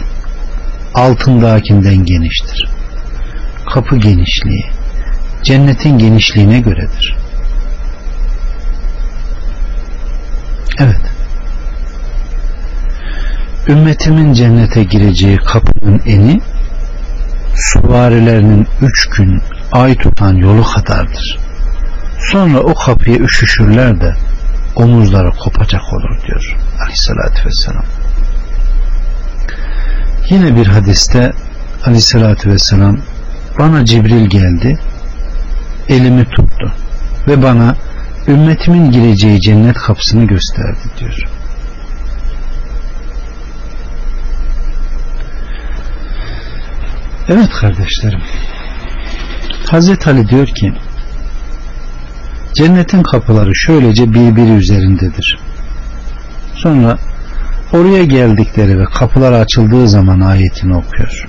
altındakinden 0.94 2.04
geniştir. 2.04 2.68
Kapı 3.74 3.96
genişliği 3.96 4.64
cennetin 5.42 5.98
genişliğine 5.98 6.60
göredir. 6.60 7.16
Evet. 10.78 11.00
Ümmetimin 13.68 14.32
cennete 14.32 14.84
gireceği 14.84 15.36
kapının 15.36 16.02
eni 16.06 16.40
suvarilerinin 17.54 18.66
üç 18.82 19.08
gün 19.08 19.42
ay 19.72 19.94
tutan 19.96 20.34
yolu 20.34 20.62
kadardır. 20.62 21.38
Sonra 22.32 22.60
o 22.60 22.74
kapıya 22.74 23.18
üşüşürler 23.18 24.00
de 24.00 24.14
omuzları 24.76 25.30
kopacak 25.30 25.92
olur 25.92 26.22
diyor 26.26 26.56
aleyhissalatü 26.80 27.46
vesselam. 27.46 27.84
Yine 30.30 30.56
bir 30.56 30.66
hadiste 30.66 31.32
aleyhissalatü 31.84 32.50
vesselam 32.50 32.98
bana 33.58 33.84
Cibril 33.84 34.26
geldi 34.26 34.78
elimi 35.88 36.24
tuttu 36.24 36.72
ve 37.28 37.42
bana 37.42 37.76
ümmetimin 38.28 38.90
gireceği 38.90 39.40
cennet 39.40 39.76
kapısını 39.76 40.24
gösterdi 40.24 40.78
diyor. 40.98 41.28
Evet 47.28 47.50
kardeşlerim. 47.50 48.20
Hazreti 49.66 50.10
Ali 50.10 50.28
diyor 50.28 50.46
ki 50.46 50.72
cennetin 52.56 53.02
kapıları 53.02 53.54
şöylece 53.54 54.14
birbiri 54.14 54.50
üzerindedir. 54.50 55.38
Sonra 56.54 56.98
oraya 57.72 58.04
geldikleri 58.04 58.78
ve 58.78 58.84
kapılar 58.84 59.32
açıldığı 59.32 59.88
zaman 59.88 60.20
ayetini 60.20 60.76
okuyor. 60.76 61.28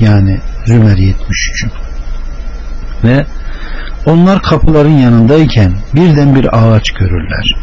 Yani 0.00 0.38
Zümer 0.66 0.96
73. 0.96 1.66
Ve 3.04 3.26
onlar 4.06 4.42
kapıların 4.42 4.98
yanındayken 4.98 5.72
birden 5.94 6.34
bir 6.34 6.58
ağaç 6.58 6.90
görürler. 6.90 7.54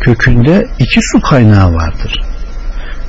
Kökünde 0.00 0.68
iki 0.78 1.00
su 1.02 1.20
kaynağı 1.20 1.74
vardır. 1.74 2.22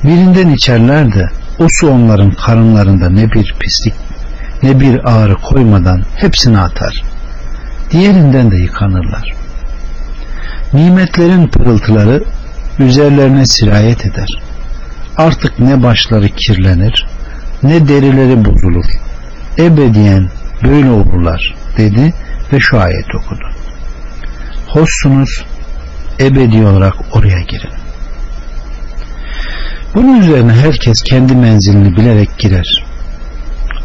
Birinden 0.04 0.48
içerler 0.48 1.14
de 1.14 1.30
o 1.58 1.66
su 1.68 1.90
onların 1.90 2.30
karınlarında 2.30 3.10
ne 3.10 3.32
bir 3.32 3.54
pislik 3.60 3.94
ne 4.62 4.80
bir 4.80 5.12
ağrı 5.12 5.34
koymadan 5.34 6.02
hepsini 6.16 6.58
atar. 6.58 7.13
Diğerinden 7.94 8.50
de 8.50 8.56
yıkanırlar. 8.56 9.32
Nimetlerin 10.72 11.48
pırıltıları 11.48 12.24
üzerlerine 12.78 13.46
sirayet 13.46 14.06
eder. 14.06 14.28
Artık 15.16 15.58
ne 15.58 15.82
başları 15.82 16.28
kirlenir 16.28 17.06
ne 17.62 17.88
derileri 17.88 18.44
bozulur. 18.44 18.84
Ebediyen 19.58 20.28
böyle 20.62 20.90
olurlar 20.90 21.54
dedi 21.76 22.14
ve 22.52 22.60
şu 22.60 22.80
ayet 22.80 23.14
okudu. 23.14 23.44
Hoşsunuz 24.66 25.44
ebedi 26.20 26.66
olarak 26.66 26.94
oraya 27.12 27.40
girin. 27.40 27.72
Bunun 29.94 30.20
üzerine 30.20 30.52
herkes 30.52 31.02
kendi 31.02 31.34
menzilini 31.34 31.96
bilerek 31.96 32.38
girer. 32.38 32.84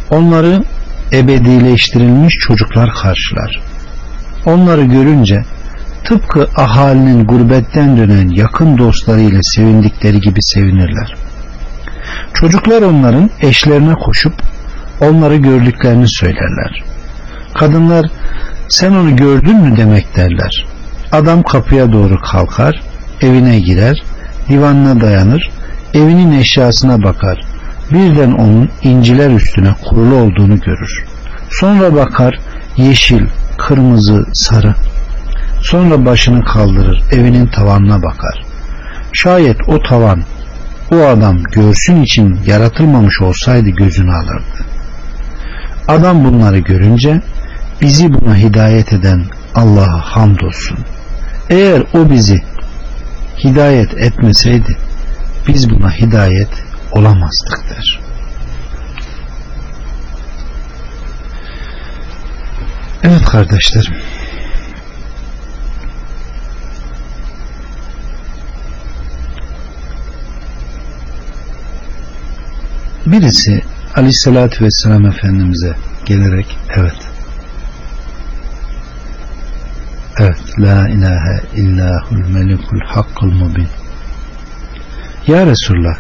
Onları 0.10 0.64
ebedileştirilmiş 1.14 2.34
çocuklar 2.48 2.94
karşılar. 2.94 3.69
Onları 4.50 4.84
görünce 4.84 5.44
tıpkı 6.04 6.48
ahalinin 6.56 7.26
gurbetten 7.26 7.98
dönen 7.98 8.30
yakın 8.30 8.78
dostlarıyla 8.78 9.40
sevindikleri 9.44 10.22
gibi 10.22 10.40
sevinirler. 10.44 11.16
Çocuklar 12.34 12.82
onların 12.82 13.30
eşlerine 13.42 13.94
koşup 13.94 14.34
onları 15.02 15.36
gördüklerini 15.36 16.08
söylerler. 16.08 16.84
Kadınlar 17.54 18.06
sen 18.70 18.92
onu 18.92 19.16
gördün 19.16 19.62
mü 19.62 19.78
demek 19.78 20.16
derler. 20.16 20.66
Adam 21.12 21.44
kapıya 21.44 21.94
doğru 21.94 22.22
kalkar, 22.22 22.82
evine 23.22 23.60
girer, 23.60 24.04
divanına 24.50 25.02
dayanır, 25.02 25.50
evinin 25.94 26.40
eşyasına 26.40 27.04
bakar. 27.04 27.46
Birden 27.92 28.32
onun 28.32 28.70
inciler 28.82 29.30
üstüne 29.30 29.76
kurulu 29.84 30.16
olduğunu 30.16 30.60
görür. 30.60 31.06
Sonra 31.50 31.96
bakar 31.96 32.40
yeşil, 32.78 33.26
kırmızı, 33.68 34.26
sarı. 34.34 34.76
Sonra 35.62 36.06
başını 36.06 36.46
kaldırır, 36.46 37.04
evinin 37.12 37.48
tavanına 37.48 38.04
bakar. 38.04 38.46
Şayet 39.14 39.58
o 39.68 39.82
tavan 39.82 40.24
o 40.92 40.96
adam 40.96 41.44
görsün 41.44 42.04
için 42.04 42.40
yaratılmamış 42.46 43.22
olsaydı 43.22 43.70
gözünü 43.70 44.12
alırdı. 44.14 44.66
Adam 45.88 46.26
bunları 46.26 46.60
görünce 46.60 47.22
bizi 47.82 48.14
buna 48.14 48.36
hidayet 48.36 48.94
eden 48.94 49.26
Allah'a 49.56 50.00
hamdolsun. 50.00 50.78
Eğer 51.50 51.84
o 51.94 52.10
bizi 52.10 52.42
hidayet 53.44 53.98
etmeseydi 53.98 54.78
biz 55.48 55.70
buna 55.70 55.92
hidayet 55.92 56.50
olamazdık 56.92 57.70
der. 57.70 58.00
Evet 63.04 63.26
kardeşlerim. 63.26 63.94
Birisi 73.06 73.62
Aleyhisselatü 73.96 74.66
Vesselam 74.66 75.06
Efendimiz'e 75.06 75.76
gelerek 76.06 76.58
evet 76.76 76.98
evet 80.18 80.60
la 80.60 80.90
ilahe 80.90 81.42
illahul 81.56 82.28
melikul 82.28 82.80
hakkul 82.80 83.32
mubin 83.32 83.68
ya 85.28 85.46
Resulullah 85.46 85.98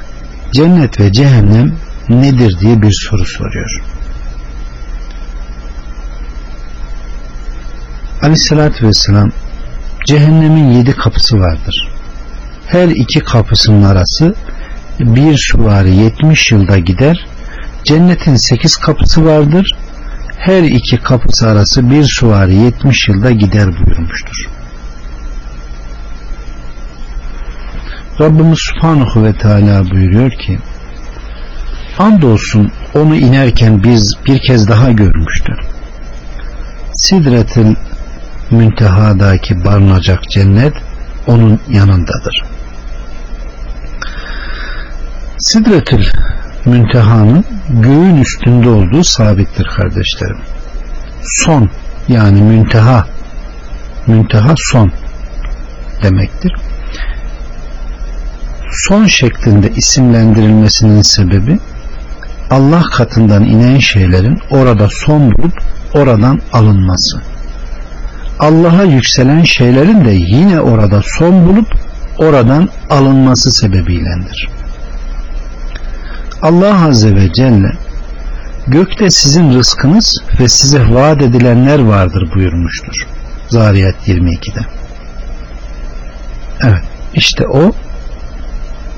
cennet 0.53 0.99
ve 0.99 1.11
cehennem 1.13 1.75
nedir 2.09 2.59
diye 2.59 2.81
bir 2.81 2.93
soru 3.09 3.25
soruyor. 3.25 3.98
Aleyhissalatü 8.21 8.87
vesselam 8.87 9.31
cehennemin 10.05 10.71
yedi 10.71 10.91
kapısı 10.91 11.39
vardır. 11.39 11.89
Her 12.67 12.87
iki 12.87 13.19
kapısının 13.19 13.83
arası 13.83 14.35
bir 14.99 15.37
suvari 15.37 15.95
yetmiş 15.95 16.51
yılda 16.51 16.77
gider 16.77 17.25
Cennetin 17.83 18.35
sekiz 18.35 18.77
kapısı 18.77 19.25
vardır. 19.25 19.75
Her 20.37 20.63
iki 20.63 20.97
kapısı 20.97 21.49
arası 21.49 21.89
bir 21.89 22.03
suvari 22.03 22.55
70 22.55 23.07
yılda 23.07 23.31
gider 23.31 23.67
buyurmuştur. 23.67 24.49
Rabbimiz 28.19 28.59
Subhanahu 28.59 29.23
ve 29.23 29.33
Teala 29.33 29.91
buyuruyor 29.91 30.31
ki 30.31 30.59
Andolsun 31.99 32.71
onu 32.95 33.15
inerken 33.15 33.83
biz 33.83 34.15
bir 34.25 34.41
kez 34.41 34.67
daha 34.67 34.91
görmüştü. 34.91 35.53
Sidretil 36.93 37.75
müntehadaki 38.51 39.65
barınacak 39.65 40.29
cennet 40.29 40.73
onun 41.27 41.59
yanındadır. 41.69 42.43
Sidretül 45.39 46.05
müntehanın 46.65 47.45
göğün 47.69 48.17
üstünde 48.17 48.69
olduğu 48.69 49.03
sabittir 49.03 49.65
kardeşlerim. 49.77 50.37
Son 51.23 51.69
yani 52.07 52.41
münteha 52.41 53.05
münteha 54.07 54.53
son 54.57 54.91
demektir. 56.03 56.55
Son 58.71 59.05
şeklinde 59.05 59.71
isimlendirilmesinin 59.71 61.01
sebebi 61.01 61.59
Allah 62.51 62.83
katından 62.97 63.43
inen 63.43 63.79
şeylerin 63.79 64.39
orada 64.49 64.87
son 64.89 65.31
bulup 65.31 65.61
oradan 65.93 66.41
alınması. 66.53 67.21
Allah'a 68.39 68.83
yükselen 68.83 69.43
şeylerin 69.43 70.05
de 70.05 70.11
yine 70.11 70.59
orada 70.59 71.01
son 71.05 71.47
bulup 71.47 71.75
oradan 72.17 72.69
alınması 72.89 73.51
sebebiylendir. 73.51 74.49
Allah 76.41 76.87
Azze 76.87 77.15
ve 77.15 77.33
Celle 77.33 77.71
gökte 78.67 79.09
sizin 79.09 79.53
rızkınız 79.53 80.23
ve 80.39 80.49
size 80.49 80.93
vaat 80.93 81.21
edilenler 81.21 81.79
vardır 81.79 82.29
buyurmuştur. 82.35 83.07
Zariyat 83.49 84.07
22'de. 84.07 84.61
Evet 86.63 86.83
işte 87.13 87.47
o 87.47 87.71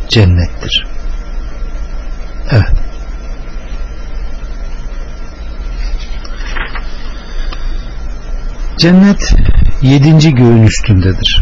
cennettir. 0.09 0.87
Evet. 2.51 2.90
Cennet 8.81 9.35
yedinci 9.81 10.35
göğün 10.35 10.63
üstündedir. 10.63 11.41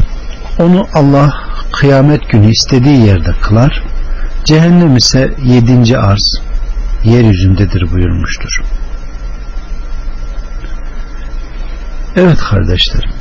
Onu 0.60 0.88
Allah 0.94 1.34
kıyamet 1.72 2.30
günü 2.30 2.52
istediği 2.52 3.06
yerde 3.06 3.32
kılar. 3.42 3.84
Cehennem 4.46 4.98
ise 4.98 5.34
yedinci 5.44 5.98
arz 5.98 6.42
yeryüzündedir 7.04 7.92
buyurmuştur. 7.92 8.62
Evet 12.16 12.38
kardeşlerim 12.38 13.12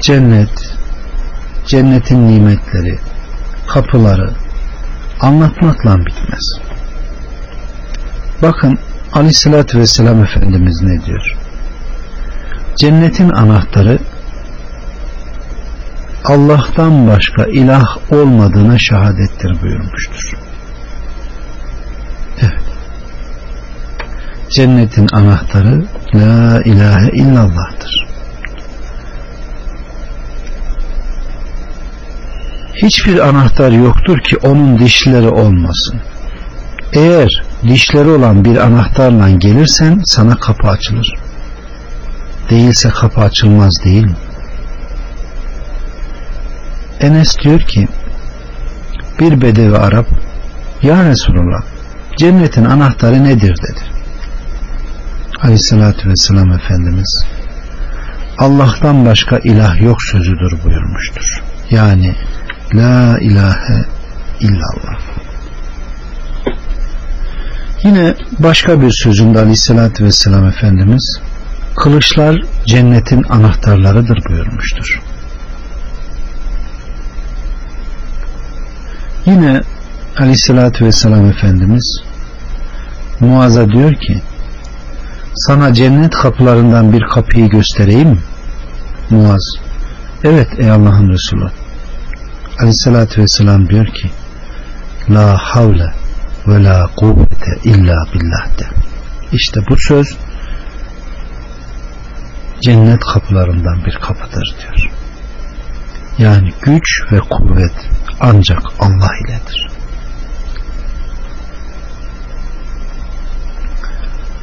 cennet 0.00 0.74
cennetin 1.66 2.28
nimetleri 2.28 2.98
kapıları 3.66 4.30
anlatmakla 5.20 5.98
bitmez. 6.06 6.58
Bakın 8.42 8.78
aleyhissalatü 9.12 9.78
vesselam 9.78 10.24
Efendimiz 10.24 10.82
ne 10.82 11.04
diyor? 11.04 11.37
Cennetin 12.78 13.30
anahtarı 13.30 13.98
Allah'tan 16.24 17.08
başka 17.08 17.44
ilah 17.44 18.12
olmadığına 18.12 18.78
şehadettir 18.78 19.62
buyurmuştur. 19.62 20.32
Evet. 22.40 22.62
Cennetin 24.50 25.08
anahtarı 25.12 25.84
La 26.14 26.62
ilahe 26.62 27.10
illallah'tır. 27.10 28.06
Hiçbir 32.74 33.18
anahtar 33.18 33.72
yoktur 33.72 34.18
ki 34.20 34.36
onun 34.36 34.78
dişleri 34.78 35.28
olmasın. 35.28 36.00
Eğer 36.92 37.42
dişleri 37.62 38.08
olan 38.08 38.44
bir 38.44 38.56
anahtarla 38.56 39.30
gelirsen 39.30 40.02
sana 40.04 40.36
kapı 40.36 40.68
açılır. 40.68 41.27
Değilse 42.50 42.88
kapı 42.88 43.20
açılmaz 43.20 43.84
değil 43.84 44.04
mi? 44.04 44.16
Enes 47.00 47.38
diyor 47.38 47.60
ki 47.60 47.88
bir 49.20 49.40
bedevi 49.40 49.76
Arap 49.76 50.06
Ya 50.82 51.04
Resulullah 51.04 51.62
cennetin 52.16 52.64
anahtarı 52.64 53.24
nedir 53.24 53.56
dedi. 53.56 53.80
Aleyhissalatü 55.42 56.08
vesselam 56.08 56.52
Efendimiz 56.52 57.24
Allah'tan 58.38 59.06
başka 59.06 59.38
ilah 59.38 59.80
yok 59.80 60.02
sözüdür 60.02 60.64
buyurmuştur. 60.64 61.42
Yani 61.70 62.14
La 62.74 63.18
ilahe 63.18 63.84
illallah. 64.40 64.98
Yine 67.82 68.14
başka 68.38 68.82
bir 68.82 68.90
sözünde 68.90 69.38
Aleyhisselatü 69.38 70.04
Vesselam 70.04 70.46
Efendimiz 70.46 71.20
kılıçlar 71.78 72.42
cennetin 72.66 73.22
anahtarlarıdır 73.22 74.18
buyurmuştur. 74.28 75.00
Yine 79.26 79.60
Aleyhisselatü 80.18 80.84
Vesselam 80.84 81.26
Efendimiz 81.26 82.02
Muaz'a 83.20 83.70
diyor 83.70 83.94
ki 83.94 84.22
sana 85.34 85.74
cennet 85.74 86.10
kapılarından 86.14 86.92
bir 86.92 87.02
kapıyı 87.02 87.48
göstereyim? 87.48 88.20
Muaz 89.10 89.54
evet 90.24 90.48
ey 90.58 90.70
Allah'ın 90.70 91.08
Resulü 91.08 91.50
Aleyhisselatü 92.58 93.22
Vesselam 93.22 93.68
diyor 93.68 93.86
ki 93.86 94.10
La 95.10 95.38
havle 95.40 95.92
ve 96.46 96.64
la 96.64 96.90
kuvvete 96.96 97.58
illa 97.64 98.04
billah 98.14 98.58
de. 98.58 98.66
İşte 99.32 99.60
bu 99.70 99.76
söz 99.76 100.16
cennet 102.62 103.00
kapılarından 103.00 103.84
bir 103.84 103.94
kapıdır 103.94 104.56
diyor. 104.62 104.90
Yani 106.18 106.52
güç 106.62 107.12
ve 107.12 107.18
kuvvet 107.18 107.88
ancak 108.20 108.62
Allah 108.80 109.10
iledir. 109.24 109.68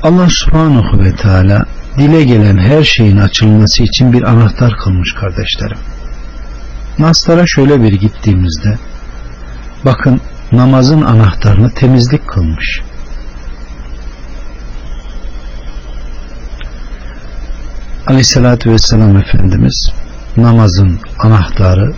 Allah 0.04 0.28
subhanahu 0.30 1.00
ve 1.00 1.16
teala 1.16 1.66
dile 1.98 2.24
gelen 2.24 2.58
her 2.58 2.84
şeyin 2.84 3.18
açılması 3.18 3.84
için 3.84 4.14
bir 4.14 4.24
anahtar 4.24 4.78
kılmış 4.78 5.14
kardeşlerim. 5.14 5.78
Naslara 7.00 7.44
şöyle 7.48 7.84
bir 7.84 7.94
gittiğimizde 7.94 8.78
bakın 9.86 10.22
namazın 10.52 11.02
anahtarını 11.02 11.72
temizlik 11.72 12.28
kılmış. 12.28 12.82
Aleyhissalatü 18.08 18.72
vesselam 18.72 19.18
Efendimiz 19.18 19.92
namazın 20.38 21.00
anahtarı 21.20 21.94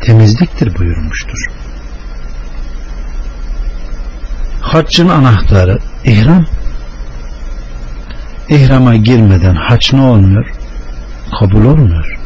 temizliktir 0.00 0.78
buyurmuştur. 0.78 1.46
Haccın 4.60 5.08
anahtarı 5.08 5.78
ihram. 6.04 6.46
İhrama 8.48 8.96
girmeden 8.96 9.54
haç 9.54 9.92
ne 9.92 10.00
olmuyor? 10.00 10.50
Kabul 11.38 11.64
olmuyor. 11.64 12.18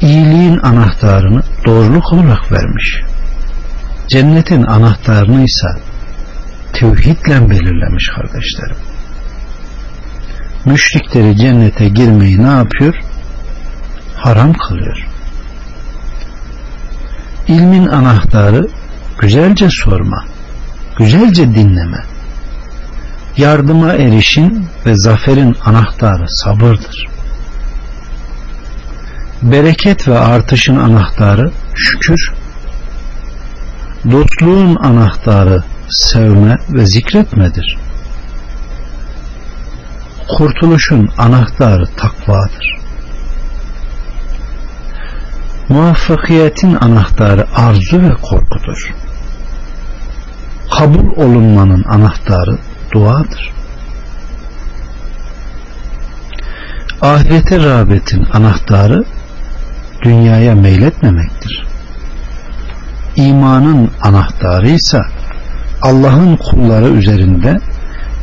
İyiliğin 0.00 0.58
anahtarını 0.58 1.42
doğruluk 1.66 2.12
olarak 2.12 2.52
vermiş. 2.52 3.00
Cennetin 4.08 4.62
anahtarını 4.62 5.44
ise 5.44 5.68
tevhidle 6.72 7.50
belirlemiş 7.50 8.08
kardeşlerim. 8.16 8.76
Müşrikleri 10.68 11.36
cennete 11.36 11.88
girmeyi 11.88 12.44
ne 12.44 12.50
yapıyor? 12.50 12.94
Haram 14.16 14.52
kılıyor. 14.52 15.06
İlmin 17.48 17.86
anahtarı 17.86 18.68
güzelce 19.18 19.68
sorma, 19.70 20.24
güzelce 20.96 21.54
dinleme. 21.54 22.04
Yardıma 23.36 23.92
erişin 23.92 24.66
ve 24.86 24.96
zaferin 24.96 25.56
anahtarı 25.64 26.26
sabırdır. 26.28 27.06
Bereket 29.42 30.08
ve 30.08 30.18
artışın 30.18 30.76
anahtarı 30.76 31.52
şükür. 31.74 32.32
Dostluğun 34.10 34.76
anahtarı 34.76 35.62
sevme 35.88 36.56
ve 36.70 36.86
zikretmedir. 36.86 37.87
Kurtuluşun 40.28 41.10
anahtarı 41.18 41.86
takvadır. 41.96 42.78
Muvaffakiyetin 45.68 46.74
anahtarı 46.74 47.46
arzu 47.56 48.02
ve 48.02 48.14
korkudur. 48.22 48.94
kabul 50.78 51.16
olunmanın 51.16 51.84
anahtarı 51.84 52.58
duadır. 52.92 53.52
Ahirete 57.02 57.64
rağbetin 57.64 58.26
anahtarı 58.32 59.04
dünyaya 60.02 60.54
meyletmemektir. 60.54 61.66
İmanın 63.16 63.90
anahtarı 64.02 64.68
ise 64.68 65.02
Allah'ın 65.82 66.36
kulları 66.36 66.88
üzerinde 66.88 67.56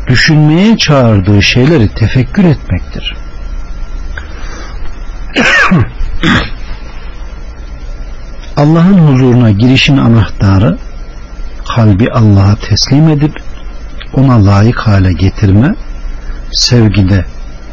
düşünmeye 0.08 0.78
çağırdığı 0.78 1.44
şeyleri 1.44 1.90
tefekkür 1.90 2.44
etmektir. 2.44 3.16
Allah'ın 8.58 8.98
huzuruna 8.98 9.52
girişin 9.52 9.98
anahtarı 9.98 10.78
kalbi 11.76 12.12
Allah'a 12.12 12.56
teslim 12.56 13.10
edip 13.10 13.42
ona 14.14 14.46
layık 14.46 14.80
hale 14.80 15.14
getirme, 15.14 15.76
sevgide, 16.52 17.26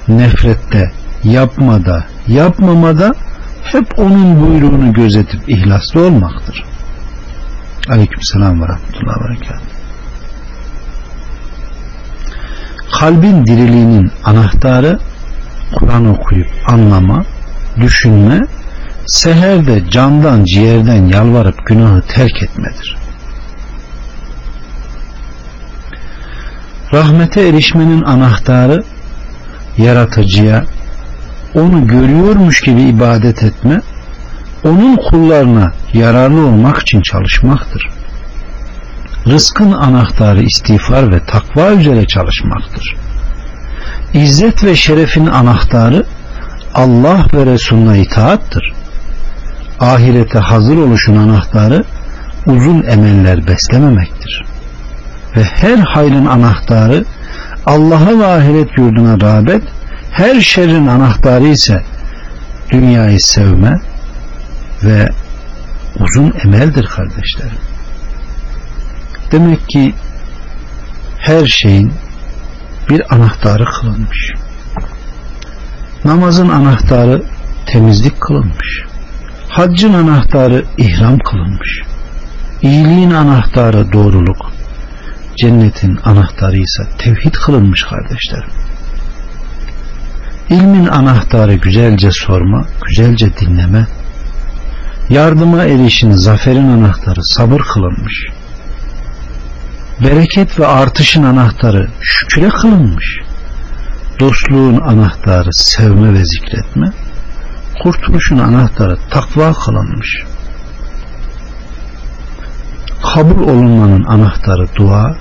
nefrette, 0.08 0.92
yapmada, 1.24 2.04
yapmamada 2.28 3.14
hep 3.64 3.98
onun 3.98 4.40
buyruğunu 4.40 4.92
gözetip 4.92 5.48
ihlaslı 5.48 6.06
olmaktır. 6.06 6.64
Aleykümselam 7.88 8.62
ve 8.62 8.68
rahmetullahi 8.68 9.20
ve 9.20 9.28
berekatuhu. 9.28 9.61
Kalbin 12.92 13.46
diriliğinin 13.46 14.10
anahtarı 14.24 14.98
Kur'an 15.74 16.06
okuyup 16.08 16.48
anlama, 16.66 17.24
düşünme, 17.80 18.40
seherde 19.06 19.90
candan 19.90 20.44
ciğerden 20.44 21.06
yalvarıp 21.06 21.66
günahı 21.66 22.02
terk 22.02 22.42
etmedir. 22.42 22.96
Rahmete 26.92 27.48
erişmenin 27.48 28.02
anahtarı 28.02 28.84
yaratıcıya 29.78 30.64
onu 31.54 31.86
görüyormuş 31.86 32.60
gibi 32.60 32.82
ibadet 32.82 33.42
etme, 33.42 33.80
onun 34.64 34.96
kullarına 34.96 35.72
yararlı 35.92 36.46
olmak 36.46 36.78
için 36.78 37.00
çalışmaktır. 37.02 38.01
Rızkın 39.28 39.72
anahtarı 39.72 40.42
istiğfar 40.42 41.12
ve 41.12 41.20
takva 41.26 41.70
üzere 41.70 42.06
çalışmaktır. 42.06 42.96
İzzet 44.14 44.64
ve 44.64 44.76
şerefin 44.76 45.26
anahtarı 45.26 46.06
Allah 46.74 47.26
ve 47.34 47.46
Resulüne 47.46 48.00
itaattır. 48.00 48.72
Ahirete 49.80 50.38
hazır 50.38 50.76
oluşun 50.76 51.16
anahtarı 51.16 51.84
uzun 52.46 52.82
emeller 52.82 53.46
beslememektir. 53.46 54.44
Ve 55.36 55.44
her 55.44 55.78
hayrın 55.78 56.26
anahtarı 56.26 57.04
Allah'a 57.66 58.18
ve 58.18 58.26
ahiret 58.26 58.78
yurduna 58.78 59.20
rağbet, 59.20 59.62
her 60.10 60.40
şerrin 60.40 60.86
anahtarı 60.86 61.46
ise 61.46 61.82
dünyayı 62.70 63.20
sevme 63.20 63.80
ve 64.82 65.08
uzun 66.00 66.34
emeldir 66.44 66.86
kardeşlerim. 66.86 67.71
Demek 69.32 69.68
ki 69.68 69.94
her 71.18 71.46
şeyin 71.46 71.92
bir 72.88 73.14
anahtarı 73.14 73.64
kılınmış. 73.64 74.32
Namazın 76.04 76.48
anahtarı 76.48 77.22
temizlik 77.66 78.20
kılınmış. 78.20 78.84
Haccın 79.48 79.92
anahtarı 79.92 80.64
ihram 80.78 81.18
kılınmış. 81.18 81.82
İyiliğin 82.62 83.10
anahtarı 83.10 83.92
doğruluk. 83.92 84.52
Cennetin 85.36 85.98
anahtarı 86.04 86.56
ise 86.56 86.82
tevhid 86.98 87.32
kılınmış 87.32 87.82
kardeşlerim. 87.82 88.50
İlmin 90.50 90.86
anahtarı 90.86 91.54
güzelce 91.54 92.10
sorma, 92.12 92.66
güzelce 92.86 93.36
dinleme. 93.36 93.86
Yardıma 95.08 95.64
erişin 95.64 96.12
zaferin 96.12 96.68
anahtarı 96.68 97.24
sabır 97.24 97.60
kılınmış. 97.60 98.26
Bereket 100.04 100.60
ve 100.60 100.66
artışın 100.66 101.22
anahtarı 101.22 101.88
şüküre 102.00 102.48
kılınmış. 102.48 103.20
Dostluğun 104.20 104.80
anahtarı 104.80 105.48
sevme 105.52 106.12
ve 106.12 106.24
zikretme. 106.24 106.92
Kurtuluşun 107.82 108.38
anahtarı 108.38 108.98
takva 109.10 109.52
kılınmış. 109.52 110.24
Kabul 113.14 113.42
olunmanın 113.42 114.04
anahtarı 114.04 114.66
dua, 114.76 115.16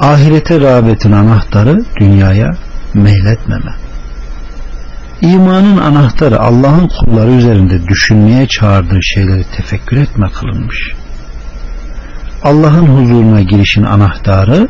ahirete 0.00 0.60
rağbetin 0.60 1.12
anahtarı 1.12 1.84
dünyaya 2.00 2.56
meyletmeme. 2.94 3.74
İmanın 5.20 5.78
anahtarı 5.78 6.40
Allah'ın 6.40 6.88
kulları 6.88 7.30
üzerinde 7.30 7.88
düşünmeye 7.88 8.48
çağırdığı 8.48 9.02
şeyleri 9.02 9.44
tefekkür 9.44 9.96
etme 9.96 10.30
kılınmış. 10.30 10.92
Allah'ın 12.44 12.86
huzuruna 12.86 13.40
girişin 13.40 13.82
anahtarı 13.82 14.68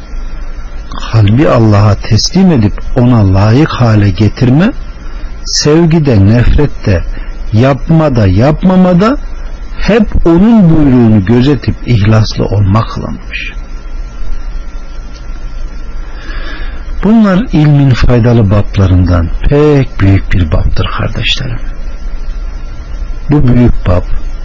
kalbi 1.12 1.49
Allah'a 1.49 1.95
teslim 1.95 2.53
edip 2.53 2.73
ona 2.97 3.35
layık 3.35 3.68
hale 3.68 4.11
getirme, 4.11 4.73
sevgide, 5.45 6.27
nefrette, 6.27 7.05
yapmada, 7.53 8.27
yapmamada 8.27 9.16
hep 9.79 10.27
onun 10.27 10.70
buyruğunu 10.70 11.25
gözetip 11.25 11.75
ihlaslı 11.87 12.45
olmak 12.45 12.91
kılınmış. 12.91 13.53
Bunlar 17.05 17.47
ilmin 17.53 17.91
faydalı 17.91 18.51
bablarından 18.51 19.29
pek 19.49 20.01
büyük 20.01 20.33
bir 20.33 20.53
babdır 20.53 20.87
kardeşlerim. 20.99 21.59
Bu 23.31 23.49
büyük 23.49 23.87
bab 23.87 24.03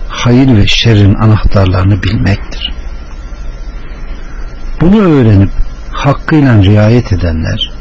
hayır 0.10 0.58
ve 0.58 0.68
şerrin 0.68 1.14
anahtarlarını 1.14 2.04
bilmektir. 2.04 2.77
Bunu 4.82 5.02
öğrenip 5.02 5.50
hakkıyla 5.92 6.64
riayet 6.64 7.14
edenler 7.14 7.72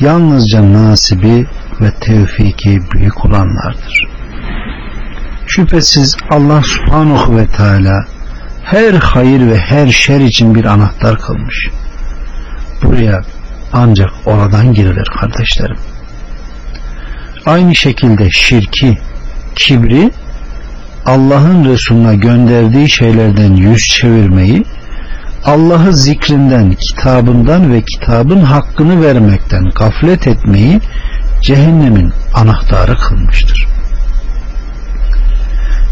yalnızca 0.00 0.72
nasibi 0.72 1.46
ve 1.80 1.90
tevfiki 1.90 2.80
büyük 2.92 3.24
olanlardır. 3.24 4.06
Şüphesiz 5.46 6.16
Allah 6.30 6.62
subhanahu 6.62 7.36
ve 7.36 7.46
teala 7.46 8.06
her 8.64 8.94
hayır 8.94 9.46
ve 9.46 9.58
her 9.58 9.90
şer 9.90 10.20
için 10.20 10.54
bir 10.54 10.64
anahtar 10.64 11.18
kılmış. 11.18 11.68
Buraya 12.82 13.22
ancak 13.72 14.10
oradan 14.26 14.74
girilir 14.74 15.08
kardeşlerim. 15.20 15.76
Aynı 17.46 17.74
şekilde 17.74 18.30
şirki, 18.30 18.98
kibri, 19.54 20.10
Allah'ın 21.06 21.64
Resulüne 21.64 22.16
gönderdiği 22.16 22.90
şeylerden 22.90 23.54
yüz 23.54 23.82
çevirmeyi, 23.88 24.64
Allah'ı 25.46 25.92
zikrinden, 25.92 26.72
kitabından 26.72 27.72
ve 27.72 27.82
kitabın 27.82 28.40
hakkını 28.40 29.02
vermekten 29.02 29.70
gaflet 29.70 30.26
etmeyi 30.26 30.80
cehennemin 31.42 32.12
anahtarı 32.34 32.96
kılmıştır. 32.98 33.66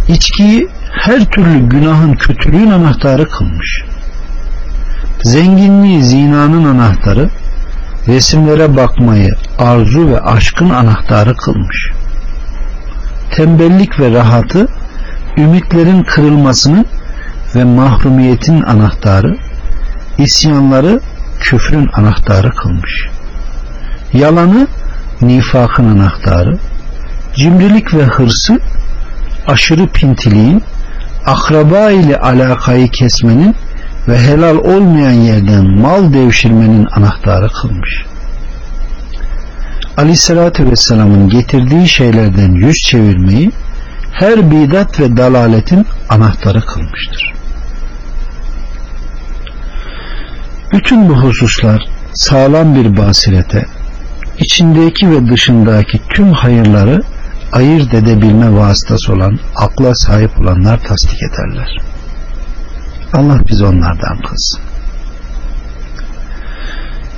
İçkiyi 0.08 0.68
her 0.90 1.24
türlü 1.24 1.68
günahın 1.68 2.14
kötülüğün 2.14 2.70
anahtarı 2.70 3.28
kılmış. 3.28 3.82
Zenginliği 5.22 6.02
zinanın 6.02 6.64
anahtarı, 6.64 7.30
resimlere 8.08 8.76
bakmayı 8.76 9.34
arzu 9.58 10.08
ve 10.08 10.20
aşkın 10.20 10.70
anahtarı 10.70 11.36
kılmış. 11.36 11.90
Tembellik 13.30 14.00
ve 14.00 14.10
rahatı 14.10 14.68
ümitlerin 15.36 16.02
kırılmasını 16.02 16.84
ve 17.54 17.64
mahrumiyetin 17.64 18.62
anahtarı, 18.62 19.36
isyanları 20.18 21.00
küfrün 21.40 21.88
anahtarı 21.92 22.50
kılmış. 22.50 23.08
Yalanı 24.12 24.66
nifakın 25.20 25.84
anahtarı, 25.84 26.58
cimrilik 27.34 27.94
ve 27.94 28.02
hırsı 28.04 28.60
aşırı 29.46 29.86
pintiliğin, 29.88 30.62
akraba 31.26 31.90
ile 31.90 32.18
alakayı 32.18 32.90
kesmenin 32.90 33.56
ve 34.08 34.18
helal 34.18 34.56
olmayan 34.56 35.12
yerden 35.12 35.80
mal 35.80 36.12
devşirmenin 36.12 36.86
anahtarı 36.96 37.48
kılmış. 37.48 38.04
Aleyhissalatü 39.96 40.70
Vesselam'ın 40.70 41.28
getirdiği 41.28 41.88
şeylerden 41.88 42.52
yüz 42.52 42.76
çevirmeyi 42.76 43.50
her 44.12 44.50
bidat 44.50 45.00
ve 45.00 45.16
dalaletin 45.16 45.86
anahtarı 46.08 46.60
kılmıştır. 46.60 47.33
Bütün 50.74 51.08
bu 51.08 51.16
hususlar 51.16 51.88
sağlam 52.14 52.74
bir 52.74 52.96
basirete, 52.96 53.66
içindeki 54.38 55.10
ve 55.10 55.28
dışındaki 55.28 56.00
tüm 56.08 56.32
hayırları 56.32 57.02
ayırt 57.52 57.94
edebilme 57.94 58.52
vasıtası 58.52 59.12
olan 59.12 59.38
akla 59.56 59.94
sahip 59.94 60.40
olanlar 60.40 60.80
tasdik 60.80 61.22
ederler. 61.22 61.78
Allah 63.12 63.40
biz 63.48 63.62
onlardan 63.62 64.18
kılsın. 64.18 64.60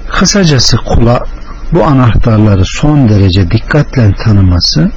Kısacası 0.08 0.76
kula 0.76 1.24
bu 1.72 1.84
anahtarları 1.84 2.64
son 2.64 3.08
derece 3.08 3.50
dikkatle 3.50 4.14
tanıması, 4.14 4.90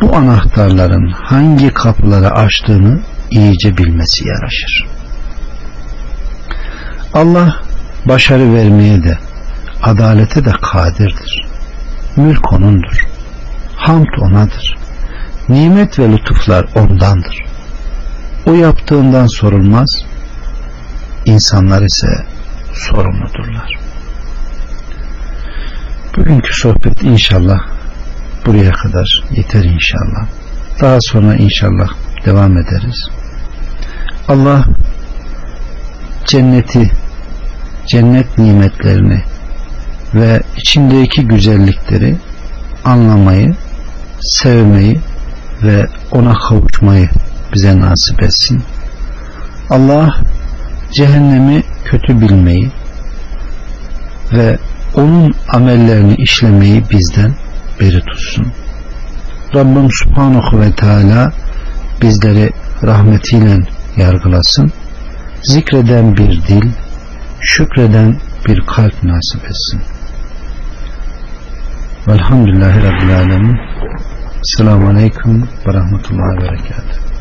bu 0.00 0.16
anahtarların 0.16 1.12
hangi 1.12 1.68
kapıları 1.74 2.30
açtığını 2.30 3.00
iyice 3.30 3.76
bilmesi 3.76 4.28
yaraşır. 4.28 4.91
Allah 7.14 7.60
başarı 8.04 8.54
vermeye 8.54 9.02
de 9.02 9.18
adalete 9.82 10.44
de 10.44 10.50
kadirdir. 10.62 11.46
Mülk 12.16 12.52
onundur. 12.52 13.06
Hamd 13.76 14.18
onadır. 14.20 14.76
Nimet 15.48 15.98
ve 15.98 16.12
lütuflar 16.12 16.66
ondandır. 16.74 17.44
O 18.46 18.52
yaptığından 18.52 19.26
sorulmaz. 19.26 20.04
İnsanlar 21.24 21.82
ise 21.82 22.26
sorumludurlar. 22.72 23.78
Bugünkü 26.16 26.54
sohbet 26.54 27.02
inşallah 27.02 27.58
buraya 28.46 28.72
kadar 28.72 29.24
yeter 29.30 29.64
inşallah. 29.64 30.26
Daha 30.80 30.98
sonra 31.00 31.34
inşallah 31.34 31.88
devam 32.24 32.58
ederiz. 32.58 33.08
Allah 34.28 34.64
cenneti, 36.26 36.92
cennet 37.86 38.38
nimetlerini 38.38 39.22
ve 40.14 40.42
içindeki 40.56 41.22
güzellikleri 41.22 42.16
anlamayı, 42.84 43.54
sevmeyi 44.20 45.00
ve 45.62 45.86
ona 46.10 46.34
kavuşmayı 46.34 47.08
bize 47.54 47.80
nasip 47.80 48.22
etsin. 48.22 48.62
Allah 49.70 50.16
cehennemi 50.92 51.62
kötü 51.84 52.20
bilmeyi 52.20 52.70
ve 54.32 54.58
onun 54.94 55.34
amellerini 55.48 56.14
işlemeyi 56.14 56.84
bizden 56.90 57.34
beri 57.80 58.00
tutsun. 58.00 58.46
Rabbim 59.54 59.88
Subhanahu 59.92 60.60
ve 60.60 60.72
Teala 60.72 61.32
bizleri 62.02 62.50
rahmetiyle 62.82 63.58
yargılasın. 63.96 64.72
Zikreden 65.42 66.16
bir 66.16 66.42
dil, 66.42 66.70
şükreden 67.42 68.16
bir 68.48 68.60
kalp 68.66 69.02
nasip 69.02 69.44
etsin. 69.44 69.80
Velhamdülillahi 72.08 72.82
Rabbil 72.82 73.16
Alemin. 73.16 73.58
Selamun 74.42 74.94
Aleyküm 74.94 75.48
ve 75.66 75.74
Rahmetullahi 75.74 76.36
ve 76.36 76.42
Berekatuhu. 76.42 77.11